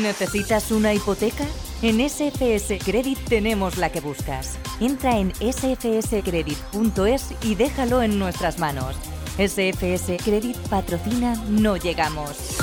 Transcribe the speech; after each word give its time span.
¿Necesitas 0.00 0.72
una 0.72 0.92
hipoteca? 0.92 1.44
En 1.80 2.00
SFS 2.00 2.78
Credit 2.84 3.16
tenemos 3.28 3.76
la 3.76 3.92
que 3.92 4.00
buscas. 4.00 4.58
Entra 4.80 5.18
en 5.18 5.32
sfscredit.es 5.36 7.34
y 7.42 7.54
déjalo 7.54 8.02
en 8.02 8.18
nuestras 8.18 8.58
manos. 8.58 8.96
SFS 9.38 10.16
Credit 10.24 10.56
patrocina 10.68 11.36
No 11.48 11.76
Llegamos. 11.76 12.56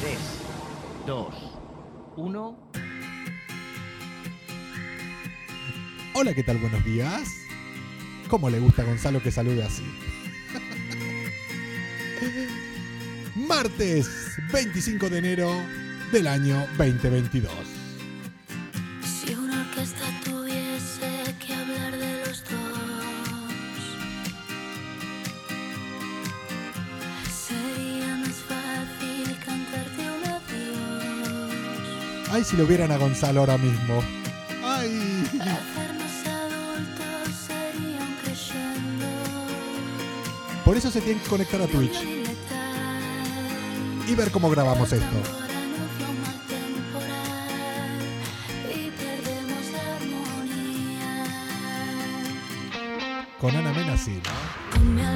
3, 0.00 0.18
2, 1.06 1.34
1. 2.16 2.70
Hola, 6.14 6.32
¿qué 6.32 6.42
tal? 6.42 6.56
Buenos 6.56 6.82
días. 6.86 7.28
¿Cómo 8.30 8.48
le 8.48 8.60
gusta 8.60 8.80
a 8.80 8.86
Gonzalo 8.86 9.22
que 9.22 9.30
salude 9.30 9.62
así? 9.62 9.84
Martes 13.36 14.08
25 14.50 15.10
de 15.10 15.18
enero 15.18 15.85
del 16.12 16.26
año 16.26 16.66
2022. 16.78 17.50
Si 19.02 19.34
una 19.34 19.60
orquesta 19.62 20.04
tuviese 20.24 21.34
que 21.44 21.54
hablar 21.54 21.96
de 21.96 22.20
los 22.20 22.44
dos, 22.44 22.52
sería 27.30 28.16
más 28.16 28.36
fácil 28.48 29.36
cantarte 29.44 30.02
un 30.02 30.24
adiós. 30.30 32.28
Ay, 32.30 32.44
si 32.44 32.56
lo 32.56 32.66
vieran 32.66 32.92
a 32.92 32.96
Gonzalo 32.96 33.40
ahora 33.40 33.58
mismo. 33.58 34.02
Ay. 34.64 35.24
Por 40.64 40.76
eso 40.76 40.90
se 40.90 41.00
tienen 41.00 41.22
que 41.22 41.28
conectar 41.28 41.62
a 41.62 41.66
Twitch 41.68 41.96
y 44.08 44.14
ver 44.16 44.30
cómo 44.32 44.50
grabamos 44.50 44.92
esto. 44.92 45.45
Con 53.46 53.54
Ana 53.54 53.72
Mena 53.72 53.96
sí, 53.96 54.20
¿no? 54.24 54.76
Ponme 54.76 55.06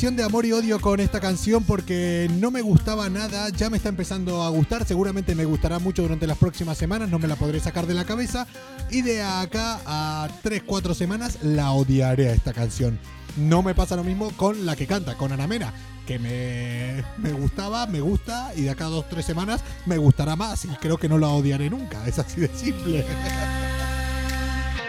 relación 0.00 0.16
de 0.16 0.22
amor 0.22 0.46
y 0.46 0.52
odio 0.52 0.80
con 0.80 0.98
esta 0.98 1.20
canción 1.20 1.62
porque 1.62 2.26
no 2.38 2.50
me 2.50 2.62
gustaba 2.62 3.10
nada, 3.10 3.50
ya 3.50 3.68
me 3.68 3.76
está 3.76 3.90
empezando 3.90 4.42
a 4.42 4.48
gustar, 4.48 4.86
seguramente 4.86 5.34
me 5.34 5.44
gustará 5.44 5.78
mucho 5.78 6.00
durante 6.00 6.26
las 6.26 6.38
próximas 6.38 6.78
semanas, 6.78 7.10
no 7.10 7.18
me 7.18 7.28
la 7.28 7.36
podré 7.36 7.60
sacar 7.60 7.86
de 7.86 7.92
la 7.92 8.06
cabeza 8.06 8.46
y 8.90 9.02
de 9.02 9.22
acá 9.22 9.78
a 9.84 10.26
3-4 10.42 10.94
semanas 10.94 11.40
la 11.42 11.72
odiaré 11.72 12.30
a 12.30 12.32
esta 12.32 12.54
canción. 12.54 12.98
No 13.36 13.62
me 13.62 13.74
pasa 13.74 13.94
lo 13.94 14.02
mismo 14.02 14.30
con 14.38 14.64
la 14.64 14.74
que 14.74 14.86
canta, 14.86 15.18
con 15.18 15.32
Ana 15.32 15.46
Mena, 15.46 15.74
que 16.06 16.18
me, 16.18 17.04
me 17.18 17.38
gustaba, 17.38 17.86
me 17.86 18.00
gusta 18.00 18.52
y 18.56 18.62
de 18.62 18.70
acá 18.70 18.86
a 18.86 18.90
2-3 18.90 19.20
semanas 19.20 19.60
me 19.84 19.98
gustará 19.98 20.34
más 20.34 20.64
y 20.64 20.68
creo 20.68 20.96
que 20.96 21.10
no 21.10 21.18
la 21.18 21.28
odiaré 21.28 21.68
nunca, 21.68 22.06
es 22.06 22.18
así 22.18 22.40
de 22.40 22.48
simple. 22.48 23.04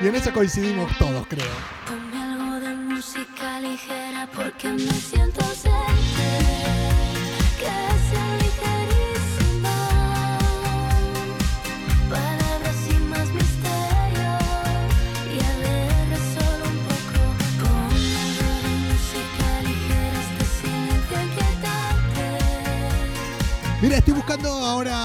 Y 0.02 0.08
en 0.08 0.16
eso 0.16 0.32
coincidimos 0.32 0.90
todos, 0.98 1.28
creo. 1.28 1.52
Ponme 1.86 2.16
algo 2.16 2.66
de 2.66 2.76
música 2.76 3.60
ligera 3.60 4.01
porque 4.28 4.68
me 4.70 4.92
siento 4.94 5.44
ausente. 5.44 6.30
Que 7.60 7.78
sea 8.10 8.38
ligerísima. 8.44 9.76
Palabras 12.10 12.76
sin 12.86 13.10
más 13.10 13.28
misterio 13.30 14.32
y 15.28 15.38
alegre 15.52 16.18
solo 16.36 16.64
un 16.70 16.78
poco. 16.90 17.20
Ponme 17.62 18.12
algo 18.26 18.50
de 18.64 18.74
música 18.88 19.48
ligera, 19.68 20.20
este 20.22 20.46
silencio 20.60 21.16
inquietante. 21.28 22.26
Mira, 23.82 23.96
estoy 23.98 24.14
buscando 24.14 24.50
ahora 24.50 24.96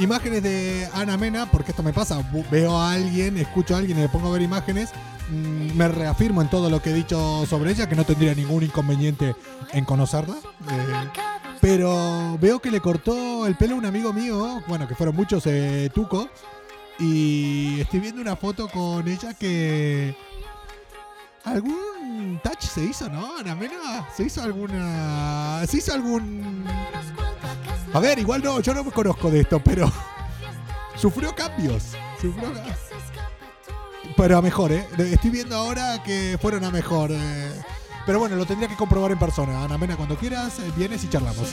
imágenes 0.00 0.42
de 0.42 0.88
Ana 0.94 1.16
Mena, 1.16 1.50
porque 1.50 1.70
esto 1.70 1.82
me 1.82 1.92
pasa. 1.92 2.22
Veo 2.50 2.76
a 2.76 2.92
alguien, 2.92 3.36
escucho 3.36 3.74
a 3.74 3.78
alguien 3.78 3.98
y 3.98 4.02
me 4.02 4.08
pongo 4.08 4.28
a 4.28 4.32
ver 4.32 4.42
imágenes. 4.42 4.90
mm, 5.30 5.76
Me 5.76 5.88
reafirmo 5.88 6.42
en 6.42 6.48
todo 6.50 6.68
lo 6.70 6.80
que 6.82 6.90
he 6.90 6.94
dicho 6.94 7.44
sobre 7.46 7.70
ella, 7.72 7.88
que 7.88 7.94
no 7.96 8.04
tendría 8.04 8.34
ningún 8.34 8.62
inconveniente 8.64 9.34
en 9.72 9.84
conocerla. 9.84 10.36
Eh, 10.70 11.08
pero 11.60 12.38
veo 12.40 12.58
que 12.60 12.70
le 12.70 12.80
cortó 12.80 13.46
el 13.46 13.54
pelo 13.56 13.74
a 13.74 13.78
un 13.78 13.86
amigo 13.86 14.12
mío, 14.12 14.62
bueno, 14.66 14.88
que 14.88 14.94
fueron 14.94 15.14
muchos, 15.14 15.44
eh, 15.46 15.90
Tuco. 15.94 16.28
Y 16.98 17.80
estoy 17.80 18.00
viendo 18.00 18.20
una 18.20 18.36
foto 18.36 18.68
con 18.68 19.06
ella 19.08 19.34
que. 19.34 20.14
¿Algún 21.44 21.74
touch 22.42 22.62
se 22.62 22.84
hizo, 22.84 23.08
no? 23.08 23.36
Ana 23.38 23.54
Mena, 23.54 24.08
¿se 24.16 24.24
hizo 24.24 24.42
alguna. 24.42 25.64
¿Se 25.66 25.78
hizo 25.78 25.92
algún. 25.92 26.64
A 27.92 27.98
ver, 28.00 28.18
igual 28.18 28.42
no, 28.42 28.60
yo 28.60 28.72
no 28.74 28.84
me 28.84 28.90
conozco 28.92 29.30
de 29.30 29.40
esto, 29.40 29.60
pero 29.60 29.90
sufrió 30.96 31.34
cambios. 31.34 31.92
Pero 34.16 34.38
a 34.38 34.42
mejor, 34.42 34.72
¿eh? 34.72 34.86
Estoy 34.98 35.30
viendo 35.30 35.56
ahora 35.56 36.02
que 36.02 36.38
fueron 36.40 36.64
a 36.64 36.70
mejor. 36.70 37.10
eh. 37.12 37.52
Pero 38.06 38.18
bueno, 38.18 38.36
lo 38.36 38.46
tendría 38.46 38.68
que 38.68 38.76
comprobar 38.76 39.12
en 39.12 39.18
persona. 39.18 39.62
Ana 39.64 39.78
Mena, 39.78 39.96
cuando 39.96 40.16
quieras, 40.16 40.58
eh, 40.58 40.72
vienes 40.76 41.04
y 41.04 41.08
charlamos. 41.08 41.48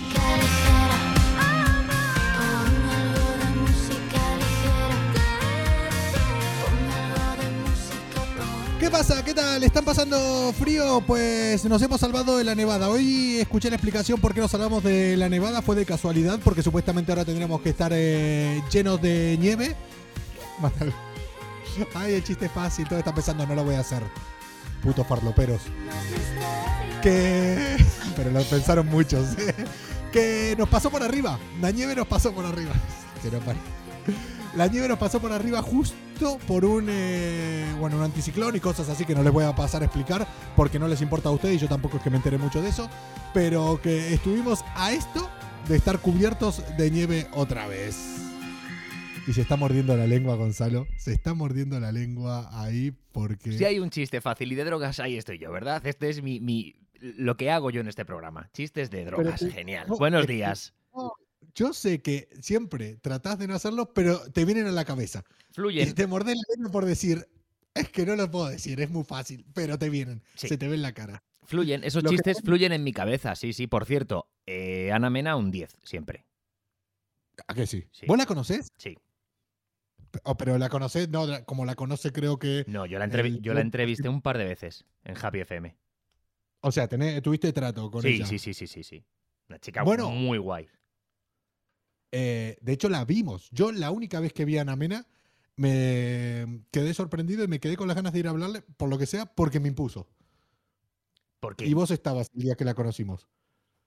¿Qué 8.80 8.92
pasa? 8.92 9.26
¿Qué 9.26 9.34
tal? 9.34 9.64
¿Están 9.64 9.84
pasando 9.84 10.54
frío? 10.54 11.02
Pues 11.06 11.66
nos 11.66 11.82
hemos 11.82 12.00
salvado 12.00 12.38
de 12.38 12.44
la 12.44 12.54
nevada. 12.54 12.90
Hoy 12.90 13.38
escuché 13.40 13.72
la 13.72 13.76
explicación 13.76 14.22
por 14.22 14.36
qué 14.36 14.40
nos 14.40 14.52
salvamos 14.52 14.84
de 14.84 15.18
la 15.18 15.30
nevada. 15.30 15.64
Fue 15.64 15.76
de 15.76 15.84
casualidad, 15.84 16.40
porque 16.44 16.62
supuestamente 16.62 17.12
ahora 17.12 17.26
tendríamos 17.26 17.60
que 17.62 17.70
estar 17.70 17.92
eh, 17.94 18.62
llenos 18.72 19.02
de 19.02 19.36
nieve. 19.40 19.76
Ay, 21.96 22.14
el 22.14 22.24
chiste 22.24 22.46
es 22.46 22.52
fácil. 22.52 22.88
Todo 22.88 23.00
está 23.00 23.16
pensando, 23.16 23.48
no 23.48 23.56
lo 23.56 23.64
voy 23.64 23.76
a 23.76 23.80
hacer. 23.80 24.04
Putos 24.84 25.08
farloperos. 25.08 25.62
Que. 27.02 27.78
Pero 28.16 28.30
lo 28.30 28.44
pensaron 28.44 28.86
muchos. 28.86 29.30
que 30.12 30.54
nos 30.56 30.70
pasó 30.70 30.92
por 30.92 31.02
arriba. 31.02 31.40
La 31.62 31.72
nieve 31.72 31.96
nos 31.96 32.06
pasó 32.06 32.32
por 32.32 32.46
arriba. 32.46 32.74
La 34.56 34.68
nieve 34.68 34.88
nos 34.88 35.00
pasó 35.00 35.20
por 35.20 35.32
arriba 35.32 35.64
justo 35.64 36.07
por 36.48 36.66
un 36.66 36.88
eh, 36.90 37.66
bueno 37.80 37.98
un 37.98 38.04
anticiclón 38.04 38.56
y 38.56 38.60
cosas 38.60 38.90
así 38.90 39.06
que 39.06 39.14
no 39.14 39.24
les 39.24 39.32
voy 39.32 39.44
a 39.44 39.56
pasar 39.56 39.82
a 39.82 39.86
explicar 39.86 40.28
porque 40.56 40.80
no 40.80 40.88
les 40.88 41.02
importa 41.02 41.30
a 41.30 41.32
ustedes 41.32 41.56
y 41.56 41.60
yo 41.60 41.68
tampoco 41.68 41.98
es 41.98 42.04
que 42.04 42.10
me 42.10 42.18
enteré 42.18 42.38
mucho 42.38 42.62
de 42.62 42.70
eso. 42.70 42.90
Pero 43.34 43.80
que 43.82 44.14
estuvimos 44.14 44.64
a 44.76 44.92
esto 44.92 45.30
de 45.68 45.76
estar 45.76 46.00
cubiertos 46.00 46.64
de 46.78 46.92
nieve 46.92 47.28
otra 47.34 47.68
vez. 47.68 48.24
Y 49.28 49.34
se 49.34 49.42
está 49.42 49.58
mordiendo 49.58 49.96
la 49.98 50.08
lengua, 50.08 50.36
Gonzalo. 50.36 50.88
Se 50.98 51.12
está 51.12 51.34
mordiendo 51.34 51.80
la 51.80 51.92
lengua 51.92 52.50
ahí 52.54 52.94
porque. 53.12 53.52
Si 53.52 53.66
hay 53.66 53.80
un 53.80 53.90
chiste 53.90 54.22
fácil 54.22 54.52
y 54.52 54.56
de 54.56 54.64
drogas, 54.64 55.00
ahí 55.00 55.18
estoy 55.18 55.38
yo, 55.38 55.52
¿verdad? 55.52 55.86
Este 55.86 56.10
es 56.10 56.24
mi, 56.24 56.40
mi 56.40 56.76
lo 57.02 57.36
que 57.36 57.52
hago 57.52 57.70
yo 57.70 57.82
en 57.82 57.88
este 57.88 58.06
programa. 58.06 58.50
Chistes 58.54 58.90
de 58.90 59.06
drogas. 59.06 59.46
Genial. 59.52 59.88
no, 59.88 59.98
Buenos 59.98 60.28
días. 60.28 60.74
Yo 61.58 61.74
sé 61.74 62.04
que 62.04 62.30
siempre 62.40 62.98
tratás 62.98 63.40
de 63.40 63.48
no 63.48 63.56
hacerlo, 63.56 63.92
pero 63.92 64.20
te 64.32 64.46
vienen 64.46 64.68
a 64.68 64.72
la 64.72 64.86
cabeza. 64.86 65.24
Y 65.50 65.54
Fluyen. 65.56 65.96
te 65.96 66.06
mordés 66.06 66.36
la 66.36 66.54
lengua 66.56 66.72
por 66.72 66.86
decir, 66.86 67.28
es 67.74 67.90
que 67.90 68.06
no 68.06 68.16
lo 68.16 68.30
puedo 68.30 68.48
decir, 68.48 68.80
es 68.80 68.92
muy 68.92 69.04
fácil, 69.04 69.44
pero 69.56 69.80
te 69.80 69.90
vienen, 69.90 70.22
Sí. 70.36 70.48
se 70.50 70.58
te 70.60 70.68
ve 70.68 70.76
en 70.76 70.84
la 70.84 70.94
cara. 70.94 71.24
Fluyen. 71.46 71.84
Esos 71.84 72.04
Lo 72.04 72.12
chistes 72.12 72.42
fluyen 72.44 72.74
en 72.74 72.84
mi 72.84 72.94
cabeza. 72.94 73.36
Sí, 73.36 73.54
sí. 73.54 73.66
Por 73.66 73.86
cierto, 73.86 74.30
eh, 74.46 74.92
Ana 74.92 75.10
Mena, 75.10 75.36
un 75.36 75.50
10, 75.50 75.76
siempre. 75.84 76.26
¿A 77.48 77.56
que 77.56 77.66
sí? 77.66 77.86
Sí. 77.92 78.06
¿Vos 78.06 78.18
la 78.20 78.26
conocés? 78.28 78.68
Sí. 78.78 78.96
Oh, 80.26 80.38
pero 80.38 80.58
la 80.60 80.70
conocés, 80.70 81.10
no, 81.10 81.26
como 81.46 81.66
la 81.66 81.74
conoce 81.76 82.12
creo 82.12 82.38
que... 82.38 82.66
No, 82.68 82.86
yo 82.86 83.00
la, 83.00 83.06
El 83.06 83.42
yo 83.42 83.54
la 83.56 83.62
entrevisté 83.62 84.10
un 84.10 84.22
par 84.22 84.38
de 84.38 84.46
veces 84.46 84.86
en 85.06 85.16
Happy 85.20 85.40
FM. 85.40 85.76
O 86.62 86.72
sea, 86.72 86.88
tenés- 86.88 87.22
tuviste 87.24 87.52
trato 87.52 87.90
con 87.90 88.02
Sí, 88.04 88.10
ella. 88.10 88.26
sí, 88.28 88.38
sí, 88.38 88.54
sí, 88.54 88.68
sí, 88.68 88.84
sí. 88.84 89.04
Una 89.50 89.58
chica 89.60 89.82
Bueno. 89.84 90.10
muy 90.12 90.38
guay. 90.38 90.68
Eh, 92.12 92.58
de 92.62 92.74
hecho, 92.74 92.90
la 92.90 93.06
vimos. 93.06 93.50
Yo 93.52 93.72
la 93.72 93.92
única 93.92 94.20
vez 94.20 94.34
que 94.34 94.46
vi 94.46 94.58
a 94.58 94.62
Ana 94.62 94.76
Mena 94.76 95.08
me 95.56 96.64
quedé 96.72 96.94
sorprendido 96.94 97.44
y 97.44 97.48
me 97.48 97.60
quedé 97.60 97.76
con 97.76 97.88
las 97.88 97.96
ganas 97.96 98.14
de 98.14 98.20
ir 98.20 98.28
a 98.28 98.30
hablarle, 98.30 98.62
por 98.62 98.90
lo 98.90 98.98
que 98.98 99.06
sea, 99.06 99.26
porque 99.26 99.60
me 99.60 99.68
impuso. 99.68 100.08
¿Por 101.40 101.56
qué? 101.56 101.66
Y 101.66 101.74
vos 101.74 101.92
estabas 101.92 102.30
el 102.36 102.44
día 102.44 102.56
que 102.56 102.66
la 102.66 102.74
conocimos. 102.74 103.28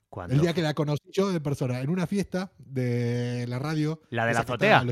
¿Cuándo? 0.09 0.35
El 0.35 0.41
día 0.41 0.53
que 0.53 0.63
la 0.63 0.75
conocí 0.75 1.09
yo 1.13 1.31
de 1.31 1.41
persona, 1.41 1.81
en 1.81 1.89
una 1.89 2.07
fiesta 2.07 2.53
de 2.59 3.47
la 3.49 3.61
radio. 3.61 4.03
¿La 4.11 4.27
de 4.27 4.35
la 4.35 4.41
azotea? 4.41 4.85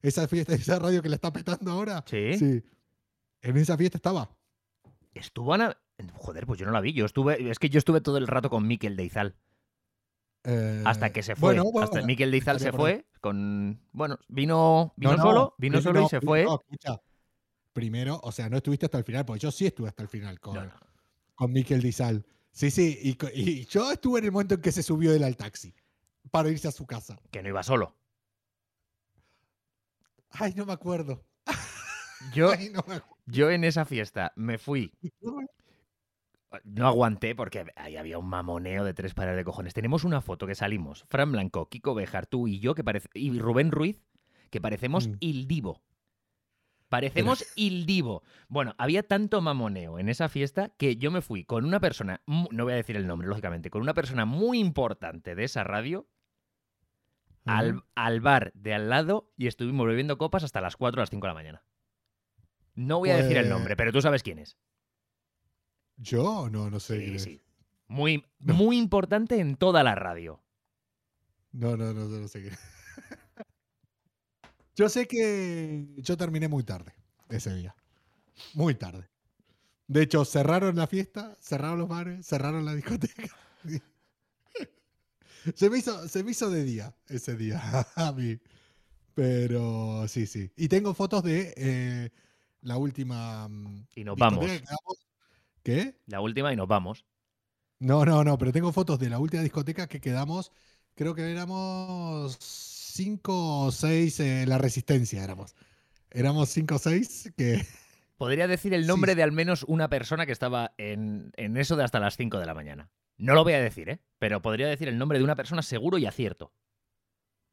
Esa 0.00 0.28
fiesta, 0.28 0.54
esa 0.54 0.78
radio 0.78 1.02
que 1.02 1.08
la 1.08 1.16
está 1.16 1.32
petando 1.32 1.70
ahora. 1.70 2.04
Sí. 2.06 2.38
Sí. 2.38 2.62
En 3.40 3.56
esa 3.56 3.76
fiesta 3.76 3.98
estaba. 3.98 4.30
Estuvo 5.14 5.54
Ana... 5.54 5.76
Joder, 6.14 6.46
pues 6.46 6.58
yo 6.58 6.66
no 6.66 6.72
la 6.72 6.80
vi. 6.80 6.92
Yo 6.92 7.04
estuve... 7.06 7.50
Es 7.50 7.58
que 7.58 7.68
yo 7.68 7.78
estuve 7.78 8.00
todo 8.00 8.16
el 8.18 8.26
rato 8.26 8.50
con 8.50 8.66
Miquel 8.66 8.96
Deizal. 8.96 9.36
Eh, 10.44 10.82
Hasta 10.84 11.10
que 11.10 11.22
se 11.22 11.36
fue. 11.36 11.54
bueno, 11.54 11.70
bueno, 11.70 11.84
Hasta 11.84 12.02
Miquel 12.02 12.30
Deizal 12.30 12.58
se 12.58 12.72
fue 12.72 13.06
con... 13.20 13.80
Bueno, 13.92 14.18
vino, 14.28 14.92
vino 14.96 15.12
No, 15.12 15.16
no, 15.16 15.22
solo, 15.22 15.54
vino 15.58 15.80
solo 15.80 16.04
y 16.04 16.08
se 16.08 16.20
fue. 16.20 16.44
no, 16.44 16.60
escucha. 16.60 17.00
Primero, 17.72 18.20
o 18.22 18.32
sea, 18.32 18.48
no 18.50 18.56
estuviste 18.56 18.86
hasta 18.86 18.98
el 18.98 19.04
final, 19.04 19.24
porque 19.24 19.40
yo 19.40 19.50
sí 19.50 19.66
estuve 19.66 19.88
hasta 19.88 20.02
el 20.02 20.08
final 20.08 20.40
con, 20.40 20.70
con 21.34 21.52
Miquel 21.52 21.80
Dizal. 21.80 22.26
Sí, 22.50 22.70
sí, 22.70 22.98
y, 23.34 23.64
yo 23.66 23.90
estuve 23.90 24.18
en 24.18 24.26
el 24.26 24.32
momento 24.32 24.54
en 24.54 24.60
que 24.60 24.72
se 24.72 24.82
subió 24.82 25.14
él 25.14 25.24
al 25.24 25.36
taxi 25.36 25.74
para 26.30 26.50
irse 26.50 26.68
a 26.68 26.72
su 26.72 26.86
casa. 26.86 27.18
Que 27.30 27.42
no 27.42 27.48
iba 27.48 27.62
solo. 27.62 27.96
Ay, 30.30 30.52
no 30.54 30.66
me 30.66 30.72
acuerdo. 30.72 31.24
Yo, 32.34 32.50
Ay, 32.58 32.68
no 32.68 32.84
me 32.86 32.96
acuerdo. 32.96 33.16
yo 33.26 33.50
en 33.50 33.64
esa 33.64 33.84
fiesta 33.84 34.32
me 34.36 34.58
fui 34.58 34.92
No 36.64 36.86
aguanté 36.86 37.34
porque 37.34 37.66
ahí 37.76 37.96
había 37.96 38.18
un 38.18 38.28
mamoneo 38.28 38.84
de 38.84 38.94
tres 38.94 39.14
pares 39.14 39.36
de 39.36 39.44
cojones. 39.44 39.74
Tenemos 39.74 40.04
una 40.04 40.20
foto 40.20 40.46
que 40.46 40.54
salimos, 40.54 41.04
Fran 41.08 41.32
Blanco, 41.32 41.68
Kiko 41.68 41.94
Bejar, 41.94 42.26
tú 42.26 42.48
y 42.48 42.58
yo, 42.60 42.74
que 42.74 42.84
parece, 42.84 43.08
y 43.14 43.38
Rubén 43.38 43.70
Ruiz, 43.72 44.02
que 44.50 44.60
parecemos 44.60 45.08
Mm. 45.08 45.12
Il 45.20 45.48
Divo. 45.48 45.82
Parecemos 46.88 47.46
Il 47.56 47.86
Divo. 47.86 48.22
Bueno, 48.48 48.74
había 48.76 49.02
tanto 49.02 49.40
mamoneo 49.40 49.98
en 49.98 50.10
esa 50.10 50.28
fiesta 50.28 50.68
que 50.76 50.96
yo 50.96 51.10
me 51.10 51.22
fui 51.22 51.42
con 51.44 51.64
una 51.64 51.80
persona, 51.80 52.20
no 52.26 52.64
voy 52.64 52.74
a 52.74 52.76
decir 52.76 52.96
el 52.96 53.06
nombre, 53.06 53.28
lógicamente, 53.28 53.70
con 53.70 53.80
una 53.80 53.94
persona 53.94 54.26
muy 54.26 54.58
importante 54.58 55.34
de 55.34 55.44
esa 55.44 55.64
radio 55.64 56.06
al, 57.46 57.82
al 57.94 58.20
bar 58.20 58.52
de 58.54 58.74
al 58.74 58.90
lado 58.90 59.32
y 59.38 59.46
estuvimos 59.46 59.86
bebiendo 59.86 60.18
copas 60.18 60.44
hasta 60.44 60.60
las 60.60 60.76
4 60.76 61.00
o 61.00 61.02
las 61.02 61.10
5 61.10 61.26
de 61.26 61.30
la 61.30 61.34
mañana. 61.34 61.62
No 62.74 62.98
voy 62.98 63.10
a 63.10 63.16
decir 63.16 63.36
el 63.38 63.44
Pues- 63.44 63.50
nombre, 63.54 63.74
pero 63.76 63.90
tú 63.92 64.02
sabes 64.02 64.22
quién 64.22 64.38
es. 64.38 64.58
¿Yo? 66.02 66.48
No, 66.50 66.70
no 66.70 66.80
sé. 66.80 67.18
Sí. 67.18 67.40
Muy, 67.88 68.24
No. 68.40 68.54
muy 68.54 68.78
importante 68.78 69.38
en 69.38 69.56
toda 69.56 69.82
la 69.82 69.94
radio. 69.94 70.40
No, 71.52 71.76
no, 71.76 71.92
no, 71.92 72.04
no 72.06 72.28
sé 72.28 72.48
es. 72.48 72.58
Yo 74.74 74.88
sé 74.88 75.06
que 75.06 75.86
yo 75.98 76.16
terminé 76.16 76.48
muy 76.48 76.62
tarde 76.64 76.94
ese 77.28 77.54
día. 77.54 77.76
Muy 78.54 78.74
tarde. 78.74 79.08
De 79.86 80.02
hecho, 80.02 80.24
cerraron 80.24 80.76
la 80.76 80.86
fiesta, 80.86 81.36
cerraron 81.40 81.78
los 81.78 81.88
bares, 81.88 82.26
cerraron 82.26 82.64
la 82.64 82.74
discoteca. 82.74 83.28
Se 85.56 85.68
me 85.68 85.78
hizo, 85.78 86.08
se 86.08 86.22
me 86.22 86.30
hizo 86.30 86.50
de 86.50 86.62
día 86.62 86.94
ese 87.08 87.36
día 87.36 87.60
a 87.96 88.12
mí. 88.12 88.38
Pero 89.14 90.06
sí, 90.08 90.26
sí. 90.26 90.50
Y 90.56 90.68
tengo 90.68 90.94
fotos 90.94 91.22
de 91.24 91.52
eh, 91.56 92.10
la 92.62 92.76
última. 92.78 93.48
mm, 93.48 93.86
Y 93.96 94.04
nos 94.04 94.16
vamos. 94.16 94.46
que 94.46 94.60
quedamos. 94.60 95.06
¿Qué? 95.62 95.96
La 96.06 96.20
última 96.20 96.52
y 96.52 96.56
nos 96.56 96.68
vamos. 96.68 97.04
No, 97.78 98.04
no, 98.04 98.22
no, 98.24 98.38
pero 98.38 98.52
tengo 98.52 98.72
fotos 98.72 98.98
de 99.00 99.10
la 99.10 99.18
última 99.18 99.42
discoteca 99.42 99.88
que 99.88 100.00
quedamos. 100.00 100.52
Creo 100.94 101.14
que 101.14 101.30
éramos 101.30 102.36
cinco 102.40 103.64
o 103.66 103.72
seis 103.72 104.20
en 104.20 104.48
la 104.48 104.58
resistencia, 104.58 105.22
éramos. 105.24 105.54
Éramos 106.10 106.50
cinco 106.50 106.76
o 106.76 106.78
seis 106.78 107.32
que. 107.36 107.66
Podría 108.16 108.46
decir 108.48 108.72
el 108.72 108.86
nombre 108.86 109.14
sí. 109.14 109.16
de 109.16 109.22
al 109.22 109.32
menos 109.32 109.64
una 109.64 109.88
persona 109.90 110.24
que 110.26 110.32
estaba 110.32 110.72
en, 110.78 111.32
en 111.36 111.56
eso 111.58 111.76
de 111.76 111.84
hasta 111.84 112.00
las 112.00 112.16
5 112.16 112.38
de 112.38 112.46
la 112.46 112.54
mañana. 112.54 112.90
No 113.18 113.34
lo 113.34 113.44
voy 113.44 113.52
a 113.54 113.60
decir, 113.60 113.88
¿eh? 113.90 114.00
Pero 114.18 114.40
podría 114.42 114.68
decir 114.68 114.88
el 114.88 114.96
nombre 114.98 115.18
de 115.18 115.24
una 115.24 115.36
persona 115.36 115.62
seguro 115.62 115.98
y 115.98 116.06
acierto. 116.06 116.52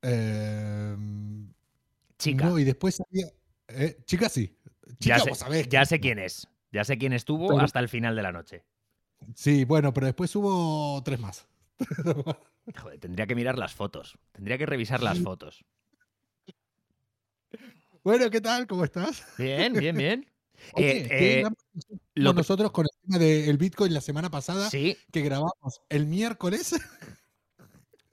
eh, 0.02 0.96
Chica. 2.20 2.46
No, 2.46 2.60
y 2.60 2.64
después 2.64 3.00
había. 3.02 3.28
eh, 3.70 3.98
chica, 4.06 4.30
sí. 4.30 4.58
Chica, 5.00 5.18
ya 5.18 5.20
sé, 5.20 5.32
vos 5.32 5.40
sabés 5.40 5.70
ya 5.70 5.86
sé 5.86 6.00
quién 6.00 6.20
es. 6.20 6.48
Ya 6.72 6.84
sé 6.84 6.98
quién 6.98 7.14
estuvo 7.14 7.48
Pero- 7.50 7.62
hasta 7.62 7.80
el 7.80 7.90
final 7.90 8.16
de 8.16 8.22
la 8.24 8.32
noche. 8.32 8.64
Sí, 9.36 9.66
bueno, 9.66 9.94
pero 9.94 10.06
después 10.06 10.34
hubo 10.36 11.02
tres 11.04 11.20
más. 11.20 11.48
Joder, 12.78 13.00
tendría 13.00 13.26
que 13.28 13.36
mirar 13.36 13.58
las 13.58 13.74
fotos. 13.74 14.18
Tendría 14.32 14.58
que 14.58 14.66
revisar 14.66 15.02
las 15.02 15.20
fotos. 15.20 15.66
bueno, 18.04 18.30
¿qué 18.30 18.42
tal? 18.42 18.68
¿Cómo 18.68 18.84
estás? 18.86 19.26
Bien, 19.38 19.74
bien, 19.74 19.98
bien. 19.98 20.26
Oye, 20.74 21.00
Eh, 21.02 21.08
¿qué 21.08 21.40
eh, 21.42 21.46
lo 22.16 22.34
nosotros 22.34 22.72
con 22.72 22.86
el 22.86 22.92
tema 23.02 23.18
del 23.18 23.58
Bitcoin 23.58 23.94
la 23.94 24.02
semana 24.02 24.30
pasada 24.30 24.70
sí, 24.70 24.98
que 25.12 25.22
grabamos 25.22 25.82
el 25.90 26.06
miércoles. 26.06 26.76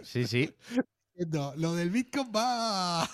sí, 0.01 0.27
sí. 0.27 0.55
No, 1.31 1.55
lo 1.57 1.75
del 1.75 1.89
Bitcoin 1.89 2.31
va. 2.31 3.09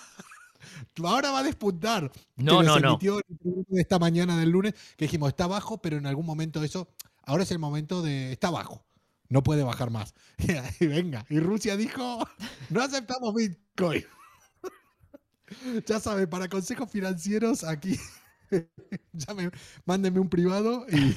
Ahora 1.03 1.31
va 1.31 1.39
a 1.39 1.43
despuntar. 1.43 2.11
No, 2.35 2.59
que 2.59 2.65
no, 2.65 2.79
no. 2.79 2.99
esta 3.71 3.99
mañana 3.99 4.37
del 4.37 4.49
lunes, 4.49 4.73
que 4.97 5.05
dijimos, 5.05 5.29
está 5.29 5.47
bajo, 5.47 5.81
pero 5.81 5.97
en 5.97 6.05
algún 6.05 6.25
momento 6.25 6.63
eso. 6.63 6.89
Ahora 7.25 7.43
es 7.43 7.51
el 7.51 7.59
momento 7.59 8.01
de. 8.01 8.33
Está 8.33 8.49
bajo. 8.49 8.85
No 9.29 9.43
puede 9.43 9.63
bajar 9.63 9.89
más. 9.89 10.13
Y 10.79 10.87
venga. 10.87 11.25
Y 11.29 11.39
Rusia 11.39 11.77
dijo: 11.77 12.27
No 12.69 12.81
aceptamos 12.81 13.33
Bitcoin. 13.33 14.05
ya 15.87 15.99
saben, 15.99 16.29
para 16.29 16.49
consejos 16.49 16.89
financieros, 16.89 17.63
aquí. 17.63 17.97
ya 19.13 19.33
me, 19.33 19.49
mándenme 19.85 20.19
un 20.19 20.29
privado 20.29 20.85
y. 20.89 21.15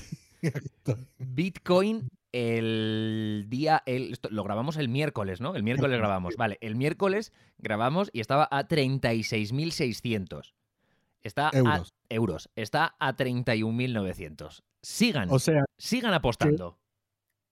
Bitcoin 1.18 2.08
el 2.36 3.46
día, 3.48 3.82
el, 3.86 4.12
esto 4.12 4.28
lo 4.30 4.44
grabamos 4.44 4.76
el 4.76 4.90
miércoles, 4.90 5.40
¿no? 5.40 5.56
El 5.56 5.62
miércoles 5.62 5.98
grabamos, 5.98 6.36
vale. 6.36 6.58
El 6.60 6.76
miércoles 6.76 7.32
grabamos 7.56 8.10
y 8.12 8.20
estaba 8.20 8.46
a 8.50 8.68
36.600. 8.68 10.52
Está 11.22 11.50
Euros. 11.54 11.94
a 12.10 12.14
euros. 12.14 12.50
Está 12.54 12.94
a 12.98 13.16
31.900. 13.16 14.62
Sigan, 14.82 15.30
O 15.30 15.38
sea, 15.38 15.64
sigan 15.78 16.12
apostando. 16.12 16.78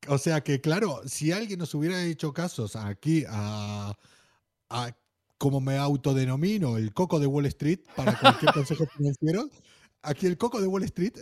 O 0.06 0.19
sea 0.19 0.42
que, 0.42 0.60
claro, 0.60 1.00
si 1.06 1.32
alguien 1.32 1.58
nos 1.58 1.75
hubiera 1.75 2.04
hecho 2.04 2.34
casos 2.34 2.76
aquí 2.76 3.25
a, 3.26 3.94
a 4.69 4.96
como 5.38 5.62
me 5.62 5.78
autodenomino, 5.78 6.76
el 6.76 6.92
coco 6.92 7.19
de 7.19 7.26
Wall 7.26 7.46
Street 7.46 7.80
para 7.96 8.19
cualquier 8.19 8.52
consejo 8.52 8.84
financiero, 8.87 9.48
aquí 10.02 10.26
el 10.26 10.37
coco 10.37 10.60
de 10.60 10.66
Wall 10.66 10.84
Street, 10.84 11.14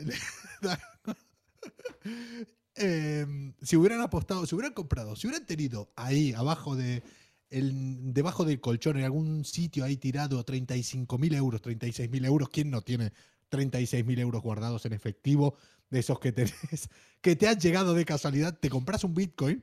Em, 2.74 3.52
si 3.60 3.76
hubieran 3.76 4.00
apostado, 4.00 4.46
si 4.46 4.54
hubieran 4.54 4.72
comprado, 4.72 5.14
si 5.14 5.26
hubieran 5.26 5.46
tenido 5.46 5.92
ahí 5.94 6.32
abajo 6.32 6.74
de, 6.74 7.02
el, 7.50 8.14
debajo 8.14 8.44
del 8.44 8.60
colchón, 8.60 8.98
en 8.98 9.04
algún 9.04 9.44
sitio 9.44 9.84
ahí 9.84 9.96
tirado 9.96 10.42
35 10.42 11.18
mil 11.18 11.34
euros, 11.34 11.60
36 11.60 12.10
mil 12.10 12.24
euros, 12.24 12.48
¿quién 12.48 12.70
no 12.70 12.80
tiene 12.80 13.12
36 13.50 14.06
mil 14.06 14.18
euros 14.18 14.42
guardados 14.42 14.86
en 14.86 14.94
efectivo? 14.94 15.56
De 15.90 15.98
esos 15.98 16.18
que 16.18 16.32
tenés, 16.32 16.54
que 17.20 17.36
te 17.36 17.46
han 17.46 17.60
llegado 17.60 17.92
de 17.92 18.06
casualidad, 18.06 18.58
te 18.58 18.70
compras 18.70 19.04
un 19.04 19.14
Bitcoin, 19.14 19.62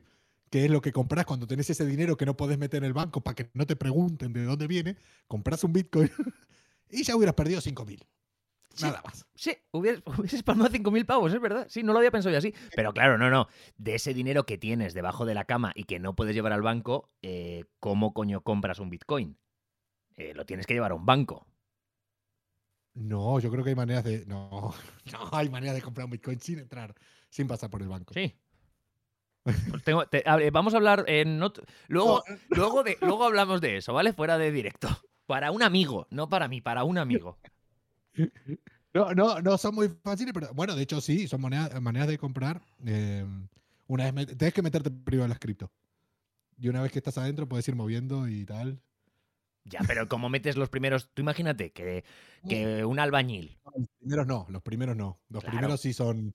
que 0.51 0.65
es 0.65 0.71
lo 0.71 0.81
que 0.81 0.91
compras 0.91 1.25
cuando 1.25 1.47
tenés 1.47 1.69
ese 1.71 1.85
dinero 1.87 2.15
que 2.15 2.27
no 2.27 2.37
podés 2.37 2.59
meter 2.59 2.83
en 2.83 2.85
el 2.85 2.93
banco 2.93 3.21
para 3.21 3.35
que 3.35 3.49
no 3.55 3.65
te 3.65 3.75
pregunten 3.75 4.33
de 4.33 4.43
dónde 4.43 4.67
viene, 4.67 4.97
compras 5.27 5.63
un 5.63 5.73
Bitcoin 5.73 6.11
y 6.91 7.03
ya 7.03 7.15
hubieras 7.15 7.35
perdido 7.35 7.59
5 7.59 7.85
mil. 7.85 8.05
Sí. 8.73 8.85
Nada 8.85 9.01
más. 9.03 9.25
Sí, 9.35 9.57
hubieses, 9.71 10.01
hubieses 10.17 10.43
palmado 10.43 10.69
5.000 10.69 11.05
pavos, 11.05 11.33
es 11.33 11.41
verdad. 11.41 11.65
Sí, 11.69 11.83
no 11.83 11.91
lo 11.93 11.99
había 11.99 12.11
pensado 12.11 12.31
yo 12.31 12.37
así. 12.37 12.53
Pero 12.75 12.93
claro, 12.93 13.17
no, 13.17 13.29
no. 13.29 13.47
De 13.77 13.95
ese 13.95 14.13
dinero 14.13 14.45
que 14.45 14.57
tienes 14.57 14.93
debajo 14.93 15.25
de 15.25 15.33
la 15.33 15.45
cama 15.45 15.71
y 15.75 15.83
que 15.85 15.99
no 15.99 16.15
puedes 16.15 16.35
llevar 16.35 16.53
al 16.53 16.61
banco, 16.61 17.09
eh, 17.21 17.65
¿cómo 17.79 18.13
coño 18.13 18.41
compras 18.41 18.79
un 18.79 18.89
Bitcoin? 18.89 19.37
Eh, 20.17 20.33
lo 20.33 20.45
tienes 20.45 20.65
que 20.67 20.73
llevar 20.73 20.91
a 20.91 20.95
un 20.95 21.05
banco. 21.05 21.47
No, 22.93 23.39
yo 23.39 23.49
creo 23.51 23.63
que 23.63 23.69
hay 23.71 23.75
maneras 23.75 24.03
de. 24.03 24.25
No, 24.25 24.73
no 25.11 25.29
hay 25.31 25.49
maneras 25.49 25.75
de 25.75 25.81
comprar 25.81 26.05
un 26.05 26.11
Bitcoin 26.11 26.39
sin 26.39 26.59
entrar, 26.59 26.93
sin 27.29 27.47
pasar 27.47 27.69
por 27.69 27.81
el 27.81 27.87
banco. 27.87 28.13
Sí. 28.13 28.35
Pues 29.43 29.83
tengo- 29.83 30.05
te- 30.07 30.23
a 30.25 30.35
ver, 30.35 30.51
vamos 30.51 30.73
a 30.73 30.77
hablar 30.77 31.05
luego, 31.87 32.23
No, 32.27 32.35
luego, 32.49 32.83
de, 32.83 32.97
luego 33.01 33.23
hablamos 33.23 33.61
de 33.61 33.77
eso, 33.77 33.93
¿vale? 33.93 34.13
Fuera 34.13 34.37
de 34.37 34.51
directo. 34.51 34.89
Para 35.25 35.51
un 35.51 35.63
amigo, 35.63 36.07
no 36.11 36.27
para 36.29 36.47
mí, 36.47 36.61
para 36.61 36.83
un 36.83 36.97
amigo. 36.97 37.39
No, 38.93 39.13
no, 39.13 39.39
no 39.41 39.57
son 39.57 39.75
muy 39.75 39.87
fáciles, 40.03 40.33
pero 40.33 40.51
bueno, 40.53 40.75
de 40.75 40.81
hecho 40.83 40.99
sí, 40.99 41.27
son 41.27 41.41
monedas, 41.41 41.79
maneras 41.81 42.07
de 42.07 42.17
comprar. 42.17 42.61
eh, 42.85 43.25
una 43.87 44.11
vez 44.11 44.27
tenés 44.37 44.53
que 44.53 44.61
meterte 44.61 44.91
primero 44.91 45.23
en 45.25 45.29
las 45.29 45.39
cripto. 45.39 45.71
Y 46.57 46.67
una 46.69 46.81
vez 46.81 46.91
que 46.91 46.99
estás 46.99 47.17
adentro, 47.17 47.47
puedes 47.47 47.67
ir 47.67 47.75
moviendo 47.75 48.27
y 48.27 48.45
tal. 48.45 48.81
Ya, 49.63 49.79
pero 49.87 50.07
como 50.07 50.29
metes 50.29 50.57
los 50.57 50.69
primeros, 50.69 51.09
tú 51.13 51.21
imagínate 51.21 51.71
que, 51.71 52.03
que 52.47 52.83
un 52.85 52.99
albañil, 52.99 53.57
No, 53.65 53.71
Los 53.77 53.87
primeros 53.99 54.27
no, 54.27 54.45
los 54.49 54.61
primeros 54.61 54.95
no. 54.97 55.19
Los 55.29 55.43
Claro. 55.43 55.57
primeros 55.57 55.81
sí 55.81 55.93
son. 55.93 56.33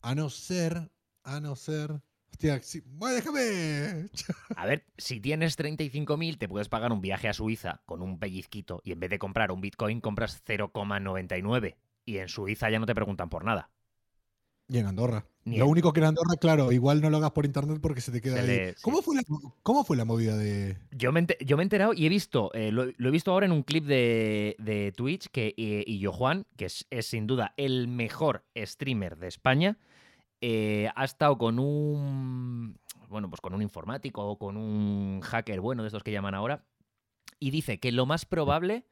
A 0.00 0.14
no 0.14 0.30
ser, 0.30 0.90
a 1.24 1.40
no 1.40 1.56
ser. 1.56 2.00
Hostia, 2.32 2.60
sí, 2.62 2.82
bueno, 2.86 3.14
déjame. 3.16 4.08
a 4.56 4.66
ver, 4.66 4.84
si 4.98 5.20
tienes 5.20 5.56
35.000 5.56 6.38
te 6.38 6.48
puedes 6.48 6.68
pagar 6.68 6.92
un 6.92 7.00
viaje 7.00 7.28
a 7.28 7.32
Suiza 7.34 7.82
con 7.86 8.02
un 8.02 8.18
pellizquito 8.18 8.80
y 8.84 8.92
en 8.92 9.00
vez 9.00 9.10
de 9.10 9.18
comprar 9.18 9.52
un 9.52 9.60
Bitcoin 9.60 10.00
compras 10.00 10.42
0,99 10.46 11.76
y 12.04 12.18
en 12.18 12.28
Suiza 12.28 12.70
ya 12.70 12.78
no 12.78 12.86
te 12.86 12.94
preguntan 12.94 13.28
por 13.28 13.44
nada. 13.44 13.70
Y 14.68 14.78
en 14.78 14.86
Andorra. 14.86 15.26
Ni 15.44 15.58
Lo 15.58 15.66
único 15.66 15.92
que 15.92 16.00
en 16.00 16.06
Andorra, 16.06 16.36
claro, 16.40 16.72
igual 16.72 17.00
no 17.02 17.10
lo 17.10 17.16
hagas 17.18 17.32
por 17.32 17.44
internet 17.44 17.78
porque 17.82 18.00
se 18.00 18.10
te 18.12 18.20
queda 18.20 18.36
Se 18.36 18.40
ahí. 18.40 18.46
le- 18.46 18.72
sí. 18.74 18.78
¿Cómo, 18.82 19.02
fue 19.02 19.16
la, 19.16 19.22
¿Cómo 19.62 19.84
fue 19.84 19.96
la 19.96 20.04
movida 20.04 20.36
de...? 20.36 20.78
Yo 20.92 21.12
me, 21.12 21.20
ente- 21.20 21.36
yo 21.44 21.56
me 21.56 21.62
he 21.62 21.64
enterado 21.64 21.92
y 21.94 22.06
he 22.06 22.08
visto, 22.08 22.50
eh, 22.54 22.70
lo, 22.72 22.86
lo 22.96 23.08
he 23.08 23.10
visto 23.12 23.32
ahora 23.32 23.46
en 23.46 23.52
un 23.52 23.64
clip 23.64 23.84
de, 23.84 24.56
de 24.58 24.92
Twitch 24.92 25.28
que 25.28 25.48
eh, 25.56 25.84
y 25.86 25.98
yo 25.98 26.12
Juan, 26.12 26.46
que 26.56 26.66
es, 26.66 26.86
es 26.90 27.06
sin 27.06 27.26
duda 27.26 27.52
el 27.56 27.88
mejor 27.88 28.44
streamer 28.56 29.18
de 29.18 29.28
España, 29.28 29.78
eh, 30.42 30.90
ha 30.94 31.04
estado 31.04 31.38
con 31.38 31.58
un 31.60 32.76
bueno, 33.08 33.30
pues 33.30 33.40
con 33.40 33.54
un 33.54 33.62
informático 33.62 34.26
o 34.26 34.38
con 34.38 34.56
un 34.56 35.20
hacker 35.20 35.60
bueno 35.60 35.82
de 35.82 35.86
estos 35.86 36.02
que 36.02 36.10
llaman 36.10 36.34
ahora 36.34 36.64
y 37.38 37.50
dice 37.50 37.78
que 37.78 37.92
lo 37.92 38.06
más 38.06 38.24
probable 38.24 38.84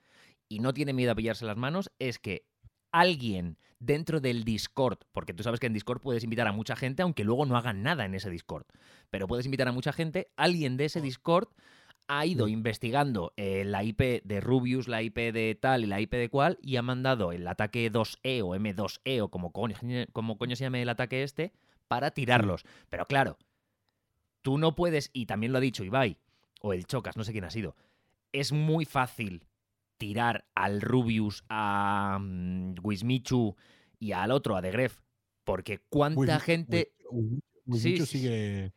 y 0.49 0.61
no 0.61 0.73
tiene 0.73 0.93
miedo 0.93 1.11
a 1.11 1.15
pillarse 1.15 1.45
las 1.45 1.57
manos 1.57 1.91
es 1.99 2.19
que 2.19 2.47
alguien 2.93 3.59
dentro 3.81 4.21
del 4.21 4.45
Discord, 4.45 4.99
porque 5.13 5.35
tú 5.35 5.43
sabes 5.43 5.59
que 5.59 5.67
en 5.67 5.73
Discord 5.73 6.01
puedes 6.01 6.23
invitar 6.23 6.47
a 6.47 6.53
mucha 6.53 6.77
gente 6.77 7.03
aunque 7.03 7.25
luego 7.25 7.47
no 7.47 7.57
hagan 7.57 7.83
nada 7.83 8.05
en 8.05 8.15
ese 8.15 8.31
Discord, 8.31 8.67
pero 9.11 9.27
puedes 9.27 9.47
invitar 9.47 9.67
a 9.67 9.73
mucha 9.73 9.93
gente, 9.93 10.31
alguien 10.37 10.77
de 10.77 10.85
ese 10.85 11.01
Discord 11.01 11.49
ha 12.13 12.27
ido 12.27 12.49
investigando 12.49 13.33
eh, 13.37 13.63
la 13.65 13.85
IP 13.85 14.23
de 14.25 14.41
Rubius, 14.41 14.89
la 14.89 15.01
IP 15.01 15.17
de 15.33 15.55
tal 15.55 15.85
y 15.85 15.87
la 15.87 16.01
IP 16.01 16.13
de 16.15 16.29
cual, 16.29 16.59
y 16.61 16.75
ha 16.75 16.83
mandado 16.83 17.31
el 17.31 17.47
ataque 17.47 17.91
2E 17.93 18.43
o 18.43 18.57
M2E 18.57 19.21
o 19.23 19.29
como 19.29 19.53
coño, 19.53 19.77
como 20.13 20.37
coño 20.37 20.57
se 20.57 20.65
llame 20.65 20.83
el 20.83 20.89
ataque 20.89 21.23
este, 21.23 21.53
para 21.87 22.11
tirarlos. 22.11 22.65
Pero 22.89 23.07
claro, 23.07 23.39
tú 24.43 24.59
no 24.59 24.75
puedes, 24.75 25.11
y 25.13 25.27
también 25.27 25.53
lo 25.53 25.59
ha 25.59 25.61
dicho 25.61 25.85
Ibai, 25.85 26.19
o 26.61 26.73
el 26.73 26.85
Chocas, 26.85 27.17
no 27.17 27.23
sé 27.23 27.31
quién 27.31 27.45
ha 27.45 27.51
sido, 27.51 27.77
es 28.33 28.51
muy 28.51 28.85
fácil 28.85 29.47
tirar 29.97 30.47
al 30.55 30.81
Rubius, 30.81 31.45
a 31.49 32.19
mm, 32.21 32.75
Wismichu 32.83 33.55
y 34.01 34.13
al 34.13 34.33
otro, 34.33 34.57
a 34.57 34.63
The 34.63 34.73
Gref, 34.73 34.99
porque 35.45 35.79
cuánta 35.89 36.41
gente... 36.41 36.93
Wismichu- 37.67 38.07
sí, 38.07 38.07
sigue, 38.07 38.73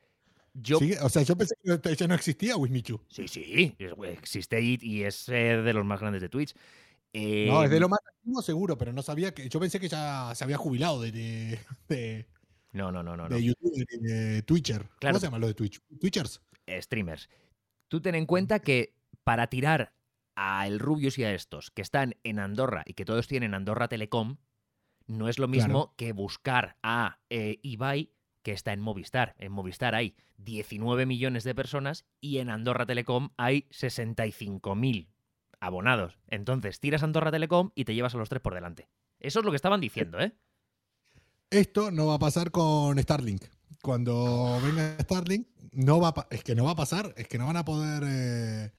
Yo 0.53 0.77
O 1.01 1.09
sea, 1.09 1.23
yo 1.23 1.35
pensé 1.35 1.55
que 1.83 1.95
ya 1.95 2.07
no 2.07 2.15
existía 2.15 2.57
Wismichu. 2.57 3.01
Sí, 3.09 3.27
sí, 3.27 3.75
existe 4.03 4.61
y, 4.61 5.03
es 5.03 5.27
eh, 5.29 5.61
de 5.61 5.73
los 5.73 5.85
más 5.85 5.99
grandes 5.99 6.21
de 6.21 6.29
Twitch. 6.29 6.53
No, 7.13 7.63
es 7.63 7.69
de 7.69 7.79
lo 7.79 7.89
más 7.89 7.99
antiguo 8.15 8.41
seguro, 8.41 8.77
pero 8.77 8.91
no 8.91 9.03
sabía 9.03 9.33
que... 9.33 9.47
Yo 9.47 9.59
pensé 9.59 9.79
que 9.79 9.87
ya 9.87 10.33
se 10.33 10.43
había 10.43 10.57
jubilado 10.57 11.01
de, 11.01 11.11
de, 11.11 11.59
de, 11.87 12.27
No, 12.71 12.91
no, 12.91 13.03
no, 13.03 13.15
no. 13.15 13.29
no. 13.29 13.35
de 13.35 13.43
YouTube, 13.43 13.73
de, 13.75 14.13
de 14.13 14.41
Twitcher. 14.41 14.89
Claro. 14.99 15.13
¿Cómo 15.13 15.19
se 15.19 15.27
llama 15.27 15.39
lo 15.39 15.47
de 15.47 15.53
Twitch? 15.53 15.79
Twitchers. 15.99 16.41
Eh, 16.65 16.81
Streamers. 16.81 17.29
Tú 17.87 18.01
ten 18.01 18.15
en 18.15 18.25
cuenta 18.25 18.59
que 18.59 18.95
para 19.23 19.47
tirar 19.47 19.93
a 20.35 20.67
el 20.67 20.79
Rubius 20.79 21.17
y 21.17 21.23
a 21.23 21.33
estos 21.33 21.71
que 21.71 21.81
están 21.81 22.15
en 22.23 22.39
Andorra 22.39 22.83
y 22.87 22.93
que 22.93 23.05
todos 23.05 23.27
tienen 23.27 23.53
Andorra 23.53 23.87
Telecom, 23.87 24.37
no 25.05 25.29
es 25.29 25.37
lo 25.37 25.47
mismo 25.47 25.93
que 25.97 26.13
buscar 26.13 26.77
a 26.81 27.19
eh, 27.29 27.59
Ibai 27.61 28.11
que 28.43 28.51
está 28.51 28.73
en 28.73 28.81
Movistar. 28.81 29.35
En 29.39 29.51
Movistar 29.51 29.95
hay 29.95 30.15
19 30.37 31.05
millones 31.05 31.43
de 31.43 31.55
personas 31.55 32.05
y 32.21 32.37
en 32.37 32.49
Andorra 32.49 32.85
Telecom 32.85 33.29
hay 33.37 33.63
65.000 33.71 35.07
abonados. 35.59 36.19
Entonces 36.27 36.79
tiras 36.79 37.03
Andorra 37.03 37.31
Telecom 37.31 37.71
y 37.73 37.85
te 37.85 37.95
llevas 37.95 38.13
a 38.13 38.17
los 38.17 38.29
tres 38.29 38.41
por 38.41 38.53
delante. 38.53 38.89
Eso 39.19 39.39
es 39.39 39.45
lo 39.45 39.51
que 39.51 39.55
estaban 39.55 39.81
diciendo, 39.81 40.19
¿eh? 40.19 40.35
Esto 41.49 41.91
no 41.91 42.07
va 42.07 42.15
a 42.15 42.19
pasar 42.19 42.51
con 42.51 42.99
Starlink. 42.99 43.43
Cuando 43.81 44.59
venga 44.63 44.97
Starlink, 44.99 45.47
no 45.71 45.99
va 45.99 46.09
a 46.09 46.27
es 46.29 46.43
que 46.43 46.55
no 46.55 46.65
va 46.65 46.71
a 46.71 46.75
pasar, 46.75 47.13
es 47.15 47.27
que 47.27 47.37
no 47.37 47.47
van 47.47 47.57
a 47.57 47.65
poder 47.65 48.03
eh, 48.05 48.71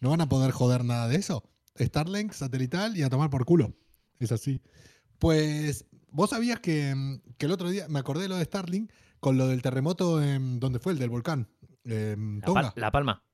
no 0.00 0.10
van 0.10 0.20
a 0.20 0.28
poder 0.28 0.52
joder 0.52 0.84
nada 0.84 1.08
de 1.08 1.16
eso. 1.16 1.42
Starlink 1.76 2.32
satelital 2.32 2.96
y 2.96 3.02
a 3.02 3.10
tomar 3.10 3.30
por 3.30 3.44
culo. 3.44 3.74
Es 4.20 4.30
así. 4.30 4.60
Pues 5.18 5.86
vos 6.10 6.30
sabías 6.30 6.60
que, 6.60 7.20
que 7.36 7.46
el 7.46 7.52
otro 7.52 7.70
día 7.70 7.88
me 7.88 7.98
acordé 7.98 8.22
de 8.22 8.28
lo 8.28 8.36
de 8.36 8.44
Starlink 8.44 8.90
con 9.20 9.36
lo 9.38 9.46
del 9.48 9.62
terremoto 9.62 10.22
en 10.22 10.60
donde 10.60 10.78
fue 10.78 10.92
el 10.92 10.98
del 10.98 11.10
volcán. 11.10 11.48
La, 11.84 12.16
Tonga. 12.44 12.72
La 12.76 12.90
Palma. 12.90 13.24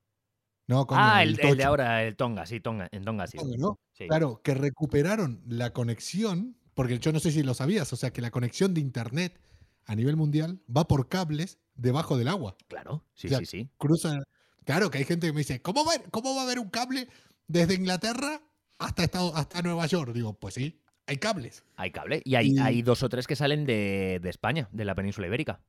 No, 0.67 0.87
coño, 0.87 1.01
Ah, 1.03 1.21
el, 1.23 1.39
el 1.39 1.57
de 1.57 1.63
ahora, 1.63 2.03
el 2.03 2.15
Tonga, 2.15 2.45
sí, 2.45 2.59
Tonga, 2.59 2.87
en 2.91 3.03
Tonga, 3.03 3.27
sí. 3.27 3.37
Tonga, 3.37 3.55
¿no? 3.57 3.79
sí. 3.93 4.07
Claro, 4.07 4.41
que 4.43 4.55
recuperaron 4.55 5.43
la 5.47 5.73
conexión, 5.73 6.57
porque 6.73 6.97
yo 6.99 7.11
no 7.11 7.19
sé 7.19 7.31
si 7.31 7.43
lo 7.43 7.53
sabías, 7.53 7.91
o 7.93 7.95
sea, 7.95 8.11
que 8.11 8.21
la 8.21 8.31
conexión 8.31 8.73
de 8.73 8.81
internet 8.81 9.39
a 9.85 9.95
nivel 9.95 10.15
mundial 10.15 10.61
va 10.75 10.87
por 10.87 11.07
cables 11.07 11.59
debajo 11.75 12.17
del 12.17 12.29
agua. 12.29 12.57
Claro, 12.67 13.05
sí, 13.13 13.29
sí, 13.29 13.45
sí. 13.45 13.69
Cruza. 13.77 14.23
Claro, 14.63 14.89
que 14.89 14.97
hay 14.97 15.03
gente 15.05 15.27
que 15.27 15.33
me 15.33 15.39
dice, 15.41 15.61
¿cómo 15.61 15.85
va, 15.85 15.91
cómo 16.09 16.33
va 16.33 16.41
a 16.41 16.45
haber 16.45 16.57
un 16.57 16.69
cable 16.69 17.07
desde 17.47 17.75
Inglaterra 17.75 18.41
hasta, 18.79 19.03
Estado- 19.03 19.35
hasta 19.35 19.61
Nueva 19.61 19.85
York? 19.85 20.13
Digo, 20.13 20.33
pues 20.33 20.55
sí, 20.55 20.81
hay 21.05 21.17
cables. 21.17 21.63
Hay 21.75 21.91
cable. 21.91 22.23
Y 22.25 22.33
hay, 22.33 22.53
Y- 22.53 22.57
hay 22.59 22.81
dos 22.81 23.03
o 23.03 23.09
tres 23.09 23.27
que 23.27 23.35
salen 23.35 23.67
de, 23.67 24.19
de 24.23 24.29
España, 24.31 24.67
de 24.71 24.85
la 24.85 24.95
península 24.95 25.27
ibérica. 25.27 25.61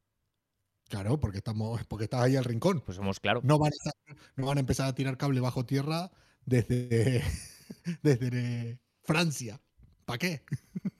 Claro, 0.89 1.19
porque 1.19 1.39
estamos, 1.39 1.85
porque 1.87 2.05
estás 2.05 2.23
ahí 2.23 2.37
al 2.37 2.45
rincón. 2.45 2.81
Pues 2.81 2.97
somos, 2.97 3.19
claro. 3.19 3.41
No 3.43 3.59
van, 3.59 3.73
a, 3.73 4.13
no 4.37 4.47
van 4.47 4.59
a 4.59 4.61
empezar 4.61 4.89
a 4.89 4.95
tirar 4.95 5.17
cable 5.17 5.41
bajo 5.41 5.67
tierra 5.67 6.13
desde, 6.45 7.23
desde 8.03 8.79
Francia. 9.03 9.61
¿Para 10.05 10.19
qué? 10.19 10.45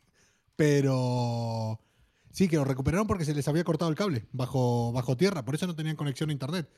Pero 0.57 1.79
sí, 2.33 2.49
que 2.49 2.57
lo 2.57 2.65
recuperaron 2.65 3.07
porque 3.07 3.25
se 3.25 3.35
les 3.35 3.47
había 3.47 3.65
cortado 3.65 3.91
el 3.91 3.97
cable 3.97 4.27
bajo, 4.33 4.93
bajo 4.93 5.17
tierra, 5.17 5.45
por 5.45 5.55
eso 5.55 5.67
no 5.67 5.77
tenían 5.77 5.97
conexión 5.97 6.31
a 6.31 6.33
internet. 6.33 6.69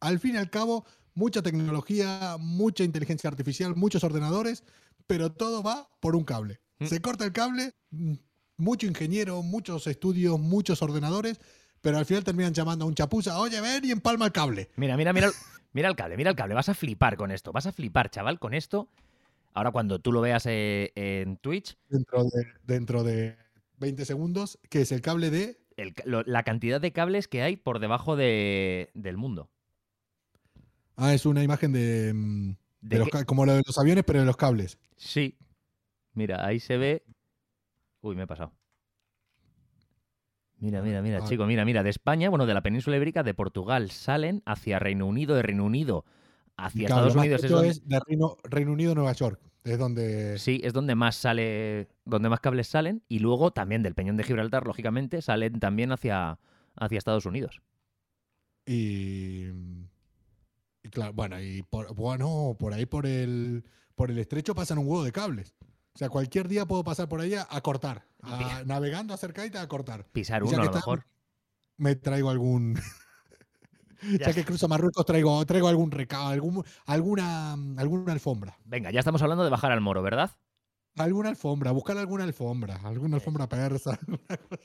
Al 0.00 0.20
fin 0.20 0.34
y 0.34 0.38
al 0.38 0.50
cabo, 0.50 0.84
mucha 1.14 1.42
tecnología, 1.42 2.36
mucha 2.38 2.84
inteligencia 2.84 3.28
artificial, 3.28 3.74
muchos 3.74 4.04
ordenadores, 4.04 4.62
pero 5.06 5.32
todo 5.32 5.62
va 5.62 5.88
por 6.00 6.14
un 6.14 6.24
cable. 6.24 6.60
Mm. 6.78 6.86
Se 6.86 7.00
corta 7.00 7.24
el 7.24 7.32
cable, 7.32 7.74
mm, 7.90 8.14
mucho 8.58 8.86
ingeniero, 8.86 9.42
muchos 9.42 9.86
estudios, 9.86 10.38
muchos 10.38 10.82
ordenadores, 10.82 11.40
pero 11.80 11.98
al 11.98 12.06
final 12.06 12.24
terminan 12.24 12.52
llamando 12.54 12.84
a 12.84 12.88
un 12.88 12.94
chapuza, 12.94 13.38
oye, 13.38 13.60
ven 13.60 13.84
y 13.84 13.90
empalma 13.90 14.26
el 14.26 14.32
cable. 14.32 14.70
Mira, 14.76 14.96
mira, 14.96 15.12
mira, 15.12 15.30
mira 15.72 15.88
el 15.88 15.96
cable, 15.96 16.16
mira 16.16 16.30
el 16.30 16.36
cable. 16.36 16.54
Vas 16.54 16.68
a 16.68 16.74
flipar 16.74 17.16
con 17.16 17.30
esto. 17.30 17.52
Vas 17.52 17.66
a 17.66 17.72
flipar, 17.72 18.10
chaval, 18.10 18.38
con 18.38 18.54
esto. 18.54 18.88
Ahora 19.54 19.70
cuando 19.70 19.98
tú 20.00 20.12
lo 20.12 20.20
veas 20.20 20.44
eh, 20.46 20.92
en 20.94 21.36
Twitch, 21.38 21.76
dentro 21.88 22.24
de, 22.24 22.46
dentro 22.64 23.04
de 23.04 23.36
20 23.78 24.04
segundos, 24.04 24.58
que 24.68 24.82
es 24.82 24.92
el 24.92 25.00
cable 25.00 25.30
de... 25.30 25.58
el 25.78 25.94
ca- 25.94 26.02
lo- 26.06 26.22
la 26.24 26.42
cantidad 26.42 26.80
de 26.80 26.92
cables 26.92 27.26
que 27.28 27.42
hay 27.42 27.56
por 27.56 27.78
debajo 27.78 28.16
de- 28.16 28.90
del 28.94 29.16
mundo. 29.16 29.48
Ah, 30.96 31.14
es 31.14 31.26
una 31.26 31.42
imagen 31.42 31.72
de... 31.72 32.12
mm, 32.14 32.50
de 32.50 32.56
¿De 32.80 32.98
los 32.98 33.06
qué? 33.06 33.10
ca- 33.12 33.24
como 33.24 33.46
lo 33.46 33.54
de 33.54 33.62
los 33.66 33.78
aviones, 33.78 34.04
pero 34.06 34.20
de 34.20 34.26
los 34.26 34.36
cables. 34.36 34.78
Sí. 34.96 35.38
Mira, 36.14 36.44
ahí 36.46 36.60
se 36.60 36.76
ve. 36.76 37.02
Uy, 38.02 38.14
me 38.16 38.22
he 38.22 38.26
pasado. 38.26 38.52
Mira, 40.58 40.80
mira, 40.80 41.02
mira, 41.02 41.22
chico, 41.24 41.44
mira, 41.46 41.64
mira. 41.64 41.82
De 41.82 41.90
España, 41.90 42.30
bueno, 42.30 42.46
de 42.46 42.54
la 42.54 42.62
península 42.62 42.96
ibérica, 42.96 43.22
de 43.22 43.34
Portugal, 43.34 43.90
salen 43.90 44.42
hacia 44.46 44.78
Reino 44.78 45.06
Unido, 45.06 45.34
de 45.34 45.42
Reino 45.42 45.64
Unido 45.64 46.04
hacia 46.56 46.86
Claro, 46.86 47.08
Estados 47.08 47.16
Unidos. 47.16 47.44
Es 47.44 47.50
donde, 47.50 47.68
es 47.68 47.88
de 47.88 48.00
Reino, 48.06 48.36
Reino 48.44 48.72
Unido, 48.72 48.94
Nueva 48.94 49.12
York. 49.12 49.40
Es 49.64 49.78
donde... 49.78 50.38
sí, 50.38 50.60
es 50.64 50.72
donde 50.72 50.94
más 50.94 51.16
sale, 51.16 51.88
donde 52.04 52.28
más 52.28 52.40
cables 52.40 52.68
salen. 52.68 53.02
Y 53.08 53.18
luego 53.18 53.50
también 53.50 53.82
del 53.82 53.94
Peñón 53.94 54.16
de 54.16 54.24
Gibraltar, 54.24 54.66
lógicamente, 54.66 55.20
salen 55.20 55.60
también 55.60 55.92
hacia, 55.92 56.38
hacia 56.76 56.98
Estados 56.98 57.26
Unidos. 57.26 57.60
Y... 58.64 59.48
y 60.82 60.88
claro, 60.90 61.12
bueno, 61.12 61.40
y 61.40 61.62
por, 61.62 61.94
bueno, 61.94 62.56
por 62.58 62.72
ahí 62.72 62.86
por 62.86 63.06
el, 63.06 63.64
por 63.94 64.10
el 64.10 64.18
estrecho 64.18 64.54
pasan 64.54 64.78
un 64.78 64.86
huevo 64.86 65.04
de 65.04 65.12
cables. 65.12 65.54
O 65.96 65.98
sea, 65.98 66.10
cualquier 66.10 66.46
día 66.46 66.66
puedo 66.66 66.84
pasar 66.84 67.08
por 67.08 67.22
ahí 67.22 67.32
a, 67.32 67.46
a 67.48 67.60
cortar. 67.62 68.04
a- 68.20 68.62
navegando, 68.66 69.14
acercadita 69.14 69.62
a 69.62 69.66
cortar. 69.66 70.04
Pisar 70.12 70.44
uno, 70.44 70.60
a 70.60 70.64
lo 70.66 70.70
mejor. 70.72 71.06
Me 71.78 71.96
traigo 71.96 72.28
algún... 72.28 72.78
Ya. 74.02 74.26
ya 74.26 74.34
que 74.34 74.44
cruzo 74.44 74.68
Marruecos, 74.68 75.06
traigo, 75.06 75.44
traigo 75.46 75.68
algún 75.68 75.90
recado, 75.90 76.26
algún, 76.28 76.62
alguna, 76.84 77.54
alguna 77.78 78.12
alfombra. 78.12 78.58
Venga, 78.66 78.90
ya 78.90 78.98
estamos 79.00 79.22
hablando 79.22 79.42
de 79.42 79.48
bajar 79.48 79.72
al 79.72 79.80
moro, 79.80 80.02
¿verdad? 80.02 80.32
Alguna 80.96 81.30
alfombra, 81.30 81.72
buscar 81.72 81.96
alguna 81.96 82.24
alfombra, 82.24 82.76
alguna 82.84 83.16
alfombra 83.16 83.48
persa, 83.48 83.98
alguna 84.06 84.36
cosa. 84.36 84.62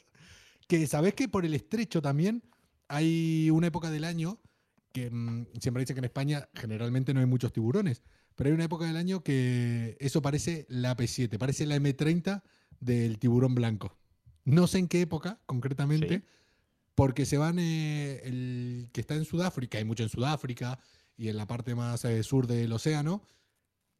Que 0.67 0.85
sabes 0.85 1.13
que 1.13 1.29
por 1.29 1.45
el 1.45 1.53
estrecho 1.55 2.01
también 2.01 2.43
hay 2.89 3.49
una 3.51 3.67
época 3.67 3.89
del 3.89 4.03
año 4.03 4.37
que 4.91 5.09
mm, 5.09 5.45
siempre 5.61 5.81
dicen 5.83 5.95
que 5.95 5.99
en 5.99 6.05
España 6.05 6.49
generalmente 6.53 7.13
no 7.13 7.21
hay 7.21 7.25
muchos 7.25 7.53
tiburones, 7.53 8.03
pero 8.41 8.49
hay 8.49 8.55
una 8.55 8.63
época 8.63 8.85
del 8.85 8.97
año 8.97 9.21
que 9.23 9.97
eso 9.99 10.23
parece 10.23 10.65
la 10.67 10.97
P7, 10.97 11.37
parece 11.37 11.67
la 11.67 11.75
M30 11.77 12.41
del 12.79 13.19
tiburón 13.19 13.53
blanco. 13.53 13.95
No 14.45 14.65
sé 14.65 14.79
en 14.79 14.87
qué 14.87 15.01
época 15.01 15.39
concretamente, 15.45 16.17
Sí. 16.17 16.23
porque 16.95 17.27
se 17.27 17.37
van, 17.37 17.59
eh, 17.59 18.19
el 18.23 18.89
que 18.93 19.01
está 19.01 19.13
en 19.13 19.25
Sudáfrica, 19.25 19.77
hay 19.77 19.85
mucho 19.85 20.01
en 20.01 20.09
Sudáfrica 20.09 20.79
y 21.15 21.27
en 21.27 21.37
la 21.37 21.45
parte 21.45 21.75
más 21.75 22.03
eh, 22.03 22.23
sur 22.23 22.47
del 22.47 22.73
océano, 22.73 23.21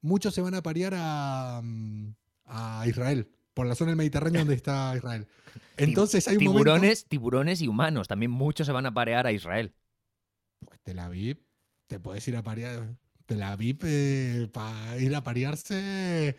muchos 0.01 0.33
se 0.33 0.41
van 0.41 0.55
a 0.55 0.63
parear 0.63 0.95
a, 0.97 1.61
mm, 1.63 2.15
a 2.45 2.85
Israel, 2.87 3.29
por 3.53 3.67
la 3.67 3.75
zona 3.75 3.91
del 3.91 3.97
Mediterráneo 3.97 4.41
donde 4.41 4.55
está 4.55 4.91
Israel. 4.97 5.27
Entonces 5.77 6.27
hay 6.27 6.37
un 6.37 6.45
momento... 6.45 6.63
Tiburones, 6.63 7.05
tiburones 7.05 7.61
y 7.61 7.67
humanos. 7.67 8.07
También 8.07 8.31
muchos 8.31 8.65
se 8.65 8.73
van 8.73 8.87
a 8.87 8.91
parear 8.91 9.27
a 9.27 9.33
Israel. 9.33 9.71
Pues 10.65 10.79
Tel 10.81 10.97
Aviv, 10.97 11.45
te 11.85 11.99
puedes 11.99 12.27
ir 12.27 12.37
a 12.37 12.41
parear. 12.41 12.97
Tel 13.31 13.43
Aviv, 13.43 13.77
para 14.51 14.97
ir 14.97 15.15
a 15.15 15.23
parearse. 15.23 16.35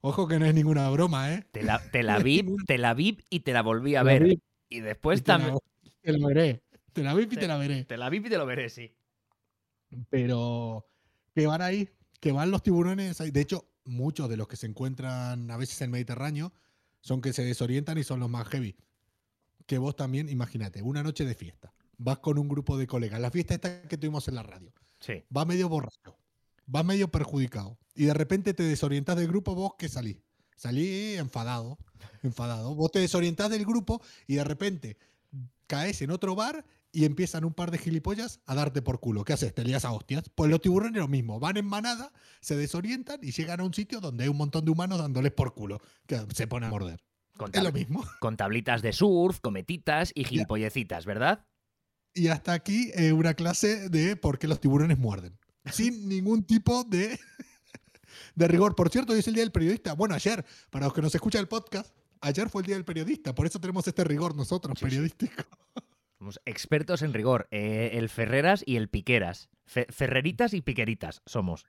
Ojo 0.00 0.26
que 0.26 0.40
no 0.40 0.46
es 0.46 0.52
ninguna 0.54 0.90
broma, 0.90 1.32
¿eh? 1.32 1.46
Te 1.52 1.62
la, 1.62 1.80
te 1.90 2.02
la 2.02 2.18
vi, 2.22 2.44
te 2.66 2.78
la 2.78 2.94
vi 2.94 3.18
y 3.30 3.40
te 3.40 3.52
la 3.52 3.62
volví 3.62 3.94
a 3.94 4.02
ver. 4.02 4.38
Y 4.68 4.80
después 4.80 5.20
la- 5.20 5.24
también. 5.24 5.58
Te 6.00 6.12
la 6.12 6.26
veré. 6.26 6.62
Te 6.92 7.04
la 7.04 7.14
vi 7.14 7.22
y 7.22 7.26
te 7.28 7.46
la 7.46 7.56
veré. 7.58 7.84
Te 7.84 7.96
la 7.96 8.10
vi 8.10 8.16
y 8.18 8.22
te 8.22 8.36
lo 8.38 8.44
veré, 8.44 8.68
sí. 8.70 8.92
Pero 10.10 10.88
que 11.32 11.46
van 11.46 11.62
ahí, 11.62 11.88
que 12.18 12.32
van 12.32 12.50
los 12.50 12.64
tiburones 12.64 13.20
ahí. 13.20 13.30
De 13.30 13.40
hecho, 13.40 13.68
muchos 13.84 14.28
de 14.28 14.36
los 14.36 14.48
que 14.48 14.56
se 14.56 14.66
encuentran 14.66 15.48
a 15.48 15.56
veces 15.56 15.80
en 15.80 15.86
el 15.86 15.90
Mediterráneo 15.92 16.52
son 17.02 17.20
que 17.20 17.32
se 17.32 17.44
desorientan 17.44 17.98
y 17.98 18.02
son 18.02 18.18
los 18.18 18.28
más 18.28 18.48
heavy. 18.48 18.74
Que 19.66 19.78
vos 19.78 19.94
también, 19.94 20.28
imagínate, 20.28 20.82
una 20.82 21.04
noche 21.04 21.24
de 21.24 21.36
fiesta. 21.36 21.72
Vas 21.98 22.18
con 22.18 22.36
un 22.38 22.48
grupo 22.48 22.76
de 22.78 22.88
colegas. 22.88 23.20
La 23.20 23.30
fiesta 23.30 23.54
esta 23.54 23.82
que 23.82 23.96
tuvimos 23.96 24.26
en 24.26 24.34
la 24.34 24.42
radio. 24.42 24.72
Sí. 24.98 25.22
Vas 25.28 25.46
medio 25.46 25.68
borracho. 25.68 26.16
Vas 26.72 26.86
medio 26.86 27.08
perjudicado. 27.08 27.78
Y 27.94 28.06
de 28.06 28.14
repente 28.14 28.54
te 28.54 28.62
desorientas 28.62 29.14
del 29.16 29.28
grupo, 29.28 29.54
vos 29.54 29.74
que 29.78 29.90
salís. 29.90 30.16
Salí 30.56 31.16
enfadado. 31.16 31.78
Enfadado. 32.22 32.74
Vos 32.74 32.90
te 32.90 32.98
desorientás 32.98 33.50
del 33.50 33.66
grupo 33.66 34.00
y 34.26 34.36
de 34.36 34.44
repente 34.44 34.96
caes 35.66 36.00
en 36.00 36.10
otro 36.10 36.34
bar 36.34 36.64
y 36.90 37.04
empiezan 37.04 37.44
un 37.44 37.52
par 37.52 37.70
de 37.70 37.76
gilipollas 37.76 38.40
a 38.46 38.54
darte 38.54 38.80
por 38.80 39.00
culo. 39.00 39.22
¿Qué 39.22 39.34
haces? 39.34 39.54
Te 39.54 39.64
lías 39.64 39.84
a 39.84 39.92
hostias. 39.92 40.30
Pues 40.34 40.50
los 40.50 40.62
tiburones 40.62 40.98
lo 40.98 41.08
mismo. 41.08 41.38
Van 41.38 41.58
en 41.58 41.66
manada, 41.66 42.10
se 42.40 42.56
desorientan 42.56 43.18
y 43.22 43.32
llegan 43.32 43.60
a 43.60 43.64
un 43.64 43.74
sitio 43.74 44.00
donde 44.00 44.24
hay 44.24 44.30
un 44.30 44.38
montón 44.38 44.64
de 44.64 44.70
humanos 44.70 44.98
dándoles 44.98 45.32
por 45.32 45.52
culo. 45.52 45.82
Que 46.06 46.24
se 46.32 46.46
ponen 46.46 46.68
a 46.68 46.70
morder. 46.70 47.04
Con, 47.36 47.50
Es 47.52 47.62
lo 47.62 47.72
mismo. 47.72 48.02
con 48.18 48.38
tablitas 48.38 48.80
de 48.80 48.94
surf, 48.94 49.40
cometitas 49.40 50.10
y 50.14 50.24
gilipollecitas, 50.24 51.04
¿verdad? 51.04 51.44
Y 52.14 52.28
hasta 52.28 52.54
aquí 52.54 52.90
eh, 52.94 53.12
una 53.12 53.34
clase 53.34 53.90
de 53.90 54.16
por 54.16 54.38
qué 54.38 54.48
los 54.48 54.58
tiburones 54.58 54.98
muerden. 54.98 55.38
Sin 55.70 56.08
ningún 56.08 56.44
tipo 56.44 56.84
de, 56.84 57.18
de 58.34 58.48
rigor. 58.48 58.74
Por 58.74 58.90
cierto, 58.90 59.12
hoy 59.12 59.20
es 59.20 59.28
el 59.28 59.34
día 59.34 59.42
del 59.42 59.52
periodista. 59.52 59.92
Bueno, 59.94 60.14
ayer, 60.14 60.44
para 60.70 60.86
los 60.86 60.94
que 60.94 61.02
nos 61.02 61.14
escuchan 61.14 61.40
el 61.40 61.48
podcast, 61.48 61.94
ayer 62.20 62.48
fue 62.48 62.62
el 62.62 62.66
día 62.66 62.76
del 62.76 62.84
periodista. 62.84 63.34
Por 63.34 63.46
eso 63.46 63.60
tenemos 63.60 63.86
este 63.86 64.04
rigor 64.04 64.34
nosotros, 64.34 64.78
Sí, 64.78 64.84
sí. 64.84 64.90
periodístico. 64.90 65.42
Somos 66.18 66.40
expertos 66.44 67.02
en 67.02 67.12
rigor. 67.14 67.48
Eh, 67.50 67.90
el 67.94 68.08
Ferreras 68.08 68.62
y 68.66 68.76
el 68.76 68.88
Piqueras. 68.88 69.48
Fe- 69.66 69.86
ferreritas 69.90 70.54
y 70.54 70.60
piqueritas 70.62 71.22
somos. 71.26 71.66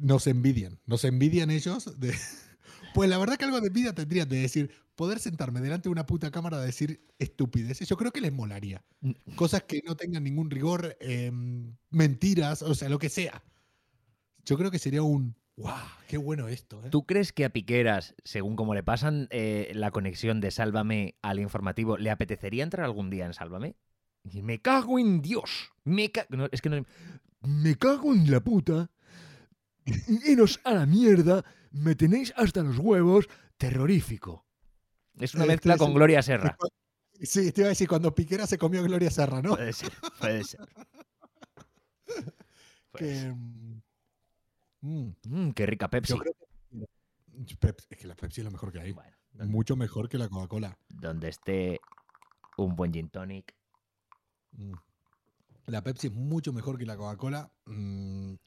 Nos 0.00 0.26
envidian. 0.26 0.78
Nos 0.84 1.04
envidian 1.04 1.50
ellos. 1.50 1.98
De... 1.98 2.14
Pues 2.96 3.10
la 3.10 3.18
verdad 3.18 3.36
que 3.36 3.44
algo 3.44 3.60
de 3.60 3.66
envidia 3.66 3.92
tendrían 3.94 4.26
de 4.26 4.38
decir, 4.40 4.70
poder 4.94 5.18
sentarme 5.18 5.60
delante 5.60 5.90
de 5.90 5.92
una 5.92 6.06
puta 6.06 6.30
cámara 6.30 6.56
a 6.56 6.60
decir 6.62 7.06
estupideces. 7.18 7.86
Yo 7.86 7.98
creo 7.98 8.10
que 8.10 8.22
les 8.22 8.32
molaría. 8.32 8.82
Cosas 9.34 9.64
que 9.64 9.82
no 9.86 9.96
tengan 9.96 10.24
ningún 10.24 10.50
rigor, 10.50 10.96
em, 11.00 11.76
mentiras, 11.90 12.62
o 12.62 12.74
sea, 12.74 12.88
lo 12.88 12.98
que 12.98 13.10
sea. 13.10 13.44
Yo 14.46 14.56
creo 14.56 14.70
que 14.70 14.78
sería 14.78 15.02
un, 15.02 15.36
wow, 15.58 15.74
qué 16.08 16.16
bueno 16.16 16.48
esto. 16.48 16.82
¿eh? 16.86 16.88
¿Tú 16.90 17.04
crees 17.04 17.34
que 17.34 17.44
a 17.44 17.50
Piqueras, 17.50 18.14
según 18.24 18.56
como 18.56 18.72
le 18.74 18.82
pasan 18.82 19.28
eh, 19.30 19.70
la 19.74 19.90
conexión 19.90 20.40
de 20.40 20.50
Sálvame 20.50 21.16
al 21.20 21.38
informativo, 21.38 21.98
le 21.98 22.08
apetecería 22.10 22.64
entrar 22.64 22.86
algún 22.86 23.10
día 23.10 23.26
en 23.26 23.34
Sálvame? 23.34 23.76
Y 24.24 24.40
me 24.40 24.62
cago 24.62 24.98
en 24.98 25.20
Dios. 25.20 25.70
Me 25.84 26.10
ca- 26.10 26.26
no, 26.30 26.48
es 26.50 26.62
que 26.62 26.70
no. 26.70 26.82
Me 27.42 27.76
cago 27.76 28.14
en 28.14 28.30
la 28.30 28.40
puta. 28.40 28.90
Iros 30.26 30.60
a 30.64 30.72
la 30.72 30.86
mierda. 30.86 31.44
Me 31.76 31.94
tenéis 31.94 32.32
hasta 32.36 32.62
los 32.62 32.78
huevos. 32.78 33.28
Terrorífico. 33.56 34.44
Es 35.18 35.34
una 35.34 35.44
Eh, 35.44 35.48
mezcla 35.48 35.76
con 35.78 35.88
sí. 35.88 35.94
Gloria 35.94 36.22
Serra. 36.22 36.56
Sí, 37.22 37.50
te 37.52 37.62
iba 37.62 37.68
a 37.68 37.70
decir, 37.70 37.88
cuando 37.88 38.14
Piquera 38.14 38.46
se 38.46 38.58
comió 38.58 38.82
Gloria 38.82 39.10
Serra, 39.10 39.40
¿no? 39.40 39.54
Puede 39.56 39.72
ser, 39.72 39.90
puede 40.20 40.44
ser. 40.44 40.60
Que, 42.96 43.14
ser. 43.14 43.34
mm, 43.34 43.82
mm, 44.82 45.12
Mm, 45.24 45.50
qué 45.52 45.66
rica 45.66 45.88
Pepsi. 45.90 46.14
que, 46.18 47.56
Pepsi- 47.58 47.86
es 47.90 47.98
que 47.98 48.06
la 48.06 48.14
Pepsi 48.16 48.40
es 48.40 48.44
lo 48.46 48.50
mejor 48.50 48.72
que 48.72 48.80
hay. 48.80 48.92
Bueno, 48.92 49.14
Mucho 49.46 49.76
mejor 49.76 50.08
que 50.08 50.16
la 50.18 50.28
Coca-Cola. 50.28 50.78
donde 50.88 51.28
esté 51.28 51.78
un 52.56 52.74
buen 52.76 52.92
gin 52.92 53.08
tonic. 53.10 53.54
Mm. 54.52 54.72
La 55.66 55.82
Pepsi 55.82 56.06
es 56.06 56.12
mucho 56.14 56.52
mejor 56.52 56.78
que 56.78 56.86
la 56.86 56.96
Coca-Cola 56.96 57.50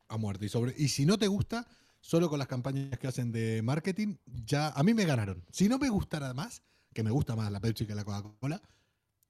a 0.08 0.18
muerte. 0.18 0.46
Y, 0.46 0.50
sobre, 0.50 0.74
y 0.78 0.88
si 0.88 1.06
no 1.06 1.18
te 1.20 1.28
gusta, 1.28 1.68
solo 2.02 2.30
con 2.30 2.40
las 2.40 2.48
campañas 2.48 2.98
que 2.98 3.08
hacen 3.08 3.32
de 3.32 3.62
marketing, 3.62 4.16
ya 4.26 4.70
a 4.70 4.84
mí 4.84 4.94
me 4.94 5.06
ganaron. 5.06 5.44
Si 5.52 5.68
no 5.70 5.78
me 5.78 5.90
gustara 5.90 6.34
más, 6.34 6.64
que 6.94 7.04
me 7.04 7.12
gusta 7.12 7.36
más 7.36 7.52
la 7.52 7.60
Pepsi 7.60 7.86
que 7.86 7.96
la 7.96 8.04
Coca-Cola, 8.04 8.62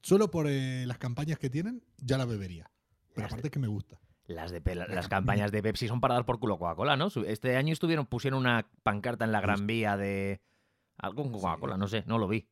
solo 0.01 0.31
por 0.31 0.47
eh, 0.47 0.85
las 0.85 0.97
campañas 0.97 1.39
que 1.39 1.49
tienen, 1.49 1.83
ya 1.97 2.17
la 2.17 2.25
bebería. 2.25 2.69
Pero 3.13 3.27
aparte 3.27 3.47
es 3.47 3.51
que 3.51 3.59
me 3.59 3.67
gusta. 3.67 3.99
Las, 4.25 4.51
de 4.51 4.61
La 4.75 4.87
las 4.87 5.07
campaña. 5.07 5.09
campañas 5.09 5.51
de 5.51 5.63
Pepsi 5.63 5.87
son 5.87 5.99
para 5.99 6.13
dar 6.13 6.25
por 6.25 6.39
culo 6.39 6.57
Coca-Cola, 6.59 6.95
¿no? 6.95 7.07
Este 7.25 7.57
año 7.57 7.73
estuvieron, 7.73 8.05
pusieron 8.05 8.39
una 8.39 8.69
pancarta 8.83 9.25
en 9.25 9.31
la 9.31 9.41
Gran 9.41 9.65
Vía 9.67 9.97
de 9.97 10.41
algo 10.97 11.23
con 11.23 11.31
Coca-Cola, 11.33 11.77
no 11.77 11.87
sé, 11.87 12.03
no 12.05 12.17
lo 12.17 12.27
vi. 12.27 12.47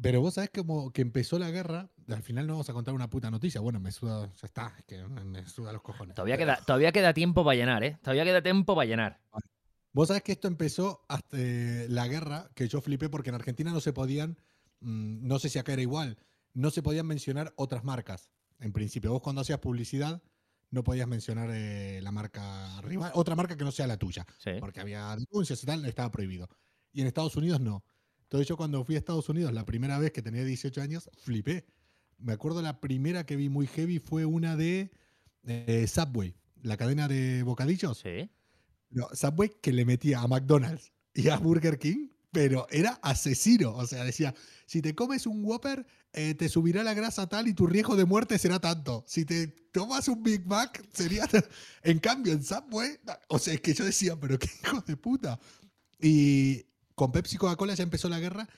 Pero 0.00 0.20
vos 0.20 0.34
sabés 0.34 0.50
como 0.50 0.92
que 0.92 1.02
empezó 1.02 1.38
la 1.38 1.50
guerra, 1.50 1.90
al 2.08 2.22
final 2.22 2.46
no 2.46 2.54
vamos 2.54 2.70
a 2.70 2.72
contar 2.72 2.94
una 2.94 3.10
puta 3.10 3.30
noticia. 3.30 3.60
Bueno, 3.60 3.80
me 3.80 3.90
suda, 3.90 4.32
ya 4.32 4.46
está, 4.46 4.74
es 4.78 4.84
que 4.84 5.02
me 5.08 5.44
suda 5.46 5.72
los 5.72 5.82
cojones. 5.82 6.14
Todavía 6.14 6.36
Pero 6.36 6.52
queda, 6.52 6.64
todavía 6.64 6.92
queda 6.92 7.14
tiempo 7.14 7.44
para 7.44 7.56
llenar, 7.56 7.82
¿eh? 7.84 7.98
Todavía 8.02 8.24
queda 8.24 8.42
tiempo 8.42 8.74
para 8.74 8.86
llenar. 8.86 9.20
Vos 9.92 10.08
sabés 10.08 10.22
que 10.22 10.32
esto 10.32 10.46
empezó 10.46 11.04
hasta 11.08 11.36
eh, 11.38 11.86
la 11.88 12.06
guerra, 12.06 12.50
que 12.54 12.68
yo 12.68 12.80
flipé 12.80 13.08
porque 13.08 13.30
en 13.30 13.34
Argentina 13.34 13.72
no 13.72 13.80
se 13.80 13.92
podían, 13.92 14.38
mm, 14.80 15.26
no 15.26 15.38
sé 15.38 15.48
si 15.48 15.58
acá 15.58 15.72
era 15.72 15.82
igual, 15.82 16.18
no 16.54 16.70
se 16.70 16.82
podían 16.82 17.06
mencionar 17.06 17.52
otras 17.56 17.82
marcas. 17.84 18.30
En 18.60 18.72
principio, 18.72 19.12
vos 19.12 19.22
cuando 19.22 19.40
hacías 19.40 19.58
publicidad 19.58 20.22
no 20.70 20.84
podías 20.84 21.08
mencionar 21.08 21.50
eh, 21.52 22.00
la 22.02 22.12
marca 22.12 22.80
rival, 22.82 23.10
otra 23.14 23.34
marca 23.34 23.56
que 23.56 23.64
no 23.64 23.72
sea 23.72 23.86
la 23.86 23.96
tuya, 23.96 24.26
Sí. 24.38 24.50
porque 24.60 24.80
había 24.80 25.16
denuncias 25.16 25.62
y 25.62 25.66
tal, 25.66 25.84
estaba 25.86 26.10
prohibido. 26.10 26.48
Y 26.92 27.00
en 27.00 27.06
Estados 27.06 27.36
Unidos 27.36 27.60
no. 27.60 27.82
Entonces 28.28 28.46
yo 28.46 28.58
cuando 28.58 28.84
fui 28.84 28.94
a 28.94 28.98
Estados 28.98 29.26
Unidos 29.30 29.54
la 29.54 29.64
primera 29.64 29.98
vez 29.98 30.12
que 30.12 30.20
tenía 30.20 30.44
18 30.44 30.82
años, 30.82 31.08
flipé. 31.16 31.64
Me 32.18 32.34
acuerdo 32.34 32.60
la 32.60 32.78
primera 32.78 33.24
que 33.24 33.36
vi 33.36 33.48
muy 33.48 33.66
heavy 33.66 34.00
fue 34.00 34.26
una 34.26 34.54
de 34.54 34.90
eh, 35.44 35.86
Subway, 35.86 36.34
la 36.62 36.76
cadena 36.76 37.08
de 37.08 37.42
bocadillos. 37.42 37.98
Sí. 37.98 38.28
No, 38.90 39.08
Subway 39.14 39.52
que 39.62 39.72
le 39.72 39.86
metía 39.86 40.20
a 40.20 40.28
McDonald's 40.28 40.92
y 41.14 41.30
a 41.30 41.38
Burger 41.38 41.78
King, 41.78 42.08
pero 42.30 42.66
era 42.70 42.98
asesino. 43.02 43.74
O 43.74 43.86
sea, 43.86 44.04
decía, 44.04 44.34
si 44.66 44.82
te 44.82 44.94
comes 44.94 45.26
un 45.26 45.42
Whopper, 45.42 45.86
eh, 46.12 46.34
te 46.34 46.50
subirá 46.50 46.82
la 46.82 46.92
grasa 46.92 47.30
tal 47.30 47.48
y 47.48 47.54
tu 47.54 47.66
riesgo 47.66 47.96
de 47.96 48.04
muerte 48.04 48.36
será 48.38 48.58
tanto. 48.58 49.04
Si 49.06 49.24
te 49.24 49.46
tomas 49.72 50.06
un 50.08 50.22
Big 50.22 50.46
Mac, 50.46 50.86
sería... 50.92 51.26
tan-". 51.26 51.44
En 51.82 51.98
cambio, 51.98 52.34
en 52.34 52.44
Subway, 52.44 52.98
o 53.28 53.38
sea, 53.38 53.54
es 53.54 53.62
que 53.62 53.72
yo 53.72 53.86
decía, 53.86 54.20
pero 54.20 54.38
qué 54.38 54.50
hijo 54.62 54.82
de 54.82 54.98
puta. 54.98 55.40
Y 55.98 56.66
con 56.98 57.12
Pepsi 57.12 57.36
y 57.36 57.38
Coca-Cola 57.38 57.74
ya 57.74 57.84
empezó 57.84 58.10
la 58.10 58.20
guerra, 58.20 58.48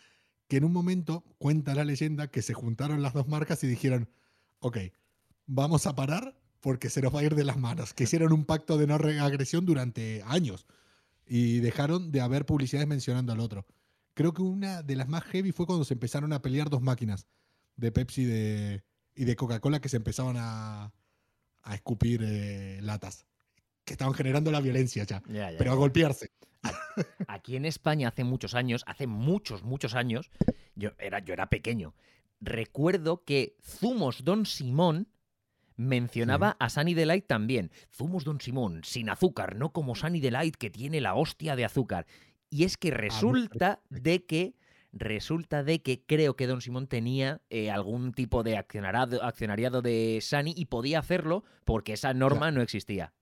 que 0.48 0.56
en 0.56 0.64
un 0.64 0.72
momento, 0.72 1.22
cuenta 1.38 1.76
la 1.76 1.84
leyenda, 1.84 2.28
que 2.28 2.42
se 2.42 2.54
juntaron 2.54 3.02
las 3.02 3.12
dos 3.12 3.28
marcas 3.28 3.62
y 3.62 3.68
dijeron, 3.68 4.08
ok, 4.58 4.78
vamos 5.46 5.86
a 5.86 5.94
parar 5.94 6.36
porque 6.60 6.90
se 6.90 7.02
nos 7.02 7.14
va 7.14 7.20
a 7.20 7.24
ir 7.24 7.36
de 7.36 7.44
las 7.44 7.58
manos. 7.58 7.94
Que 7.94 8.04
hicieron 8.04 8.32
un 8.32 8.44
pacto 8.44 8.78
de 8.78 8.88
no 8.88 8.94
agresión 8.94 9.64
durante 9.64 10.24
años 10.26 10.66
y 11.26 11.60
dejaron 11.60 12.10
de 12.10 12.20
haber 12.20 12.46
publicidades 12.46 12.88
mencionando 12.88 13.32
al 13.32 13.40
otro. 13.40 13.66
Creo 14.14 14.34
que 14.34 14.42
una 14.42 14.82
de 14.82 14.96
las 14.96 15.08
más 15.08 15.22
heavy 15.24 15.52
fue 15.52 15.66
cuando 15.66 15.84
se 15.84 15.94
empezaron 15.94 16.32
a 16.32 16.42
pelear 16.42 16.68
dos 16.68 16.82
máquinas 16.82 17.26
de 17.76 17.92
Pepsi 17.92 18.22
y 18.22 19.24
de, 19.24 19.36
Coca-Cola 19.36 19.80
que 19.80 19.88
se 19.88 19.98
empezaban 19.98 20.36
a, 20.38 20.92
a 21.62 21.74
escupir 21.74 22.22
eh, 22.24 22.80
latas. 22.82 23.26
Que 23.90 23.94
estaban 23.94 24.14
generando 24.14 24.52
la 24.52 24.60
violencia 24.60 25.02
ya, 25.02 25.20
Ya, 25.26 25.50
ya, 25.50 25.58
pero 25.58 25.72
a 25.72 25.74
golpearse. 25.74 26.30
Aquí 27.26 27.56
en 27.56 27.64
España 27.64 28.06
hace 28.06 28.22
muchos 28.22 28.54
años, 28.54 28.84
hace 28.86 29.08
muchos, 29.08 29.64
muchos 29.64 29.96
años, 29.96 30.30
yo 30.76 30.90
era, 30.96 31.18
yo 31.18 31.32
era 31.32 31.48
pequeño. 31.48 31.96
Recuerdo 32.40 33.24
que 33.24 33.56
Zumos 33.60 34.22
Don 34.22 34.46
Simón 34.46 35.08
mencionaba 35.74 36.56
a 36.60 36.70
Sunny 36.70 36.94
Delight 36.94 37.26
también. 37.26 37.72
Zumos 37.92 38.22
Don 38.22 38.40
Simón, 38.40 38.82
sin 38.84 39.10
azúcar, 39.10 39.56
no 39.56 39.72
como 39.72 39.96
Sunny 39.96 40.20
Delight 40.20 40.54
que 40.54 40.70
tiene 40.70 41.00
la 41.00 41.16
hostia 41.16 41.56
de 41.56 41.64
azúcar. 41.64 42.06
Y 42.48 42.62
es 42.62 42.76
que 42.76 42.92
resulta 42.92 43.82
de 43.88 44.24
que 44.24 44.54
resulta 44.92 45.64
de 45.64 45.82
que 45.82 46.04
creo 46.06 46.36
que 46.36 46.46
Don 46.46 46.60
Simón 46.60 46.86
tenía 46.86 47.40
eh, 47.50 47.72
algún 47.72 48.12
tipo 48.12 48.44
de 48.44 48.56
accionariado, 48.56 49.24
accionariado 49.24 49.82
de 49.82 50.20
Sunny 50.22 50.54
y 50.56 50.66
podía 50.66 51.00
hacerlo 51.00 51.42
porque 51.64 51.94
esa 51.94 52.14
norma 52.14 52.52
no 52.52 52.62
existía. 52.62 53.12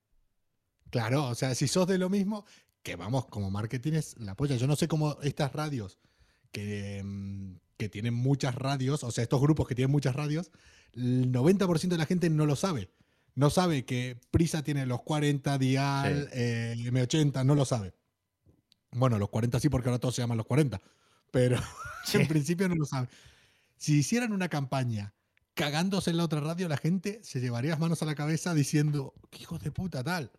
Claro, 0.90 1.27
o 1.29 1.35
sea, 1.35 1.55
si 1.55 1.68
sos 1.68 1.87
de 1.87 1.98
lo 1.98 2.09
mismo, 2.09 2.44
que 2.83 2.96
vamos, 2.96 3.27
como 3.27 3.51
marketing 3.51 3.92
es 3.94 4.16
la 4.18 4.35
polla. 4.35 4.57
Yo 4.57 4.66
no 4.66 4.77
sé 4.77 4.88
cómo 4.88 5.18
estas 5.22 5.53
radios 5.53 5.98
que, 6.53 7.03
mm, 7.05 7.57
que 7.77 7.88
tienen 7.88 8.14
muchas 8.14 8.55
radios, 8.55 9.05
o 9.05 9.11
sea, 9.11 9.22
estos 9.22 9.40
grupos 9.40 9.68
que 9.68 9.74
tienen 9.74 9.90
muchas 9.92 10.16
radios, 10.16 10.51
el 10.94 11.31
90% 11.33 11.94
de 11.96 11.98
la 11.98 12.07
gente 12.07 12.31
no 12.31 12.46
lo 12.46 12.57
sabe. 12.57 12.90
No 13.35 13.51
sabe 13.51 13.85
que 13.85 14.18
Prisa 14.31 14.62
tiene 14.62 14.87
los 14.87 15.03
40, 15.03 15.59
Dial, 15.59 16.29
eh, 16.33 16.74
M80, 16.79 17.44
no 17.44 17.55
lo 17.55 17.64
sabe. 17.64 17.94
Bueno, 18.92 19.18
los 19.18 19.29
40 19.29 19.61
sí, 19.61 19.68
porque 19.68 19.88
ahora 19.90 19.98
todos 20.01 20.14
se 20.14 20.22
llaman 20.22 20.38
los 20.38 20.46
40, 20.46 20.81
pero 21.31 21.57
Sí. 22.05 22.18
en 22.18 22.27
principio 22.29 22.68
no 22.68 22.74
lo 22.77 22.87
sabe. 22.87 23.09
Si 23.77 23.98
hicieran 23.98 24.33
una 24.33 24.48
campaña 24.48 25.14
cagándose 25.55 26.11
en 26.11 26.16
la 26.16 26.24
otra 26.24 26.40
radio, 26.40 26.68
la 26.68 26.77
gente 26.79 27.20
se 27.22 27.40
llevaría 27.40 27.70
las 27.72 27.81
manos 27.81 28.03
a 28.03 28.07
la 28.07 28.14
cabeza 28.14 28.55
diciendo, 28.55 29.14
"¿Qué 29.31 29.42
hijos 29.42 29.61
de 29.62 29.72
puta 29.72 30.03
tal, 30.05 30.33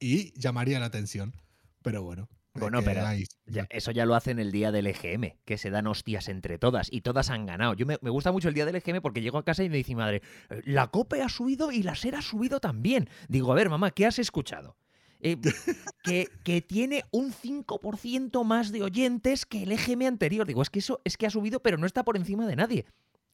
y 0.00 0.32
llamaría 0.38 0.78
la 0.80 0.86
atención. 0.86 1.34
Pero 1.82 2.02
bueno, 2.02 2.28
Bueno, 2.54 2.80
pero 2.84 3.02
Ya, 3.46 3.66
eso 3.70 3.90
ya 3.90 4.06
lo 4.06 4.14
hacen 4.14 4.38
el 4.38 4.52
día 4.52 4.70
del 4.70 4.86
EGM, 4.86 5.36
que 5.44 5.58
se 5.58 5.70
dan 5.70 5.86
hostias 5.88 6.28
entre 6.28 6.56
todas 6.58 6.86
y 6.92 7.00
todas 7.00 7.28
han 7.30 7.46
ganado. 7.46 7.74
Yo 7.74 7.84
me, 7.84 7.98
me 8.00 8.10
gusta 8.10 8.30
mucho 8.32 8.48
el 8.48 8.54
día 8.54 8.64
del 8.64 8.76
EGM 8.76 9.00
porque 9.02 9.20
llego 9.22 9.38
a 9.38 9.44
casa 9.44 9.64
y 9.64 9.68
me 9.68 9.76
dice 9.76 9.90
mi 9.90 9.96
madre, 9.96 10.22
"Eh, 10.50 10.62
la 10.64 10.86
COPE 10.86 11.20
ha 11.22 11.28
subido 11.28 11.72
y 11.72 11.82
la 11.82 11.94
SER 11.96 12.14
ha 12.14 12.22
subido 12.22 12.60
también. 12.60 13.08
Digo, 13.28 13.50
a 13.50 13.54
ver, 13.56 13.68
mamá, 13.70 13.90
¿qué 13.90 14.06
has 14.06 14.18
escuchado? 14.20 14.76
Eh, 15.20 15.36
que, 16.04 16.28
que 16.44 16.60
tiene 16.62 17.02
un 17.10 17.32
5% 17.32 18.44
más 18.44 18.70
de 18.72 18.82
oyentes 18.82 19.46
que 19.46 19.62
el 19.64 19.72
EGM 19.72 20.06
anterior. 20.06 20.46
Digo, 20.46 20.62
es 20.62 20.70
que 20.70 20.78
eso 20.78 21.00
es 21.04 21.16
que 21.16 21.26
ha 21.26 21.30
subido, 21.30 21.60
pero 21.60 21.76
no 21.76 21.86
está 21.86 22.04
por 22.04 22.16
encima 22.16 22.46
de 22.46 22.56
nadie. 22.56 22.86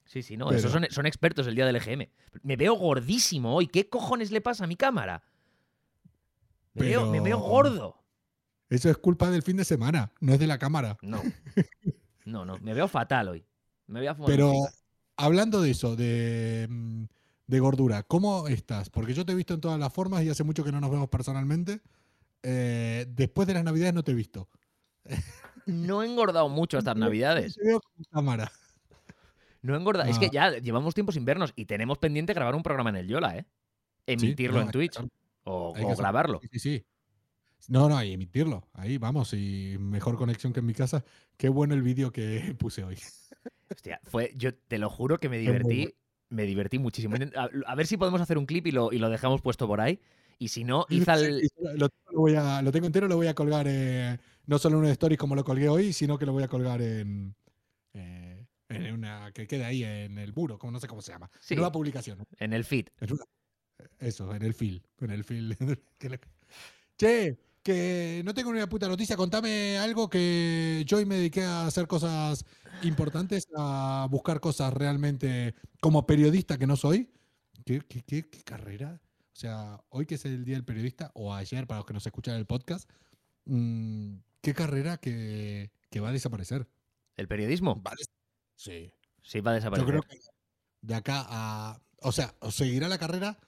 Sí, 0.06 0.22
sí, 0.22 0.36
no, 0.36 0.46
Pero- 0.46 0.58
esos 0.58 0.72
son, 0.72 0.86
son 0.90 1.06
expertos 1.06 1.46
el 1.46 1.54
día 1.54 1.66
del 1.66 1.76
EGM. 1.76 2.08
Me 2.42 2.56
veo 2.56 2.74
gordísimo 2.74 3.54
hoy. 3.54 3.66
¿Qué 3.68 3.88
cojones 3.88 4.30
le 4.32 4.40
pasa 4.40 4.64
a 4.64 4.66
mi 4.66 4.76
cámara? 4.76 5.22
Me, 6.74 6.87
veo, 6.87 7.06
me 7.11 7.20
veo 7.20 7.37
Pero- 7.38 7.48
gordo. 7.48 7.96
Eso 8.68 8.88
es 8.88 8.98
culpa 8.98 9.30
del 9.30 9.42
fin 9.42 9.56
de 9.56 9.64
semana, 9.64 10.12
no 10.20 10.33
es 10.33 10.38
de 10.38 10.46
la 10.46 10.59
cámara. 10.59 10.96
No. 11.02 11.20
No, 12.26 12.44
no. 12.44 12.59
Me 12.59 12.74
veo 12.74 12.87
fatal 12.87 13.28
hoy. 13.28 13.44
Me 13.88 13.98
veo 14.00 14.14
Pero 14.26 14.52
hablando 15.16 15.61
de 15.62 15.70
eso, 15.70 15.96
de, 15.96 16.66
mm, 16.70 17.04
de 17.46 17.59
gordura, 17.61 18.02
¿cómo 18.04 18.46
estás? 18.46 18.88
Porque 18.90 19.14
yo 19.14 19.24
te 19.26 19.33
he 19.33 19.35
visto 19.35 19.54
en 19.54 19.61
todas 19.61 19.80
las 19.80 19.92
formas 19.92 20.22
y 20.22 20.28
hace 20.28 20.44
mucho 20.44 20.62
que 20.62 20.70
no 20.70 20.80
nos 20.80 20.90
vemos 20.92 21.09
personalmente. 21.09 21.80
Eh, 22.44 23.06
después 23.09 23.48
de 23.48 23.54
las 23.54 23.64
navidades 23.64 23.94
no 23.94 24.04
te 24.04 24.12
he 24.12 24.14
visto. 24.14 24.48
No 25.66 26.02
he 26.02 26.06
engordado 26.06 26.48
mucho 26.48 26.78
estas 26.78 26.96
navidades. 26.96 27.54
Te 27.54 27.64
veo 27.66 27.80
con 27.80 28.04
cámara. 28.11 28.50
No 29.62 29.74
he 29.74 29.78
engordado. 29.78 30.09
Es 30.09 30.18
que 30.18 30.26
Ah. 30.26 30.30
ya 30.52 30.59
llevamos 30.59 30.94
tiempos 30.94 31.14
sin 31.14 31.24
vernos 31.24 31.52
y 31.56 31.64
tenemos 31.66 31.98
pendiente 31.98 32.33
grabar 32.35 32.54
un 32.54 32.62
programa 32.62 32.90
en 32.90 32.96
el 32.96 33.09
Yola, 33.09 33.37
¿eh? 33.37 33.46
Emitirlo 34.06 34.59
no, 34.61 34.66
en 34.66 34.70
Twitch. 34.70 34.98
O, 35.44 35.74
o 35.76 35.96
grabarlo. 35.96 36.40
Sí, 36.50 36.59
sí. 36.59 36.85
No, 37.68 37.88
no, 37.88 37.96
hay 37.96 38.12
emitirlo. 38.14 38.66
Ahí 38.72 38.98
vamos, 38.98 39.33
y 39.35 39.76
mejor 39.79 40.16
conexión 40.16 40.53
que 40.53 40.61
en 40.61 40.66
mi 40.66 40.74
casa. 40.74 41.05
Qué 41.37 41.48
bueno 41.48 41.74
el 41.74 41.83
vídeo 41.83 42.11
que 42.11 42.55
puse 42.59 42.85
hoy. 42.85 42.96
Hostia, 43.70 44.00
fue, 44.05 44.33
yo 44.37 44.55
te 44.55 44.79
lo 44.79 44.88
juro 44.90 45.18
que 45.18 45.29
me 45.29 45.38
divertí. 45.38 45.94
Me 46.31 46.44
divertí 46.44 46.79
muchísimo. 46.79 47.16
A, 47.37 47.48
a 47.66 47.74
ver 47.74 47.87
si 47.87 47.96
podemos 47.96 48.20
hacer 48.20 48.38
un 48.38 48.46
clip 48.46 48.66
y 48.68 48.70
lo, 48.72 48.92
y 48.92 48.98
lo 48.98 49.09
dejamos 49.11 49.42
puesto 49.42 49.66
por 49.66 49.81
ahí. 49.81 50.00
Y 50.38 50.48
si 50.48 50.64
no, 50.64 50.87
Izal. 50.88 51.40
Sí, 51.42 51.48
lo, 51.74 51.88
voy 52.12 52.35
a- 52.35 52.62
lo 52.62 52.72
tengo 52.72 52.87
entero, 52.87 53.09
lo 53.09 53.16
voy 53.16 53.26
a 53.26 53.35
colgar 53.35 53.66
eh, 53.68 54.16
no 54.46 54.59
solo 54.59 54.79
en 54.79 54.85
un 54.85 54.90
story 54.90 55.16
como 55.16 55.35
lo 55.35 55.44
colgué 55.44 55.68
hoy, 55.68 55.92
sino 55.92 56.18
que 56.18 56.24
lo 56.24 56.33
voy 56.33 56.42
a 56.44 56.48
colgar 56.48 56.81
en, 56.81 57.35
eh, 57.92 58.46
en 58.68 58.94
una 58.94 59.33
que 59.33 59.46
quede 59.46 59.64
ahí 59.64 59.85
en 59.85 60.16
el 60.18 60.33
muro, 60.33 60.59
como 60.59 60.70
no 60.72 60.81
sé 60.81 60.87
cómo 60.88 61.03
se 61.03 61.12
llama. 61.12 61.31
Sí. 61.40 61.57
Nueva 61.57 61.70
publicación. 61.72 62.24
En 62.38 62.53
el 62.55 62.64
feed. 62.64 62.87
En 63.00 63.12
una- 63.12 63.24
eso, 63.98 64.34
en 64.34 64.42
el 64.42 64.54
fil. 64.54 64.82
En 65.00 65.10
el 65.10 65.24
fil. 65.24 65.56
Che, 66.96 67.38
que 67.62 68.22
no 68.24 68.34
tengo 68.34 68.52
ni 68.52 68.58
una 68.58 68.68
puta 68.68 68.88
noticia. 68.88 69.16
Contame 69.16 69.78
algo 69.78 70.08
que 70.10 70.82
yo 70.86 70.98
hoy 70.98 71.06
me 71.06 71.16
dediqué 71.16 71.42
a 71.44 71.66
hacer 71.66 71.86
cosas 71.86 72.44
importantes, 72.82 73.46
a 73.56 74.06
buscar 74.10 74.40
cosas 74.40 74.72
realmente 74.74 75.54
como 75.80 76.06
periodista 76.06 76.58
que 76.58 76.66
no 76.66 76.76
soy. 76.76 77.10
¿Qué, 77.64 77.80
qué, 77.88 78.02
qué- 78.02 78.28
qué 78.28 78.42
carrera? 78.42 79.00
O 79.32 79.36
sea, 79.40 79.80
hoy 79.90 80.04
que 80.06 80.16
es 80.16 80.24
el 80.24 80.44
Día 80.44 80.56
del 80.56 80.64
Periodista, 80.64 81.10
o 81.14 81.32
ayer 81.32 81.66
para 81.66 81.78
los 81.78 81.86
que 81.86 81.94
nos 81.94 82.04
escuchan 82.06 82.36
el 82.36 82.46
podcast, 82.46 82.90
mm, 83.46 84.16
¿qué 84.42 84.52
carrera 84.54 84.98
que, 84.98 85.70
que 85.90 86.00
va 86.00 86.10
a 86.10 86.12
desaparecer? 86.12 86.68
¿El 87.16 87.28
periodismo? 87.28 87.82
Va 87.82 87.92
a 87.92 87.94
des- 87.96 88.10
Sí. 88.56 88.92
Sí, 89.22 89.40
va 89.40 89.52
a 89.52 89.54
Yo 89.54 89.56
desaparecer. 89.56 89.88
creo 89.88 90.02
que 90.02 90.18
de 90.82 90.94
acá 90.94 91.24
a. 91.28 91.80
O 92.02 92.12
sea, 92.12 92.34
seguirá 92.50 92.88
la 92.88 92.98
carrera, 92.98 93.38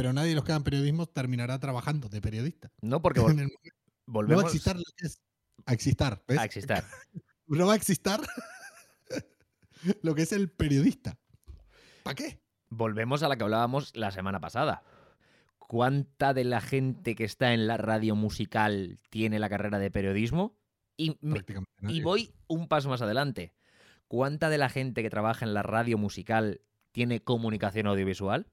pero 0.00 0.12
nadie 0.14 0.30
de 0.30 0.34
los 0.36 0.44
que 0.44 0.52
hagan 0.52 0.64
periodismo 0.64 1.06
terminará 1.06 1.58
trabajando 1.58 2.08
de 2.08 2.20
periodista. 2.22 2.72
No, 2.80 3.02
porque 3.02 3.20
En 3.20 3.26
vol- 3.26 3.40
el- 3.40 3.48
no 3.48 3.52
volvemos 4.06 4.44
va 4.44 4.48
a 4.48 4.50
existir 4.50 4.76
lo 4.76 4.82
que 4.96 5.06
es. 5.06 5.20
A 5.66 5.72
existar, 5.74 6.22
¿ves? 6.26 6.38
a 6.38 6.44
existar. 6.44 6.84
No 7.46 7.66
va 7.66 7.72
a 7.72 7.76
existir 7.76 8.12
lo 10.02 10.14
que 10.14 10.22
es 10.22 10.32
el 10.32 10.50
periodista. 10.50 11.18
¿Para 12.02 12.14
qué? 12.14 12.40
Volvemos 12.68 13.22
a 13.22 13.28
la 13.28 13.36
que 13.36 13.42
hablábamos 13.44 13.96
la 13.96 14.10
semana 14.10 14.40
pasada. 14.40 14.82
¿Cuánta 15.58 16.32
de 16.32 16.44
la 16.44 16.60
gente 16.60 17.14
que 17.14 17.24
está 17.24 17.52
en 17.52 17.66
la 17.66 17.76
radio 17.76 18.14
musical 18.16 19.00
tiene 19.10 19.38
la 19.38 19.48
carrera 19.48 19.78
de 19.78 19.90
periodismo? 19.90 20.56
Y, 20.96 21.16
me- 21.20 21.42
voy 22.02 22.32
un 22.46 22.68
paso 22.68 22.88
más 22.88 23.02
adelante. 23.02 23.52
¿Cuánta 24.08 24.48
de 24.48 24.58
la 24.58 24.68
gente 24.68 25.02
que 25.02 25.10
trabaja 25.10 25.44
en 25.44 25.54
la 25.54 25.62
radio 25.62 25.98
musical 25.98 26.60
tiene 26.92 27.20
comunicación 27.22 27.86
audiovisual? 27.86 28.46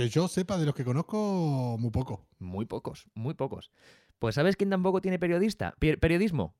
Que 0.00 0.08
yo 0.08 0.28
sepa 0.28 0.56
de 0.56 0.64
los 0.64 0.74
que 0.74 0.82
conozco, 0.82 1.76
muy 1.78 1.90
poco. 1.90 2.26
Muy 2.38 2.64
pocos, 2.64 3.06
muy 3.14 3.34
pocos. 3.34 3.70
Pues 4.18 4.34
¿sabes 4.34 4.56
quién 4.56 4.70
tampoco 4.70 5.02
tiene 5.02 5.18
periodista? 5.18 5.74
Pe- 5.78 5.98
periodismo. 5.98 6.56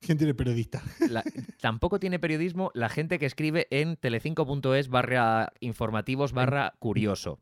¿Quién 0.00 0.18
tiene 0.18 0.34
periodista? 0.34 0.82
La- 1.08 1.24
tampoco 1.62 1.98
tiene 1.98 2.18
periodismo 2.18 2.70
la 2.74 2.90
gente 2.90 3.18
que 3.18 3.24
escribe 3.24 3.66
en 3.70 3.96
telecinco.es 3.96 4.88
barra 4.88 5.54
informativos 5.60 6.32
barra 6.34 6.74
curioso. 6.78 7.40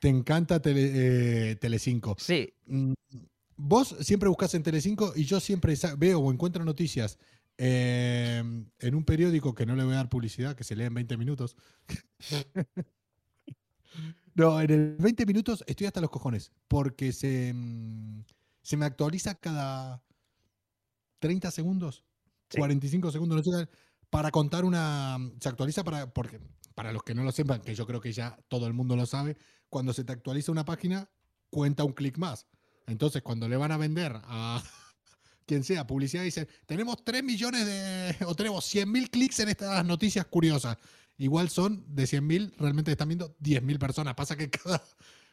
Te 0.00 0.08
encanta 0.08 0.60
Tele, 0.60 1.50
eh, 1.52 1.56
Telecinco. 1.56 2.14
Sí, 2.18 2.52
Mm, 2.66 2.92
Vos 3.56 3.96
siempre 4.00 4.28
buscas 4.28 4.52
en 4.54 4.62
Telecinco 4.62 5.14
y 5.16 5.24
yo 5.24 5.40
siempre 5.40 5.74
veo 5.96 6.20
o 6.20 6.30
encuentro 6.30 6.62
noticias 6.62 7.18
eh, 7.56 8.42
en 8.78 8.94
un 8.94 9.04
periódico 9.04 9.54
que 9.54 9.64
no 9.64 9.74
le 9.74 9.82
voy 9.84 9.94
a 9.94 9.96
dar 9.96 10.08
publicidad, 10.10 10.54
que 10.54 10.62
se 10.62 10.76
lee 10.76 10.84
en 10.84 10.94
20 10.94 11.16
minutos. 11.16 11.56
no, 14.38 14.60
en 14.60 14.70
el 14.70 14.96
20 14.98 15.26
minutos 15.26 15.64
estoy 15.66 15.88
hasta 15.88 16.00
los 16.00 16.10
cojones, 16.10 16.52
porque 16.68 17.12
se, 17.12 17.52
mm, 17.52 18.24
se 18.62 18.76
me 18.76 18.86
actualiza 18.86 19.34
cada 19.34 20.02
30 21.18 21.50
segundos, 21.50 22.04
Sí. 22.50 22.56
45 22.56 23.10
segundos, 23.10 23.46
no 23.46 23.58
sé, 23.58 23.68
para 24.08 24.30
contar 24.30 24.64
una... 24.64 25.18
Se 25.38 25.50
actualiza 25.50 25.84
para... 25.84 26.12
Porque, 26.14 26.40
para 26.74 26.92
los 26.92 27.02
que 27.02 27.14
no 27.14 27.24
lo 27.24 27.32
sepan, 27.32 27.60
que 27.60 27.74
yo 27.74 27.86
creo 27.86 28.00
que 28.00 28.12
ya 28.12 28.38
todo 28.48 28.66
el 28.66 28.72
mundo 28.72 28.96
lo 28.96 29.04
sabe, 29.04 29.36
cuando 29.68 29.92
se 29.92 30.04
te 30.04 30.12
actualiza 30.12 30.52
una 30.52 30.64
página, 30.64 31.10
cuenta 31.50 31.84
un 31.84 31.92
clic 31.92 32.16
más. 32.16 32.46
Entonces, 32.86 33.20
cuando 33.20 33.48
le 33.48 33.56
van 33.56 33.72
a 33.72 33.76
vender 33.76 34.12
a 34.14 34.62
quien 35.46 35.64
sea 35.64 35.86
publicidad, 35.86 36.22
dicen, 36.22 36.48
tenemos 36.64 37.04
3 37.04 37.22
millones 37.22 37.66
de, 37.66 38.24
o 38.24 38.34
tenemos 38.34 38.64
100 38.64 38.90
mil 38.90 39.10
clics 39.10 39.40
en 39.40 39.48
estas 39.48 39.84
noticias 39.84 40.24
curiosas. 40.26 40.78
Igual 41.18 41.50
son 41.50 41.84
de 41.94 42.06
100 42.06 42.26
mil, 42.26 42.54
realmente 42.58 42.92
están 42.92 43.08
viendo 43.08 43.34
10 43.40 43.62
mil 43.62 43.78
personas. 43.78 44.14
Pasa 44.14 44.36
que 44.36 44.48
cada... 44.50 44.80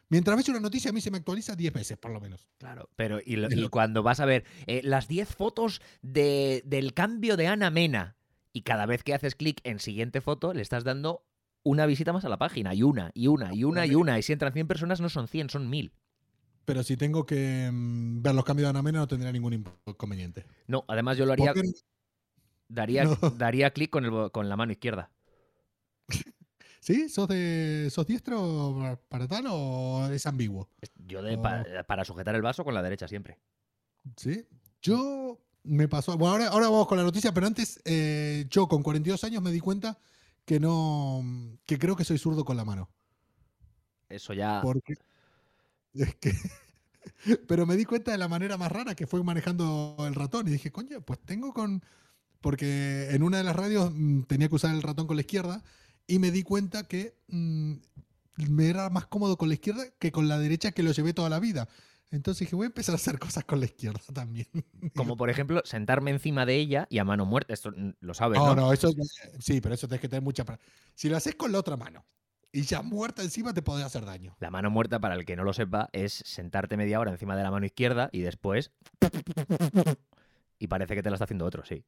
Mientras 0.08 0.36
ves 0.36 0.48
una 0.48 0.60
noticia, 0.60 0.90
a 0.90 0.92
mí 0.92 1.00
se 1.00 1.10
me 1.10 1.16
actualiza 1.18 1.56
10 1.56 1.72
veces, 1.72 1.96
por 1.98 2.12
lo 2.12 2.20
menos. 2.20 2.46
Claro, 2.58 2.88
pero 2.96 3.18
y, 3.24 3.36
lo- 3.36 3.70
cuando 3.70 4.02
vas 4.02 4.20
a 4.20 4.24
ver 4.24 4.44
eh, 4.66 4.80
las 4.84 5.08
10 5.08 5.28
fotos 5.34 5.80
de- 6.02 6.62
del 6.64 6.92
cambio 6.94 7.36
de 7.36 7.46
Ana 7.48 7.70
Mena 7.70 8.16
y 8.52 8.62
cada 8.62 8.86
vez 8.86 9.02
que 9.02 9.14
haces 9.14 9.34
clic 9.34 9.60
en 9.64 9.80
siguiente 9.80 10.20
foto 10.20 10.52
le 10.54 10.62
estás 10.62 10.84
dando 10.84 11.24
una 11.64 11.86
visita 11.86 12.12
más 12.12 12.24
a 12.24 12.28
la 12.28 12.38
página 12.38 12.72
y 12.74 12.84
una 12.84 13.10
y 13.14 13.26
una 13.26 13.52
y 13.52 13.64
una 13.64 13.84
y 13.86 13.94
una 13.96 14.16
y 14.18 14.22
si 14.22 14.32
entran 14.32 14.52
100 14.52 14.68
personas 14.68 15.00
no 15.00 15.08
son 15.08 15.26
100, 15.26 15.50
son 15.50 15.68
1000. 15.68 15.92
Pero 16.64 16.82
si 16.84 16.96
tengo 16.96 17.26
que 17.26 17.68
mm, 17.72 18.22
ver 18.22 18.34
los 18.34 18.44
cambios 18.44 18.66
de 18.66 18.70
Ana 18.70 18.82
Mena, 18.82 19.00
no 19.00 19.08
tendría 19.08 19.32
ningún 19.32 19.64
inconveniente. 19.86 20.46
No, 20.68 20.84
además 20.88 21.16
yo 21.16 21.26
lo 21.26 21.32
haría 21.32 21.52
daría 22.68 23.04
No. 23.04 23.16
daría 23.30 23.70
clic 23.70 23.90
con 23.90 24.04
el 24.04 24.30
con 24.30 24.48
la 24.48 24.56
mano 24.56 24.70
izquierda. 24.72 25.10
¿Sí? 26.86 27.08
¿Sos, 27.08 27.26
de, 27.26 27.88
¿Sos 27.90 28.06
diestro 28.06 28.96
para 29.08 29.26
tal 29.26 29.46
o 29.50 30.06
es 30.06 30.24
ambiguo? 30.24 30.70
Yo 31.08 31.20
de, 31.20 31.36
pa- 31.36 31.64
para 31.84 32.04
sujetar 32.04 32.36
el 32.36 32.42
vaso 32.42 32.62
con 32.62 32.74
la 32.74 32.82
derecha 32.82 33.08
siempre. 33.08 33.40
Sí. 34.16 34.46
Yo 34.80 35.40
me 35.64 35.88
pasó. 35.88 36.16
Bueno, 36.16 36.34
ahora, 36.34 36.46
ahora 36.46 36.68
vamos 36.68 36.86
con 36.86 36.96
la 36.96 37.02
noticia, 37.02 37.34
pero 37.34 37.48
antes, 37.48 37.80
eh, 37.84 38.46
yo 38.50 38.68
con 38.68 38.84
42 38.84 39.24
años 39.24 39.42
me 39.42 39.50
di 39.50 39.58
cuenta 39.58 39.98
que 40.44 40.60
no. 40.60 41.24
que 41.66 41.76
creo 41.76 41.96
que 41.96 42.04
soy 42.04 42.18
zurdo 42.18 42.44
con 42.44 42.56
la 42.56 42.64
mano. 42.64 42.88
Eso 44.08 44.32
ya 44.32 44.60
Porque. 44.62 44.94
Es 45.92 46.14
que. 46.14 46.30
Pero 47.48 47.66
me 47.66 47.74
di 47.74 47.84
cuenta 47.84 48.12
de 48.12 48.18
la 48.18 48.28
manera 48.28 48.56
más 48.56 48.70
rara 48.70 48.94
que 48.94 49.08
fue 49.08 49.24
manejando 49.24 49.96
el 50.06 50.14
ratón. 50.14 50.46
Y 50.46 50.52
dije, 50.52 50.70
coño, 50.70 51.00
pues 51.00 51.18
tengo 51.18 51.52
con. 51.52 51.82
Porque 52.40 53.08
en 53.10 53.24
una 53.24 53.38
de 53.38 53.44
las 53.44 53.56
radios 53.56 53.90
mm, 53.92 54.22
tenía 54.28 54.48
que 54.48 54.54
usar 54.54 54.72
el 54.72 54.82
ratón 54.82 55.08
con 55.08 55.16
la 55.16 55.22
izquierda. 55.22 55.64
Y 56.06 56.18
me 56.18 56.30
di 56.30 56.42
cuenta 56.42 56.84
que 56.84 57.14
mm, 57.28 57.74
me 58.48 58.68
era 58.68 58.90
más 58.90 59.06
cómodo 59.06 59.36
con 59.36 59.48
la 59.48 59.54
izquierda 59.54 59.84
que 59.98 60.12
con 60.12 60.28
la 60.28 60.38
derecha 60.38 60.72
que 60.72 60.82
lo 60.82 60.92
llevé 60.92 61.12
toda 61.12 61.28
la 61.28 61.40
vida. 61.40 61.68
Entonces 62.10 62.40
dije, 62.40 62.54
voy 62.54 62.64
a 62.64 62.68
empezar 62.68 62.94
a 62.94 62.96
hacer 62.96 63.18
cosas 63.18 63.44
con 63.44 63.58
la 63.58 63.66
izquierda 63.66 64.00
también. 64.14 64.46
como 64.94 65.16
por 65.16 65.30
ejemplo 65.30 65.62
sentarme 65.64 66.10
encima 66.12 66.46
de 66.46 66.56
ella 66.56 66.86
y 66.90 66.98
a 66.98 67.04
mano 67.04 67.26
muerta, 67.26 67.52
esto 67.52 67.72
lo 68.00 68.14
sabes, 68.14 68.38
No, 68.38 68.54
¿no? 68.54 68.54
no, 68.54 68.72
eso 68.72 68.90
sí, 69.40 69.60
pero 69.60 69.74
eso 69.74 69.88
tienes 69.88 70.00
que 70.00 70.08
tener 70.08 70.22
mucha. 70.22 70.44
Si 70.94 71.08
lo 71.08 71.16
haces 71.16 71.34
con 71.34 71.50
la 71.50 71.58
otra 71.58 71.76
mano 71.76 72.04
y 72.52 72.62
ya 72.62 72.82
muerta 72.82 73.22
encima, 73.22 73.52
te 73.52 73.60
podés 73.62 73.84
hacer 73.84 74.04
daño. 74.04 74.36
La 74.40 74.50
mano 74.50 74.70
muerta, 74.70 75.00
para 75.00 75.14
el 75.14 75.24
que 75.24 75.36
no 75.36 75.44
lo 75.44 75.52
sepa, 75.52 75.90
es 75.92 76.12
sentarte 76.24 76.76
media 76.76 77.00
hora 77.00 77.10
encima 77.10 77.36
de 77.36 77.42
la 77.42 77.50
mano 77.50 77.66
izquierda 77.66 78.08
y 78.12 78.20
después. 78.20 78.72
Y 80.58 80.68
parece 80.68 80.94
que 80.94 81.02
te 81.02 81.10
la 81.10 81.16
está 81.16 81.24
haciendo 81.24 81.44
otro, 81.44 81.66
sí. 81.66 81.84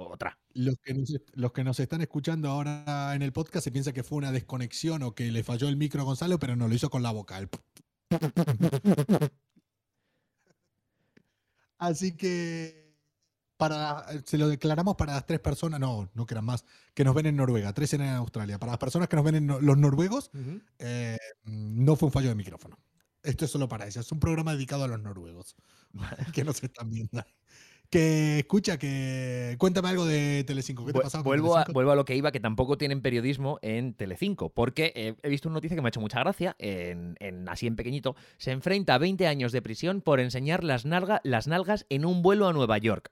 Otra. 0.00 0.38
Los 0.54 0.76
que, 0.80 0.94
nos, 0.94 1.12
los 1.34 1.52
que 1.52 1.64
nos 1.64 1.80
están 1.80 2.00
escuchando 2.02 2.48
ahora 2.50 3.14
en 3.16 3.22
el 3.22 3.32
podcast 3.32 3.64
se 3.64 3.72
piensa 3.72 3.92
que 3.92 4.04
fue 4.04 4.18
una 4.18 4.30
desconexión 4.30 5.02
o 5.02 5.12
que 5.14 5.32
le 5.32 5.42
falló 5.42 5.68
el 5.68 5.76
micro 5.76 6.02
a 6.02 6.04
Gonzalo, 6.04 6.38
pero 6.38 6.54
no 6.54 6.68
lo 6.68 6.74
hizo 6.74 6.88
con 6.88 7.02
la 7.02 7.10
boca. 7.10 7.36
el- 7.38 7.48
Así 11.78 12.16
que 12.16 12.94
para, 13.56 14.06
se 14.24 14.38
lo 14.38 14.48
declaramos 14.48 14.96
para 14.96 15.14
las 15.14 15.26
tres 15.26 15.40
personas, 15.40 15.80
no, 15.80 16.08
no 16.14 16.26
que 16.26 16.34
eran 16.34 16.44
más, 16.44 16.64
que 16.94 17.02
nos 17.04 17.14
ven 17.14 17.26
en 17.26 17.36
Noruega, 17.36 17.72
tres 17.72 17.92
en 17.94 18.02
Australia. 18.02 18.58
Para 18.58 18.72
las 18.72 18.78
personas 18.78 19.08
que 19.08 19.16
nos 19.16 19.24
ven 19.24 19.34
en 19.36 19.46
no- 19.46 19.60
los 19.60 19.76
noruegos, 19.78 20.30
eh, 20.78 21.18
no 21.44 21.96
fue 21.96 22.06
un 22.06 22.12
fallo 22.12 22.28
de 22.28 22.34
micrófono. 22.36 22.78
Esto 23.22 23.44
es 23.46 23.50
solo 23.50 23.68
para 23.68 23.84
ellos. 23.86 24.06
Es 24.06 24.12
un 24.12 24.20
programa 24.20 24.52
dedicado 24.52 24.84
a 24.84 24.88
los 24.88 25.00
noruegos 25.00 25.56
que 26.32 26.44
nos 26.44 26.62
están 26.62 26.88
viendo. 26.90 27.24
Que 27.90 28.40
escucha, 28.40 28.78
que 28.78 29.56
cuéntame 29.58 29.88
algo 29.88 30.04
de 30.04 30.44
Telecinco. 30.46 30.84
¿Qué 30.84 30.92
te 30.92 31.00
con 31.00 31.22
vuelvo, 31.22 31.52
a, 31.56 31.60
Telecinco? 31.60 31.72
vuelvo 31.72 31.90
a 31.92 31.96
lo 31.96 32.04
que 32.04 32.14
iba, 32.16 32.30
que 32.32 32.38
tampoco 32.40 32.76
tienen 32.76 33.00
periodismo 33.00 33.58
en 33.62 33.94
Telecinco, 33.94 34.50
porque 34.52 34.92
eh, 34.94 35.14
he 35.22 35.28
visto 35.30 35.48
una 35.48 35.54
noticia 35.54 35.74
que 35.74 35.80
me 35.80 35.88
ha 35.88 35.90
hecho 35.90 36.00
mucha 36.00 36.20
gracia, 36.20 36.54
en, 36.58 37.16
en- 37.18 37.48
así 37.48 37.66
en 37.66 37.76
pequeñito, 37.76 38.14
se 38.36 38.50
enfrenta 38.50 38.94
a 38.94 38.98
20 38.98 39.26
años 39.26 39.52
de 39.52 39.62
prisión 39.62 40.02
por 40.02 40.20
enseñar 40.20 40.64
las, 40.64 40.84
nalga- 40.84 41.22
las 41.24 41.46
nalgas 41.46 41.86
en 41.88 42.04
un 42.04 42.20
vuelo 42.20 42.46
a 42.46 42.52
Nueva 42.52 42.76
York. 42.76 43.10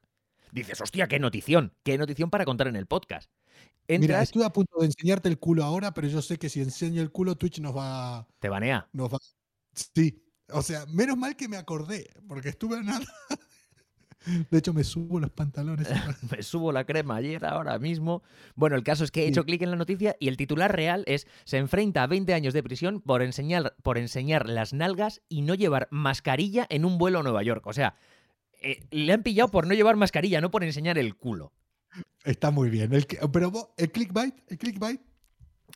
Dices, 0.53 0.79
hostia, 0.83 1.09
qué 1.09 1.19
notición, 1.19 1.73
qué 1.83 1.97
notición 1.97 2.29
para 2.29 2.45
contar 2.45 2.69
en 2.69 2.77
el 2.77 2.87
podcast. 2.87 3.31
Mira, 3.89 3.97
Entras, 4.03 4.23
estuve 4.25 4.45
a 4.45 4.53
punto 4.53 4.79
de 4.81 4.87
enseñarte 4.87 5.29
el 5.31 5.39
culo 5.39 5.65
ahora, 5.65 5.95
pero 5.95 6.07
yo 6.09 6.21
sé 6.21 6.39
que 6.39 6.51
si 6.51 6.61
enseño 6.61 7.01
el 7.01 7.11
culo, 7.11 7.37
Twitch 7.37 7.61
nos 7.61 7.75
va. 7.75 8.27
te 8.41 8.49
banea. 8.51 8.89
Nos 8.93 9.11
va... 9.13 9.19
Sí. 9.73 10.23
O 10.51 10.61
sea, 10.63 10.85
menos 10.87 11.17
mal 11.17 11.35
que 11.35 11.49
me 11.49 11.57
acordé, 11.57 12.11
porque 12.29 12.51
estuve 12.51 12.77
en 12.79 12.87
nada. 12.87 13.07
De 14.51 14.59
hecho, 14.59 14.73
me 14.73 14.85
subo 14.85 15.21
los 15.21 15.31
pantalones. 15.31 15.89
me 16.31 16.43
subo 16.43 16.73
la 16.73 16.85
crema 16.85 17.17
ayer, 17.17 17.45
ahora 17.45 17.79
mismo. 17.79 18.23
Bueno, 18.55 18.77
el 18.77 18.83
caso 18.83 19.05
es 19.05 19.11
que 19.11 19.25
he 19.25 19.29
hecho 19.29 19.45
clic 19.45 19.63
en 19.63 19.71
la 19.71 19.77
noticia 19.77 20.17
y 20.19 20.29
el 20.29 20.37
titular 20.37 20.75
real 20.75 21.05
es 21.07 21.27
se 21.45 21.59
enfrenta 21.59 22.03
a 22.03 22.07
20 22.07 22.35
años 22.35 22.55
de 22.55 22.63
prisión 22.63 23.01
por 23.01 23.23
enseñar, 23.23 23.75
por 23.83 23.99
enseñar 23.99 24.49
las 24.49 24.73
nalgas 24.73 25.23
y 25.29 25.43
no 25.43 25.55
llevar 25.55 25.89
mascarilla 25.91 26.67
en 26.69 26.85
un 26.85 26.99
vuelo 26.99 27.21
a 27.21 27.23
Nueva 27.23 27.43
York. 27.43 27.67
O 27.67 27.73
sea, 27.73 27.95
eh, 28.63 28.81
le 28.91 29.13
han 29.13 29.23
pillado 29.23 29.51
por 29.51 29.67
no 29.67 29.75
llevar 29.75 29.97
mascarilla, 29.97 30.41
no 30.41 30.51
por 30.51 30.65
enseñar 30.65 30.99
el 30.99 31.17
culo. 31.17 31.53
Está 32.25 32.51
muy 32.51 32.71
bien. 32.71 32.93
El, 32.93 33.07
pero 33.33 33.51
vos, 33.51 33.69
el 33.77 33.91
clickbait, 33.93 34.35
el 34.49 34.59
clickbait, 34.59 35.01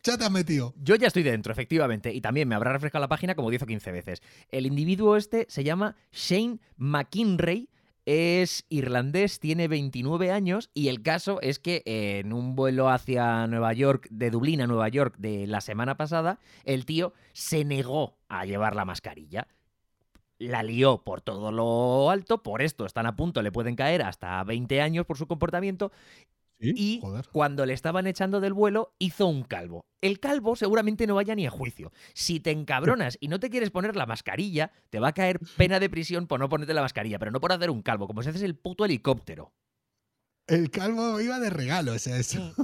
ya 0.02 0.16
te 0.16 0.24
has 0.24 0.30
metido. 0.30 0.74
Yo 0.82 0.96
ya 0.96 1.06
estoy 1.06 1.22
dentro, 1.22 1.52
efectivamente, 1.52 2.12
y 2.12 2.20
también 2.20 2.48
me 2.48 2.54
habrá 2.54 2.72
refrescado 2.72 3.00
la 3.02 3.08
página 3.08 3.34
como 3.34 3.50
10 3.50 3.62
o 3.62 3.66
15 3.66 3.92
veces. 3.92 4.22
El 4.50 4.66
individuo 4.66 5.16
este 5.16 5.46
se 5.48 5.62
llama 5.62 5.96
Shane 6.12 6.58
McKinray, 6.76 7.68
es 8.06 8.64
irlandés, 8.68 9.40
tiene 9.40 9.68
29 9.68 10.30
años 10.30 10.70
y 10.74 10.88
el 10.88 11.02
caso 11.02 11.40
es 11.40 11.58
que 11.58 11.82
en 11.84 12.32
un 12.32 12.56
vuelo 12.56 12.88
hacia 12.88 13.46
Nueva 13.46 13.72
York, 13.72 14.08
de 14.10 14.30
Dublín 14.30 14.60
a 14.60 14.66
Nueva 14.66 14.88
York 14.88 15.14
de 15.18 15.46
la 15.46 15.60
semana 15.60 15.96
pasada, 15.96 16.38
el 16.64 16.86
tío 16.86 17.12
se 17.32 17.64
negó 17.64 18.16
a 18.28 18.44
llevar 18.44 18.74
la 18.74 18.84
mascarilla. 18.84 19.46
La 20.38 20.62
lió 20.62 21.02
por 21.04 21.20
todo 21.20 21.52
lo 21.52 22.10
alto, 22.10 22.42
por 22.42 22.62
esto 22.62 22.86
están 22.86 23.04
a 23.04 23.14
punto, 23.14 23.42
le 23.42 23.52
pueden 23.52 23.76
caer 23.76 24.02
hasta 24.02 24.42
20 24.42 24.80
años 24.80 25.04
por 25.04 25.18
su 25.18 25.26
comportamiento 25.26 25.92
Sí, 26.60 26.74
y 26.76 27.00
joder. 27.00 27.26
cuando 27.32 27.64
le 27.64 27.72
estaban 27.72 28.06
echando 28.06 28.40
del 28.40 28.52
vuelo, 28.52 28.94
hizo 28.98 29.26
un 29.26 29.42
calvo. 29.44 29.80
El 30.02 30.20
calvo 30.20 30.56
seguramente 30.56 31.06
no 31.06 31.14
vaya 31.14 31.34
ni 31.34 31.46
a 31.46 31.50
juicio. 31.50 31.92
Si 32.14 32.40
te 32.40 32.50
encabronas 32.50 33.16
y 33.20 33.28
no 33.28 33.40
te 33.40 33.50
quieres 33.50 33.70
poner 33.70 33.96
la 33.96 34.06
mascarilla, 34.06 34.72
te 34.90 35.00
va 35.00 35.08
a 35.08 35.12
caer 35.14 35.40
pena 35.56 35.80
de 35.80 35.90
prisión 35.90 36.26
por 36.26 36.40
no 36.40 36.48
ponerte 36.48 36.74
la 36.74 36.82
mascarilla, 36.82 37.18
pero 37.18 37.30
no 37.30 37.40
por 37.40 37.52
hacer 37.52 37.70
un 37.70 37.82
calvo, 37.82 38.06
como 38.06 38.22
si 38.22 38.28
haces 38.28 38.42
el 38.42 38.56
puto 38.56 38.84
helicóptero. 38.84 39.52
El 40.46 40.70
calvo 40.70 41.20
iba 41.20 41.38
de 41.38 41.48
regalo, 41.50 41.92
o 41.92 41.98
sea, 41.98 42.18
eso. 42.18 42.54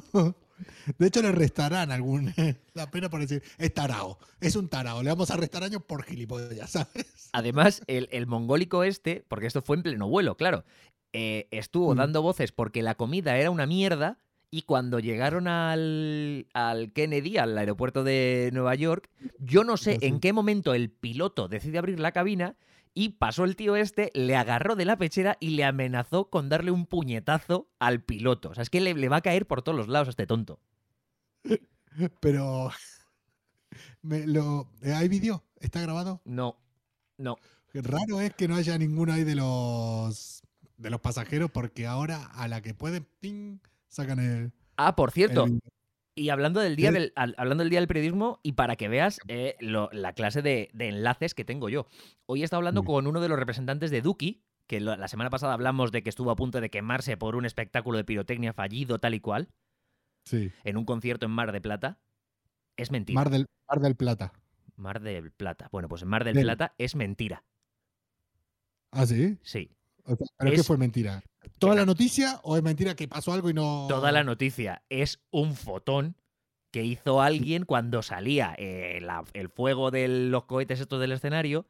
De 0.98 1.06
hecho, 1.06 1.22
le 1.22 1.32
restarán 1.32 1.92
algún. 1.92 2.32
La 2.74 2.90
pena 2.90 3.09
por 3.09 3.20
decir, 3.20 3.42
es 3.59 3.74
tarao. 3.74 4.18
Es 4.40 4.56
un 4.56 4.68
tarao. 4.68 5.02
Le 5.02 5.11
vamos 5.11 5.30
a 5.30 5.37
restar 5.37 5.62
años 5.62 5.82
por 5.82 6.02
gilipollas, 6.02 6.70
¿sabes? 6.70 7.30
Además, 7.32 7.82
el, 7.87 8.09
el 8.11 8.26
mongólico 8.26 8.82
este, 8.82 9.24
porque 9.28 9.46
esto 9.46 9.62
fue 9.62 9.76
en 9.76 9.82
pleno 9.82 10.09
vuelo, 10.09 10.37
claro, 10.37 10.64
eh, 11.18 11.48
estuvo 11.50 11.94
Mm. 11.94 11.98
dando 11.98 12.20
voces 12.20 12.52
porque 12.52 12.83
la 12.83 12.94
comida 12.94 13.38
era 13.38 13.50
una 13.50 13.64
mierda 13.64 14.18
y 14.50 14.62
cuando 14.62 14.98
llegaron 15.00 15.48
al, 15.48 16.46
al 16.52 16.92
Kennedy, 16.92 17.38
al 17.38 17.57
aeropuerto 17.57 18.05
de 18.05 18.50
Nueva 18.52 18.74
York, 18.74 19.09
yo 19.38 19.64
no 19.64 19.79
sé 19.79 19.96
en 20.02 20.20
qué 20.20 20.35
momento 20.35 20.74
el 20.74 20.90
piloto 20.90 21.48
decide 21.48 21.79
abrir 21.79 21.98
la 22.00 22.12
cabina 22.12 22.57
y 22.92 23.11
pasó 23.11 23.44
el 23.44 23.57
tío 23.57 23.76
este, 23.76 24.11
le 24.14 24.37
agarró 24.37 24.76
de 24.76 24.85
la 24.85 24.98
pechera 24.98 25.38
y 25.40 25.50
le 25.50 25.64
amenazó 25.64 26.29
con 26.29 26.50
darle 26.50 26.70
un 26.70 26.85
puñetazo 26.87 27.68
al 27.79 28.02
piloto. 28.02 28.50
O 28.50 28.55
sea, 28.55 28.62
es 28.62 28.70
que 28.70 28.81
le, 28.83 28.92
le 28.92 29.09
va 29.09 29.16
a 29.16 29.20
caer 29.22 29.46
por 29.46 29.62
todos 29.62 29.76
los 29.76 29.88
lados 29.88 30.09
a 30.09 30.11
este 30.11 30.26
tonto. 30.26 30.61
Pero. 32.20 32.70
me 34.02 34.26
lo, 34.26 34.68
eh, 34.83 34.92
¿Hay 34.92 35.09
vídeo? 35.09 35.44
¿Está 35.61 35.81
grabado? 35.81 36.20
No, 36.24 36.57
no. 37.18 37.37
Raro 37.74 38.20
es 38.20 38.35
que 38.35 38.48
no 38.48 38.55
haya 38.57 38.79
ninguno 38.79 39.12
ahí 39.12 39.24
de 39.24 39.35
los. 39.35 40.42
De 40.76 40.90
los 40.90 41.00
pasajeros, 41.00 41.50
porque 41.50 41.86
ahora 41.86 42.24
a 42.34 42.48
la 42.48 42.60
que 42.60 42.74
pueden, 42.74 43.06
ping, 43.20 43.58
sacan 43.88 44.18
el. 44.18 44.52
Ah, 44.76 44.94
por 44.96 45.10
cierto, 45.10 45.44
el- 45.46 45.60
Y 46.18 46.30
hablando 46.30 46.60
del 46.60 46.76
día 46.76 46.92
del, 46.92 47.12
al- 47.16 47.34
hablando 47.38 47.62
del 47.62 47.70
día 47.70 47.78
del 47.80 47.88
periodismo, 47.88 48.40
y 48.42 48.52
para 48.52 48.76
que 48.76 48.88
veas 48.88 49.18
eh, 49.28 49.56
lo- 49.60 49.90
la 49.92 50.12
clase 50.14 50.40
de, 50.42 50.70
de 50.72 50.88
enlaces 50.88 51.34
que 51.34 51.44
tengo 51.44 51.68
yo. 51.68 51.86
Hoy 52.26 52.40
he 52.40 52.44
estado 52.44 52.58
hablando 52.58 52.82
Muy 52.82 52.86
con 52.86 53.06
uno 53.06 53.20
de 53.20 53.28
los 53.28 53.38
representantes 53.38 53.90
de 53.90 54.00
Duki, 54.02 54.42
que 54.66 54.80
lo- 54.80 54.96
la 54.96 55.08
semana 55.08 55.28
pasada 55.30 55.52
hablamos 55.54 55.92
de 55.92 56.02
que 56.02 56.08
estuvo 56.10 56.30
a 56.30 56.36
punto 56.36 56.60
de 56.60 56.70
quemarse 56.70 57.16
por 57.16 57.36
un 57.36 57.44
espectáculo 57.46 57.98
de 57.98 58.04
pirotecnia 58.04 58.52
fallido, 58.54 58.98
tal 58.98 59.14
y 59.14 59.20
cual, 59.20 59.48
Sí. 60.24 60.50
en 60.64 60.76
un 60.76 60.84
concierto 60.86 61.24
en 61.26 61.32
Mar 61.32 61.52
de 61.52 61.60
Plata. 61.60 61.98
Es 62.76 62.90
mentira. 62.90 63.14
Mar 63.20 63.30
del, 63.30 63.46
Mar 63.68 63.80
del 63.80 63.94
Plata. 63.96 64.32
Mar 64.76 65.00
del 65.00 65.30
Plata. 65.32 65.68
Bueno, 65.72 65.88
pues 65.88 66.02
en 66.02 66.08
Mar 66.08 66.24
del 66.24 66.34
Del- 66.34 66.44
Plata 66.44 66.74
es 66.78 66.94
mentira. 66.96 67.44
¿Ah, 68.90 69.06
sí? 69.06 69.38
Sí. 69.42 69.70
O 70.07 70.16
sea, 70.16 70.27
¿Pero 70.38 70.51
qué 70.53 70.61
Es- 70.61 70.66
fue 70.66 70.79
mentira? 70.79 71.23
¿Toda 71.59 71.75
la 71.75 71.87
noticia 71.87 72.40
o 72.42 72.57
es 72.57 72.62
mentira 72.62 72.95
que 72.95 73.09
pasó 73.09 73.33
algo 73.33 73.51
y 73.51 73.55
no. 73.55 73.87
Toda 73.88 74.12
la 74.12 74.25
noticia 74.25 74.83
es 74.88 75.21
un 75.31 75.55
fotón 75.55 76.16
que 76.71 76.85
hizo 76.85 77.23
alguien 77.23 77.64
cuando 77.64 78.03
salía 78.03 78.55
eh, 78.59 78.99
la- 79.01 79.25
el 79.33 79.49
fuego 79.49 79.90
de 79.90 80.09
los 80.09 80.45
cohetes 80.45 80.81
estos 80.81 81.01
del 81.01 81.12
escenario 81.12 81.66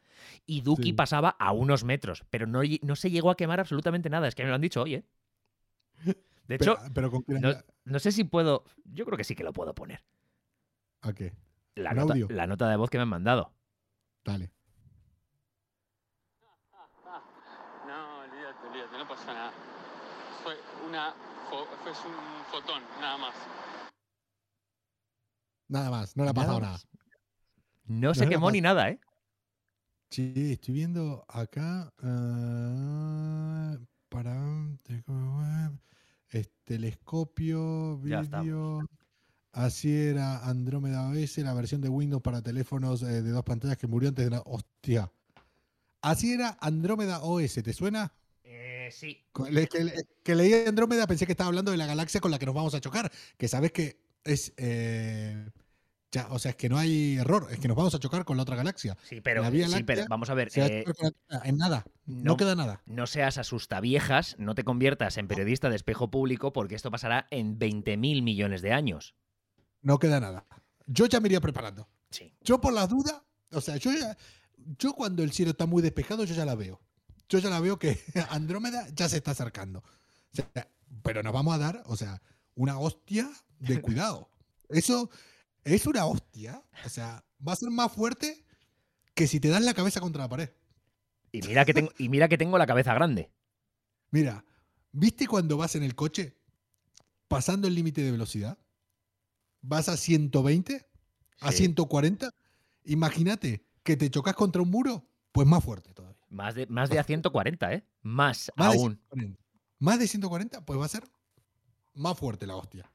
y 0.47 0.63
Duki 0.63 0.83
Sí. 0.91 0.93
pasaba 0.95 1.31
a 1.39 1.53
unos 1.53 1.85
metros, 1.85 2.25
pero 2.31 2.47
no, 2.47 2.61
no 2.83 2.97
se 2.97 3.11
llegó 3.11 3.31
a 3.31 3.37
quemar 3.37 3.61
absolutamente 3.61 4.11
nada. 4.11 4.27
Es 4.27 4.35
que 4.35 4.43
me 4.43 4.49
lo 4.49 4.55
han 4.57 4.61
dicho 4.61 4.83
hoy, 4.83 4.95
¿eh? 4.97 5.05
De 6.49 6.55
hecho, 6.57 6.77
Pero, 6.77 6.93
pero 6.95 7.11
con 7.11 7.25
no, 7.85 7.99
sé 7.99 8.13
si 8.13 8.25
puedo... 8.25 8.65
Yo 8.85 9.05
creo 9.05 9.17
que 9.17 9.25
sí 9.25 9.35
que 9.35 9.45
lo 9.45 9.53
puedo 9.53 9.75
poner. 9.75 10.05
¿A 11.03 11.13
qué? 11.13 11.33
La, 11.75 11.91
¿Un 11.91 11.97
nota, 11.97 12.13
audio? 12.15 12.27
la 12.31 12.47
nota 12.47 12.69
de 12.71 12.77
voz 12.77 12.91
que 12.91 12.99
me 12.99 13.03
han 13.03 13.09
mandado. 13.09 13.53
Dale. 14.25 14.51
No, 17.87 18.27
no 19.25 19.33
nada. 19.33 19.53
Fue 20.43 20.57
una 20.87 21.15
fue 21.49 21.93
un 21.93 22.45
fotón, 22.51 22.83
nada 23.01 23.19
más. 23.19 23.35
Nada 25.69 25.91
más, 25.91 26.17
no 26.17 26.25
le 26.25 26.31
ha 26.31 26.35
pasado 26.35 26.61
nada. 26.61 26.79
No 27.87 28.09
No 28.09 28.15
se 28.15 28.25
le 28.25 28.31
quemó 28.31 28.51
ni 28.51 28.61
nada, 28.61 28.91
¿eh? 28.91 29.01
Sí, 30.11 30.53
estoy 30.53 30.75
viendo 30.75 31.25
acá. 31.29 31.93
ah, 32.03 33.77
para. 34.09 34.37
Es 36.31 36.51
telescopio, 36.65 38.01
Ya 38.05 38.21
vídeo. 38.21 38.81
Así 39.53 39.97
era 39.97 40.47
Andrómeda 40.47 41.09
OS, 41.09 41.39
la 41.39 41.55
versión 41.55 41.81
de 41.81 41.89
Windows 41.89 42.23
para 42.23 42.43
teléfonos 42.43 43.03
eh, 43.03 43.23
de 43.23 43.31
dos 43.31 43.43
pantallas 43.43 43.79
que 43.79 43.87
murió 43.87 44.11
antes 44.11 44.25
de 44.25 44.31
la. 44.31 44.43
¡Hostia! 44.45 45.11
Así 46.03 46.33
era 46.33 46.59
Andrómeda 46.61 47.21
OS, 47.23 47.55
¿te 47.55 47.73
suena? 47.73 48.13
Eh, 48.87 48.91
sí. 48.93 49.25
Que, 49.33 49.51
le- 49.85 49.95
que 50.23 50.35
leí 50.35 50.53
Andrómeda, 50.67 51.07
pensé 51.07 51.27
que 51.27 51.33
estaba 51.33 51.49
hablando 51.49 51.71
de 51.71 51.77
la 51.77 51.87
galaxia 51.87 52.21
con 52.21 52.31
la 52.31 52.39
que 52.39 52.47
nos 52.47 52.55
vamos 52.55 52.75
a 52.75 52.81
chocar. 52.81 53.11
Que 53.37 53.49
sabes 53.49 53.73
que 53.73 54.01
es. 54.25 54.53
eh, 54.57 55.49
ya, 56.13 56.29
o 56.31 56.39
sea, 56.39 56.51
es 56.53 56.57
que 56.57 56.69
no 56.69 56.79
hay 56.79 57.17
error, 57.17 57.49
es 57.51 57.59
que 57.59 57.69
nos 57.69 57.77
vamos 57.77 57.95
a 57.95 57.99
chocar 57.99 58.25
con 58.25 58.37
la 58.37 58.45
otra 58.45 58.57
galaxia. 58.57 58.97
Sí, 59.03 59.21
pero, 59.21 59.43
La 59.43 59.51
Vía 59.51 59.67
sí, 59.69 59.83
pero 59.83 60.01
Láctea 60.01 60.07
vamos 60.09 60.31
a 60.31 60.35
ver. 60.35 60.49
A 60.57 60.67
eh, 60.67 60.85
en 61.45 61.57
nada. 61.57 61.85
No, 62.07 62.23
no- 62.25 62.37
queda 62.37 62.55
nada. 62.55 62.81
No 62.87 63.07
seas 63.07 63.39
asustaviejas, 63.39 64.37
no 64.39 64.55
te 64.55 64.65
conviertas 64.65 65.19
en 65.19 65.27
periodista 65.29 65.69
de 65.69 65.77
espejo 65.77 66.11
público 66.11 66.53
porque 66.53 66.75
esto 66.77 66.91
pasará 66.91 67.27
en 67.31 67.59
20.000 67.59 68.23
millones 68.23 68.63
de 68.63 68.73
años. 68.73 69.15
No 69.83 69.99
queda 69.99 70.21
nada. 70.21 70.47
Yo 70.87 71.07
ya 71.07 71.21
me 71.21 71.27
iría 71.29 71.41
preparando. 71.41 71.89
Sí. 72.11 72.33
Yo 72.41 72.61
por 72.61 72.73
las 72.73 72.89
dudas, 72.89 73.21
o 73.53 73.61
sea, 73.61 73.77
yo 73.77 73.93
ya- 73.93 74.17
yo 74.79 74.93
cuando 74.95 75.23
el 75.23 75.33
cielo 75.33 75.51
está 75.51 75.67
muy 75.67 75.83
despejado, 75.83 76.25
yo 76.25 76.35
ya 76.35 76.45
la 76.47 76.55
veo. 76.55 76.81
Yo 77.29 77.39
ya 77.39 77.51
la 77.51 77.61
veo 77.61 77.79
que 77.79 78.01
Andrómeda 78.31 78.87
ya 78.95 79.09
se 79.09 79.17
está 79.19 79.33
acercando. 79.33 79.81
O 79.81 80.37
sea, 80.37 80.69
pero 81.03 81.23
nos 81.23 81.33
vamos 81.33 81.55
a 81.55 81.59
dar, 81.59 81.83
o 81.87 81.97
sea, 81.97 82.21
una 82.55 82.79
hostia 82.79 83.31
de 83.59 83.81
cuidado. 83.83 84.31
Eso 84.69 85.11
es 85.65 85.87
una 85.87 86.07
hostia. 86.07 86.63
O 86.85 86.89
sea, 86.89 87.25
va 87.47 87.53
a 87.53 87.57
ser 87.57 87.71
más 87.71 87.93
fuerte 87.93 88.45
que 89.15 89.27
si 89.27 89.41
te 89.41 89.49
das 89.49 89.63
la 89.63 89.75
cabeza 89.75 90.01
contra 90.01 90.23
la 90.23 90.29
pared. 90.29 90.51
Y 91.33 91.43
mira 91.43 91.65
que 91.65 91.75
tengo, 91.75 91.91
y 91.99 92.09
mira 92.09 92.29
que 92.29 92.39
tengo 92.39 92.59
la 92.59 92.67
cabeza 92.67 92.95
grande. 92.95 93.31
Mira, 94.11 94.45
¿viste 94.93 95.27
cuando 95.27 95.57
vas 95.57 95.75
en 95.75 95.83
el 95.83 95.95
coche 95.95 96.37
pasando 97.29 97.67
el 97.67 97.75
límite 97.75 98.03
de 98.03 98.13
velocidad? 98.13 98.59
Vas 99.63 99.89
a 99.89 99.97
120, 99.97 100.87
a 101.41 101.51
Sí. 101.51 101.59
140. 101.59 102.31
Imagínate 102.85 103.67
que 103.83 103.97
te 103.97 104.11
chocas 104.11 104.35
contra 104.35 104.63
un 104.63 104.71
muro, 104.71 105.09
pues 105.33 105.47
más 105.47 105.63
fuerte 105.65 105.93
todavía. 105.93 106.06
Más 106.29 106.55
de, 106.55 106.67
más 106.67 106.91
de 106.91 106.99
a 106.99 107.05
140, 107.05 107.73
¿eh? 107.73 107.85
Más, 108.03 108.51
Más 108.57 108.73
de 108.73 108.79
aún. 108.79 108.93
140. 109.11 109.41
Más 109.79 109.99
de 109.99 110.09
140, 110.09 110.65
pues 110.65 110.79
va 110.81 110.85
a 110.85 110.89
ser 110.89 111.05
más 111.95 112.19
fuerte 112.19 112.47
la 112.47 112.57
hostia. 112.57 112.91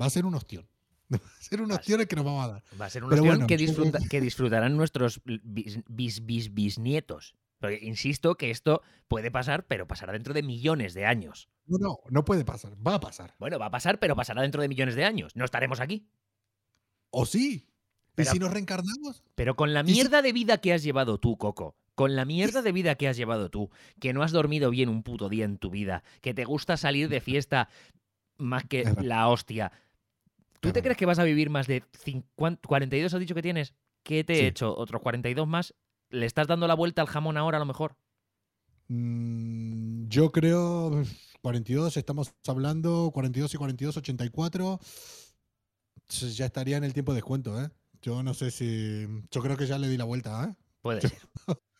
Va 0.00 0.06
a 0.06 0.10
ser 0.10 0.26
un 0.26 0.34
ostión. 0.34 0.68
Va 1.12 1.18
a 1.18 1.42
ser 1.42 1.60
un 1.60 1.70
ostión 1.70 2.00
el 2.00 2.08
que 2.08 2.16
nos 2.16 2.24
vamos 2.24 2.44
a 2.44 2.48
dar. 2.54 2.64
Va 2.80 2.86
a 2.86 2.90
ser 2.90 3.04
un 3.04 3.12
ostión 3.12 3.26
bueno, 3.28 3.46
que, 3.46 3.56
disfruta- 3.58 3.98
disfrutarán 4.20 4.76
nuestros 4.76 5.20
bis, 5.24 5.78
bis, 5.86 6.24
bis- 6.24 6.52
bisnietos. 6.54 7.34
Porque 7.60 7.78
insisto 7.82 8.34
que 8.36 8.50
esto 8.50 8.82
puede 9.06 9.30
pasar, 9.30 9.66
pero 9.66 9.86
pasará 9.86 10.12
dentro 10.14 10.32
de 10.34 10.42
millones 10.42 10.92
de 10.94 11.04
años. 11.06 11.48
No, 11.66 11.78
no, 11.78 11.98
no 12.10 12.24
puede 12.24 12.44
pasar. 12.44 12.72
Va 12.84 12.94
a 12.94 13.00
pasar. 13.00 13.34
Bueno, 13.38 13.58
va 13.58 13.66
a 13.66 13.70
pasar, 13.70 13.98
pero 14.00 14.16
pasará 14.16 14.42
dentro 14.42 14.60
de 14.62 14.68
millones 14.68 14.94
de 14.96 15.04
años. 15.04 15.36
No 15.36 15.44
estaremos 15.44 15.78
aquí. 15.80 16.08
¿O 17.10 17.26
sí? 17.26 17.68
Pero- 18.14 18.30
¿Y 18.30 18.32
si 18.32 18.38
nos 18.38 18.50
reencarnamos? 18.52 19.22
Pero 19.34 19.56
con 19.56 19.72
la 19.74 19.82
¿Y 19.82 19.86
si- 19.88 19.92
mierda 19.92 20.22
de 20.22 20.32
vida 20.32 20.58
que 20.58 20.72
has 20.72 20.82
llevado 20.82 21.18
tú, 21.18 21.36
Coco, 21.36 21.76
con 21.94 22.16
la 22.16 22.24
mierda 22.24 22.62
de 22.62 22.72
vida 22.72 22.94
que 22.96 23.08
has 23.08 23.16
llevado 23.16 23.50
tú, 23.50 23.70
que 24.00 24.12
no 24.12 24.22
has 24.22 24.32
dormido 24.32 24.70
bien 24.70 24.88
un 24.88 25.02
puto 25.02 25.28
día 25.28 25.44
en 25.44 25.58
tu 25.58 25.70
vida, 25.70 26.02
que 26.20 26.34
te 26.34 26.44
gusta 26.44 26.76
salir 26.76 27.08
de 27.08 27.20
fiesta 27.20 27.68
más 28.38 28.64
que 28.64 28.84
la 29.00 29.28
hostia, 29.28 29.70
¿tú 30.60 30.72
te 30.72 30.82
crees 30.82 30.96
que 30.96 31.06
vas 31.06 31.18
a 31.18 31.24
vivir 31.24 31.50
más 31.50 31.66
de 31.66 31.84
50 32.04 32.66
42 32.66 33.14
has 33.14 33.20
dicho 33.20 33.34
que 33.34 33.42
tienes? 33.42 33.74
¿Qué 34.02 34.24
te 34.24 34.40
he 34.40 34.46
hecho? 34.48 34.76
¿Otros 34.76 35.00
42 35.02 35.46
más? 35.46 35.74
¿Le 36.10 36.26
estás 36.26 36.46
dando 36.46 36.66
la 36.66 36.74
vuelta 36.74 37.00
al 37.02 37.08
jamón 37.08 37.36
ahora 37.36 37.56
a 37.56 37.60
lo 37.60 37.66
mejor? 37.66 37.96
Mm, 38.88 40.08
yo 40.08 40.30
creo 40.30 41.02
42, 41.42 41.96
estamos 41.96 42.34
hablando 42.46 43.10
42 43.12 43.54
y 43.54 43.56
42, 43.56 43.96
84. 43.96 44.78
Ch- 46.08 46.28
Ya 46.34 46.46
estaría 46.46 46.76
en 46.76 46.84
el 46.84 46.92
tiempo 46.92 47.12
de 47.12 47.16
descuento, 47.16 47.60
¿eh? 47.62 47.70
Yo 48.02 48.22
no 48.22 48.34
sé 48.34 48.50
si... 48.50 49.06
Yo 49.30 49.40
creo 49.40 49.56
que 49.56 49.66
ya 49.66 49.78
le 49.78 49.88
di 49.88 49.96
la 49.96 50.04
vuelta, 50.04 50.44
¿eh? 50.44 50.54
Puede 50.82 51.00
ser. 51.00 51.12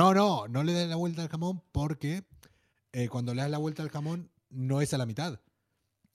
No, 0.00 0.14
no, 0.14 0.48
no 0.48 0.62
le 0.62 0.72
des 0.72 0.88
la 0.88 0.96
vuelta 0.96 1.20
al 1.20 1.28
jamón 1.28 1.62
porque 1.72 2.24
eh, 2.92 3.08
cuando 3.10 3.34
le 3.34 3.42
das 3.42 3.50
la 3.50 3.58
vuelta 3.58 3.82
al 3.82 3.90
jamón 3.90 4.30
no 4.48 4.80
es 4.80 4.94
a 4.94 4.98
la 4.98 5.04
mitad. 5.04 5.38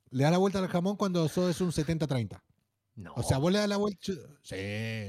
Le 0.10 0.24
das 0.24 0.32
la 0.32 0.40
vuelta 0.40 0.58
al 0.58 0.68
jamón 0.70 0.96
cuando 0.98 1.24
eso 1.26 1.48
es 1.50 1.62
un 1.62 1.72
70-30. 1.72 2.42
No. 2.96 3.14
O 3.16 3.22
sea, 3.22 3.38
vos 3.38 3.52
le 3.52 3.60
das 3.60 3.70
la 3.70 3.78
vuelta. 3.78 4.14
Sí, 4.42 4.56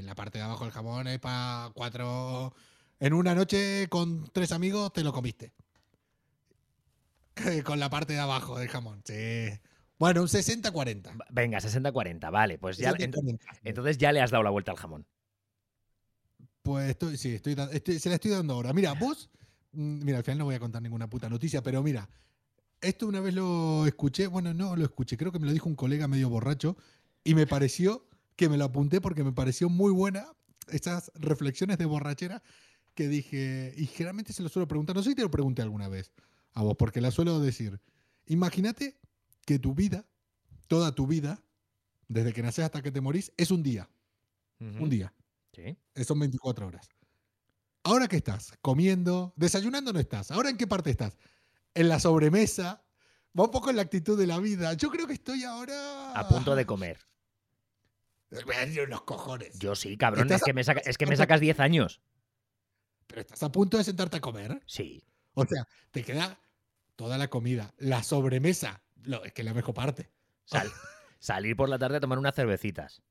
la 0.03 0.13
parte 0.13 0.37
de 0.37 0.43
abajo 0.43 0.63
del 0.65 0.73
jamón 0.73 1.07
es 1.07 1.17
para 1.19 1.71
cuatro. 1.73 2.53
En 2.99 3.13
una 3.13 3.33
noche 3.33 3.87
con 3.89 4.29
tres 4.31 4.51
amigos 4.51 4.93
te 4.93 5.03
lo 5.03 5.11
comiste. 5.11 5.53
Con 7.65 7.79
la 7.79 7.89
parte 7.89 8.13
de 8.13 8.19
abajo 8.19 8.57
del 8.59 8.67
jamón. 8.67 9.01
Sí. 9.05 9.49
Bueno, 9.99 10.21
un 10.21 10.27
60-40. 10.27 11.17
Venga, 11.31 11.59
60-40, 11.59 12.31
vale. 12.31 12.57
Pues 12.59 12.77
ya, 12.77 12.91
60-40. 12.91 13.13
ent- 13.15 13.39
entonces 13.63 13.97
ya 13.97 14.11
le 14.11 14.21
has 14.21 14.31
dado 14.31 14.43
la 14.43 14.49
vuelta 14.51 14.71
al 14.71 14.77
jamón. 14.77 15.05
Pues 16.67 16.89
estoy, 16.89 17.15
sí, 17.15 17.29
estoy, 17.35 17.55
se 17.97 18.09
la 18.09 18.15
estoy 18.15 18.31
dando 18.31 18.53
ahora. 18.53 18.73
Mira, 18.73 18.91
vos. 18.91 19.29
mm, 19.71 20.03
Mira, 20.03 20.17
al 20.17 20.25
final 20.25 20.39
no 20.39 20.43
voy 20.43 20.55
a 20.55 20.59
contar 20.59 20.81
ninguna 20.81 21.09
puta 21.09 21.29
noticia, 21.29 21.63
pero 21.63 21.81
mira. 21.81 22.09
Esto 22.81 23.07
una 23.07 23.21
vez 23.21 23.33
lo 23.33 23.87
escuché. 23.87 24.27
Bueno, 24.27 24.53
no 24.53 24.75
lo 24.75 24.83
escuché. 24.83 25.15
Creo 25.15 25.31
que 25.31 25.39
me 25.39 25.45
lo 25.45 25.53
dijo 25.53 25.69
un 25.69 25.77
colega 25.77 26.09
medio 26.09 26.27
borracho. 26.29 26.75
Y 27.23 27.35
me 27.35 27.47
pareció 27.47 28.05
que 28.35 28.49
me 28.49 28.57
lo 28.57 28.65
apunté 28.65 28.99
porque 28.99 29.23
me 29.23 29.31
pareció 29.31 29.69
muy 29.69 29.93
buena 29.93 30.27
esas 30.67 31.09
reflexiones 31.15 31.77
de 31.77 31.85
borrachera 31.85 32.43
que 32.95 33.07
dije. 33.07 33.73
Y 33.77 33.85
generalmente 33.85 34.33
se 34.33 34.43
lo 34.43 34.49
suelo 34.49 34.67
preguntar. 34.67 34.93
No 34.93 35.03
sé 35.03 35.11
si 35.11 35.15
te 35.15 35.21
lo 35.21 35.31
pregunté 35.31 35.61
alguna 35.61 35.87
vez 35.87 36.11
a 36.51 36.63
vos, 36.63 36.75
porque 36.77 36.99
la 36.99 37.11
suelo 37.11 37.39
decir. 37.39 37.79
Imagínate 38.25 38.99
que 39.45 39.57
tu 39.57 39.73
vida, 39.73 40.05
toda 40.67 40.93
tu 40.93 41.07
vida, 41.07 41.41
desde 42.09 42.33
que 42.33 42.43
naces 42.43 42.65
hasta 42.65 42.81
que 42.81 42.91
te 42.91 42.99
morís, 42.99 43.31
es 43.37 43.51
un 43.51 43.63
día. 43.63 43.89
Un 44.59 44.89
día. 44.89 45.13
Sí. 45.57 45.75
Eh, 45.95 46.03
Son 46.03 46.19
24 46.19 46.67
horas. 46.67 46.87
Ahora 47.83 48.07
que 48.07 48.17
estás 48.17 48.53
comiendo, 48.61 49.33
desayunando 49.35 49.91
no 49.91 49.99
estás. 49.99 50.29
Ahora 50.31 50.49
en 50.51 50.57
qué 50.57 50.67
parte 50.67 50.91
estás? 50.91 51.17
En 51.73 51.89
la 51.89 51.99
sobremesa. 51.99 52.83
Va 53.37 53.45
un 53.45 53.51
poco 53.51 53.69
en 53.71 53.75
la 53.77 53.81
actitud 53.81 54.17
de 54.19 54.27
la 54.27 54.39
vida. 54.39 54.73
Yo 54.73 54.89
creo 54.91 55.07
que 55.07 55.13
estoy 55.13 55.43
ahora. 55.43 56.11
A 56.13 56.27
punto 56.27 56.55
de 56.55 56.65
comer. 56.65 56.99
Los 58.87 59.01
cojones. 59.03 59.57
Yo 59.57 59.73
sí, 59.75 59.97
cabrón. 59.97 60.31
Es 60.31 60.43
que, 60.43 60.53
me 60.53 60.63
saca- 60.63 60.81
es 60.85 60.97
que 60.97 61.05
me 61.07 61.15
sacas 61.15 61.39
10 61.39 61.59
años. 61.59 62.01
Pero 63.07 63.21
estás 63.21 63.41
a 63.43 63.51
punto 63.51 63.77
de 63.77 63.83
sentarte 63.83 64.17
a 64.17 64.21
comer. 64.21 64.61
Sí. 64.67 65.03
O 65.33 65.45
sea, 65.45 65.67
te 65.91 66.03
queda 66.03 66.39
toda 66.95 67.17
la 67.17 67.29
comida. 67.29 67.73
La 67.77 68.03
sobremesa. 68.03 68.81
Es 69.23 69.33
que 69.33 69.41
es 69.41 69.45
la 69.45 69.53
mejor 69.53 69.73
parte. 69.73 70.11
Sal- 70.45 70.71
salir 71.19 71.55
por 71.55 71.69
la 71.69 71.79
tarde 71.79 71.97
a 71.97 71.99
tomar 71.99 72.19
unas 72.19 72.35
cervecitas. 72.35 73.01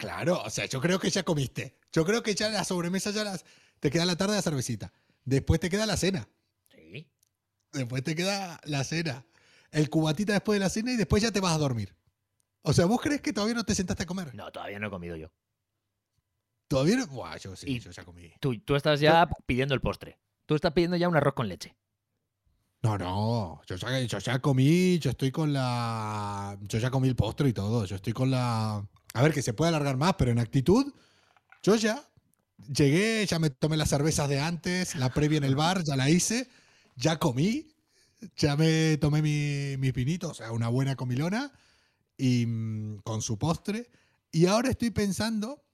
Claro, 0.00 0.42
o 0.42 0.48
sea, 0.48 0.64
yo 0.64 0.80
creo 0.80 0.98
que 0.98 1.10
ya 1.10 1.22
comiste. 1.24 1.78
Yo 1.92 2.06
creo 2.06 2.22
que 2.22 2.34
ya 2.34 2.48
la 2.48 2.64
sobremesa 2.64 3.10
ya 3.10 3.22
las. 3.22 3.44
Te 3.80 3.90
queda 3.90 4.06
la 4.06 4.16
tarde 4.16 4.34
la 4.34 4.40
cervecita. 4.42 4.92
Después 5.26 5.60
te 5.60 5.68
queda 5.68 5.84
la 5.84 5.98
cena. 5.98 6.26
Sí. 6.70 7.06
Después 7.72 8.02
te 8.02 8.14
queda 8.14 8.58
la 8.64 8.82
cena. 8.82 9.26
El 9.70 9.90
cubatita 9.90 10.32
después 10.32 10.58
de 10.58 10.64
la 10.64 10.70
cena 10.70 10.92
y 10.92 10.96
después 10.96 11.22
ya 11.22 11.30
te 11.30 11.40
vas 11.40 11.54
a 11.54 11.58
dormir. 11.58 11.94
O 12.62 12.72
sea, 12.72 12.86
¿vos 12.86 13.00
crees 13.02 13.20
que 13.20 13.34
todavía 13.34 13.54
no 13.54 13.64
te 13.64 13.74
sentaste 13.74 14.04
a 14.04 14.06
comer? 14.06 14.34
No, 14.34 14.50
todavía 14.50 14.78
no 14.78 14.86
he 14.86 14.90
comido 14.90 15.16
yo. 15.16 15.30
Todavía 16.66 16.96
no. 16.96 17.06
Buah, 17.06 17.36
yo 17.36 17.54
sí, 17.54 17.66
Y- 17.70 17.80
yo 17.80 17.90
ya 17.90 18.02
comí. 18.04 18.32
Tú, 18.40 18.58
tú 18.60 18.76
estás 18.76 19.00
ya 19.00 19.28
pidiendo 19.44 19.74
el 19.74 19.82
postre. 19.82 20.18
Tú 20.46 20.54
estás 20.54 20.72
pidiendo 20.72 20.96
ya 20.96 21.08
un 21.08 21.16
arroz 21.16 21.34
con 21.34 21.46
leche. 21.46 21.76
No, 22.82 22.96
no. 22.96 23.60
Yo 23.66 23.76
ya, 23.76 24.00
yo 24.00 24.18
ya 24.18 24.38
comí, 24.38 24.98
yo 24.98 25.10
estoy 25.10 25.30
con 25.30 25.52
la. 25.52 26.56
Yo 26.62 26.78
ya 26.78 26.90
comí 26.90 27.08
el 27.08 27.16
postre 27.16 27.50
y 27.50 27.52
todo. 27.52 27.84
Yo 27.84 27.96
estoy 27.96 28.14
con 28.14 28.30
la. 28.30 28.82
A 29.14 29.22
ver, 29.22 29.32
que 29.32 29.42
se 29.42 29.52
puede 29.52 29.70
alargar 29.70 29.96
más, 29.96 30.14
pero 30.18 30.30
en 30.30 30.38
actitud, 30.38 30.92
yo 31.62 31.74
ya 31.76 32.08
llegué, 32.72 33.26
ya 33.26 33.38
me 33.38 33.50
tomé 33.50 33.76
las 33.76 33.90
cervezas 33.90 34.28
de 34.28 34.40
antes, 34.40 34.94
la 34.94 35.12
previa 35.12 35.38
en 35.38 35.44
el 35.44 35.56
bar, 35.56 35.82
ya 35.84 35.96
la 35.96 36.10
hice, 36.10 36.48
ya 36.96 37.18
comí, 37.18 37.74
ya 38.36 38.56
me 38.56 38.96
tomé 38.98 39.22
mi, 39.22 39.76
mi 39.78 39.92
pinito, 39.92 40.30
o 40.30 40.34
sea, 40.34 40.52
una 40.52 40.68
buena 40.68 40.96
comilona, 40.96 41.52
y 42.20 42.46
mm, 42.46 42.98
con 42.98 43.22
su 43.22 43.38
postre. 43.38 43.90
Y 44.30 44.46
ahora 44.46 44.70
estoy 44.70 44.90
pensando, 44.90 45.64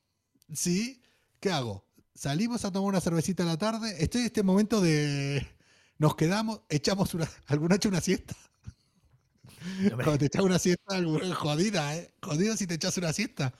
sí, 0.52 1.02
¿qué 1.40 1.50
hago? 1.50 1.84
Salimos 2.14 2.64
a 2.64 2.72
tomar 2.72 2.88
una 2.88 3.00
cervecita 3.00 3.42
a 3.42 3.46
la 3.46 3.58
tarde, 3.58 4.02
estoy 4.02 4.22
en 4.22 4.26
este 4.26 4.42
momento 4.42 4.80
de... 4.80 5.46
Nos 5.98 6.14
quedamos, 6.14 6.60
echamos 6.68 7.14
una... 7.14 7.28
¿Alguna 7.46 7.76
hecho 7.76 7.88
una 7.88 8.00
siesta? 8.00 8.34
Cuando 9.94 10.18
te 10.18 10.26
echas 10.26 10.42
una 10.42 10.58
siesta, 10.58 10.96
jodida, 11.34 11.96
¿eh? 11.96 12.14
Jodido 12.22 12.56
si 12.56 12.66
te 12.66 12.74
echas 12.74 12.96
una 12.98 13.12
siesta. 13.12 13.54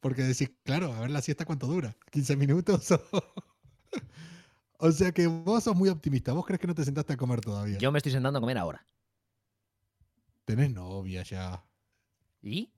Porque 0.00 0.22
decís, 0.22 0.50
claro, 0.64 0.92
a 0.92 1.00
ver 1.00 1.10
la 1.10 1.22
siesta 1.22 1.44
cuánto 1.44 1.66
dura. 1.66 1.96
¿15 2.10 2.36
minutos? 2.36 2.88
o 4.78 4.92
sea 4.92 5.12
que 5.12 5.26
vos 5.28 5.62
sos 5.62 5.76
muy 5.76 5.88
optimista. 5.88 6.32
¿Vos 6.32 6.44
crees 6.44 6.60
que 6.60 6.66
no 6.66 6.74
te 6.74 6.84
sentaste 6.84 7.12
a 7.12 7.16
comer 7.16 7.40
todavía? 7.40 7.78
yo 7.78 7.92
me 7.92 7.98
estoy 7.98 8.12
sentando 8.12 8.38
a 8.38 8.42
comer 8.42 8.58
ahora. 8.58 8.84
Tenés 10.44 10.72
novia 10.72 11.22
ya. 11.22 11.64
¿Y? 12.42 12.72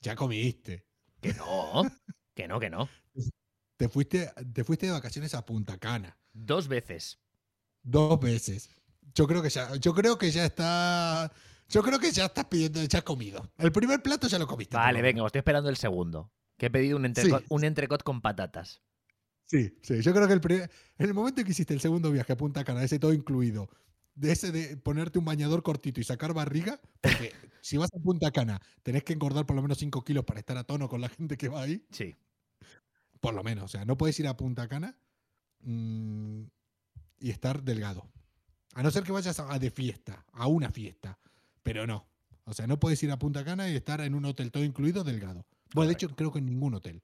Ya 0.00 0.16
comiste. 0.16 0.86
Que 1.20 1.34
no. 1.34 1.82
Que 2.34 2.48
no, 2.48 2.58
que 2.58 2.70
no. 2.70 2.88
Te 3.76 3.88
fuiste, 3.88 4.32
te 4.52 4.64
fuiste 4.64 4.86
de 4.86 4.92
vacaciones 4.92 5.34
a 5.34 5.44
Punta 5.44 5.76
Cana. 5.76 6.18
Dos 6.32 6.68
veces. 6.68 7.18
Dos 7.82 8.18
veces. 8.18 8.70
Yo 9.14 9.26
creo 9.26 9.42
que 9.42 9.50
ya, 9.50 9.74
yo 9.76 9.94
creo 9.94 10.18
que 10.18 10.30
ya 10.30 10.44
está. 10.44 11.32
Yo 11.68 11.82
creo 11.82 11.98
que 11.98 12.10
ya 12.12 12.26
estás 12.26 12.46
pidiendo, 12.46 12.82
ya 12.84 12.98
has 12.98 13.04
comido. 13.04 13.52
El 13.58 13.72
primer 13.72 14.02
plato 14.02 14.26
ya 14.26 14.38
lo 14.38 14.46
comiste. 14.46 14.76
Vale, 14.76 15.02
venga, 15.02 15.24
estoy 15.26 15.40
esperando 15.40 15.68
el 15.68 15.76
segundo. 15.76 16.32
Que 16.56 16.66
he 16.66 16.70
pedido 16.70 16.96
un 16.96 17.04
entrecot, 17.04 17.40
Sí. 17.40 17.46
un 17.50 17.64
entrecot 17.64 18.02
con 18.02 18.20
patatas. 18.20 18.80
Sí, 19.44 19.78
sí. 19.82 20.00
Yo 20.02 20.12
creo 20.14 20.26
que 20.26 20.32
el 20.34 20.40
primer- 20.40 20.70
en 20.98 21.06
el 21.06 21.14
momento 21.14 21.40
en 21.40 21.46
que 21.46 21.52
hiciste 21.52 21.74
el 21.74 21.80
segundo 21.80 22.10
viaje 22.10 22.32
a 22.32 22.36
Punta 22.36 22.64
Cana, 22.64 22.82
ese 22.82 22.98
todo 22.98 23.12
incluido, 23.12 23.68
de 24.14 24.32
ese 24.32 24.50
de 24.50 24.76
ponerte 24.76 25.18
un 25.18 25.24
bañador 25.24 25.62
cortito 25.62 26.00
y 26.00 26.04
sacar 26.04 26.32
barriga, 26.34 26.80
porque 27.00 27.32
si 27.62 27.76
vas 27.76 27.90
a 27.94 27.98
Punta 28.02 28.30
Cana 28.30 28.60
tenés 28.82 29.04
que 29.04 29.12
engordar 29.12 29.46
por 29.46 29.54
lo 29.56 29.62
menos 29.62 29.78
5 29.78 30.02
kilos 30.04 30.24
para 30.24 30.40
estar 30.40 30.56
a 30.56 30.64
tono 30.64 30.88
con 30.88 31.00
la 31.00 31.08
gente 31.08 31.36
que 31.36 31.48
va 31.48 31.62
ahí. 31.62 31.86
Sí. 31.92 32.16
Por 33.20 33.34
lo 33.34 33.42
menos. 33.42 33.64
O 33.64 33.68
sea, 33.68 33.84
no 33.84 33.96
puedes 33.96 34.18
ir 34.20 34.26
a 34.26 34.36
Punta 34.36 34.68
Cana 34.68 34.96
mm, 35.60 36.42
y 37.20 37.30
estar 37.30 37.62
delgado. 37.62 38.08
A 38.74 38.82
no 38.82 38.90
ser 38.90 39.02
que 39.02 39.12
vayas 39.12 39.38
a, 39.40 39.52
a 39.52 39.58
de 39.58 39.70
fiesta, 39.70 40.24
a 40.32 40.46
una 40.46 40.70
fiesta. 40.70 41.18
Pero 41.62 41.86
no. 41.86 42.06
O 42.44 42.54
sea, 42.54 42.66
no 42.66 42.78
puedes 42.80 43.02
ir 43.02 43.10
a 43.10 43.18
Punta 43.18 43.44
Cana 43.44 43.68
y 43.68 43.76
estar 43.76 44.00
en 44.00 44.14
un 44.14 44.24
hotel 44.24 44.50
todo 44.50 44.64
incluido 44.64 45.04
delgado. 45.04 45.44
Bueno, 45.74 45.88
de 45.88 45.94
hecho, 45.94 46.08
creo 46.14 46.32
que 46.32 46.38
en 46.38 46.46
ningún 46.46 46.74
hotel. 46.74 47.02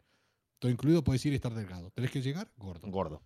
Todo 0.58 0.70
incluido 0.70 1.04
puedes 1.04 1.24
ir 1.26 1.32
y 1.32 1.36
estar 1.36 1.52
delgado. 1.52 1.90
Tenés 1.90 2.10
que 2.10 2.22
llegar 2.22 2.50
gordo. 2.56 2.88
Gordo. 2.88 3.22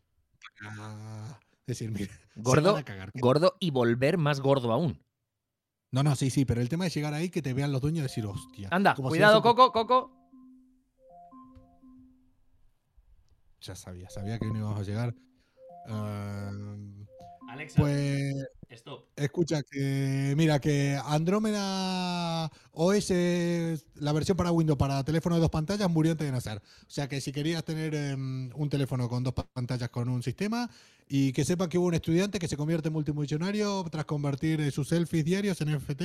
Ah, 0.62 1.39
decir, 1.66 1.91
mira, 1.91 2.12
Gordo, 2.36 2.82
cagar. 2.84 3.12
gordo 3.14 3.57
y 3.61 3.70
volver 3.70 4.18
más 4.18 4.41
gordo 4.41 4.72
aún. 4.72 5.01
No, 5.91 6.03
no, 6.03 6.16
sí, 6.16 6.30
sí, 6.30 6.45
pero 6.45 6.61
el 6.61 6.68
tema 6.68 6.86
es 6.86 6.95
llegar 6.95 7.14
ahí 7.14 7.30
que 7.30 7.41
te 7.41 7.55
vean 7.55 7.72
los 7.72 7.80
dueños 7.80 8.01
y 8.01 8.03
decir, 8.03 8.26
hostia. 8.26 8.68
Anda, 8.70 8.95
si 8.97 9.03
cuidado, 9.03 9.41
Coco, 9.43 9.72
Coco. 9.72 10.12
Ya 13.61 13.74
sabía, 13.74 14.09
sabía 14.11 14.39
que 14.39 14.47
no 14.47 14.59
íbamos 14.59 14.78
a 14.78 14.82
llegar. 14.82 15.14
Ah, 15.89 16.51
Alexa, 17.59 17.81
pues 17.81 18.35
Stop. 18.71 19.07
Escucha 19.17 19.63
que, 19.63 20.35
mira, 20.37 20.61
que 20.61 20.97
Andrómeda 21.05 22.51
OS, 22.71 23.11
la 23.97 24.13
versión 24.13 24.37
para 24.37 24.53
Windows 24.53 24.79
para 24.79 25.03
teléfono 25.03 25.35
de 25.35 25.41
dos 25.41 25.51
pantallas, 25.51 25.91
murió 25.91 26.13
antes 26.13 26.25
de 26.27 26.33
nacer. 26.33 26.59
O 26.59 26.91
sea 26.91 27.09
que 27.09 27.21
si 27.21 27.33
querías 27.33 27.65
tener 27.65 27.95
em, 27.95 28.51
un 28.55 28.69
teléfono 28.69 29.09
con 29.09 29.25
dos 29.25 29.35
pantallas 29.35 29.89
con 29.89 30.09
un 30.09 30.23
sistema, 30.23 30.71
y 31.09 31.33
que 31.33 31.45
sepa 31.45 31.69
que 31.69 31.79
hubo 31.79 31.87
un 31.87 31.95
estudiante 31.95 32.39
que 32.39 32.47
se 32.47 32.57
convierte 32.57 32.89
en 32.89 32.95
multimillonario 32.95 33.85
tras 33.91 34.05
convertir 34.05 34.71
sus 34.71 34.89
selfies 34.89 35.25
diarios 35.25 35.61
en 35.61 35.75
NFT. 35.75 36.03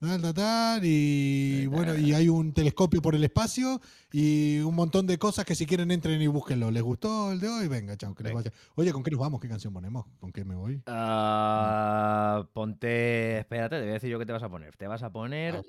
Tal, 0.00 0.20
tal, 0.20 0.34
tal, 0.34 0.80
y 0.84 1.66
bueno, 1.66 1.96
y 1.96 2.12
hay 2.12 2.28
un 2.28 2.52
telescopio 2.52 3.00
por 3.00 3.14
el 3.14 3.24
espacio 3.24 3.80
y 4.12 4.58
un 4.58 4.74
montón 4.74 5.06
de 5.06 5.16
cosas 5.16 5.46
que 5.46 5.54
si 5.54 5.64
quieren 5.64 5.90
entren 5.90 6.20
y 6.20 6.26
búsquenlo. 6.26 6.70
¿Les 6.70 6.82
gustó 6.82 7.32
el 7.32 7.40
de 7.40 7.48
hoy? 7.48 7.68
Venga, 7.68 7.96
chao. 7.96 8.14
que 8.14 8.22
les 8.24 8.34
vaya. 8.34 8.52
Oye, 8.74 8.92
¿con 8.92 9.02
qué 9.02 9.10
nos 9.10 9.20
vamos? 9.20 9.40
¿Qué 9.40 9.48
canción 9.48 9.72
ponemos? 9.72 10.04
¿Con 10.20 10.30
qué 10.30 10.44
me 10.44 10.56
voy? 10.56 10.82
Ah, 10.86 12.46
ponte. 12.52 13.38
Espérate, 13.38 13.76
te 13.76 13.82
voy 13.82 13.90
a 13.90 13.94
decir 13.94 14.10
yo 14.10 14.18
qué 14.18 14.26
te 14.26 14.32
vas 14.32 14.42
a 14.42 14.50
poner. 14.50 14.76
Te 14.76 14.86
vas 14.86 15.02
a 15.02 15.10
poner. 15.10 15.54
Ah, 15.56 15.62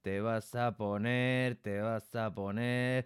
Te 0.00 0.20
vas 0.22 0.54
a 0.54 0.74
poner. 0.76 1.56
Te 1.56 1.80
vas 1.80 2.14
a 2.14 2.34
poner. 2.34 3.04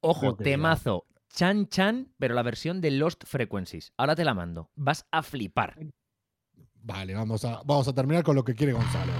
Ojo, 0.00 0.36
que 0.36 0.44
ya. 0.44 0.50
temazo. 0.50 1.06
Chan 1.30 1.68
Chan, 1.68 2.12
pero 2.18 2.34
la 2.34 2.42
versión 2.42 2.82
de 2.82 2.90
Lost 2.90 3.24
Frequencies. 3.26 3.92
Ahora 3.96 4.14
te 4.14 4.24
la 4.24 4.34
mando. 4.34 4.70
Vas 4.76 5.06
a 5.10 5.22
flipar. 5.22 5.78
Vale, 6.74 7.14
vamos 7.14 7.42
a, 7.46 7.62
vamos 7.64 7.88
a 7.88 7.94
terminar 7.94 8.22
con 8.22 8.36
lo 8.36 8.44
que 8.44 8.54
quiere 8.54 8.74
Gonzalo. 8.74 9.12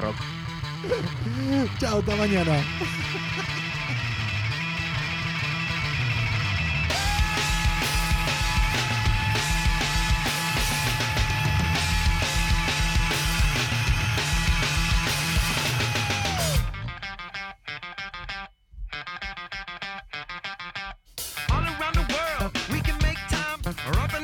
Rock. 0.00 0.16
Chao, 1.78 1.98
hasta 1.98 2.16
mañana. 2.16 2.64
All 21.50 21.64
around 21.64 21.94
the 21.94 22.06
world, 22.14 22.52
we 22.72 22.80
can 22.80 22.96
make 23.02 23.18
time. 23.28 24.19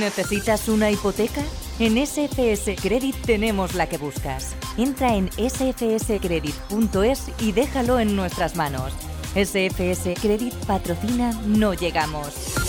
¿Necesitas 0.00 0.68
una 0.70 0.90
hipoteca? 0.90 1.42
En 1.78 1.94
SFS 1.94 2.74
Credit 2.80 3.14
tenemos 3.26 3.74
la 3.74 3.86
que 3.86 3.98
buscas. 3.98 4.56
Entra 4.78 5.14
en 5.14 5.28
sfscredit.es 5.32 7.28
y 7.38 7.52
déjalo 7.52 8.00
en 8.00 8.16
nuestras 8.16 8.56
manos. 8.56 8.94
SFS 9.34 10.14
Credit 10.18 10.54
patrocina 10.64 11.38
No 11.44 11.74
Llegamos. 11.74 12.59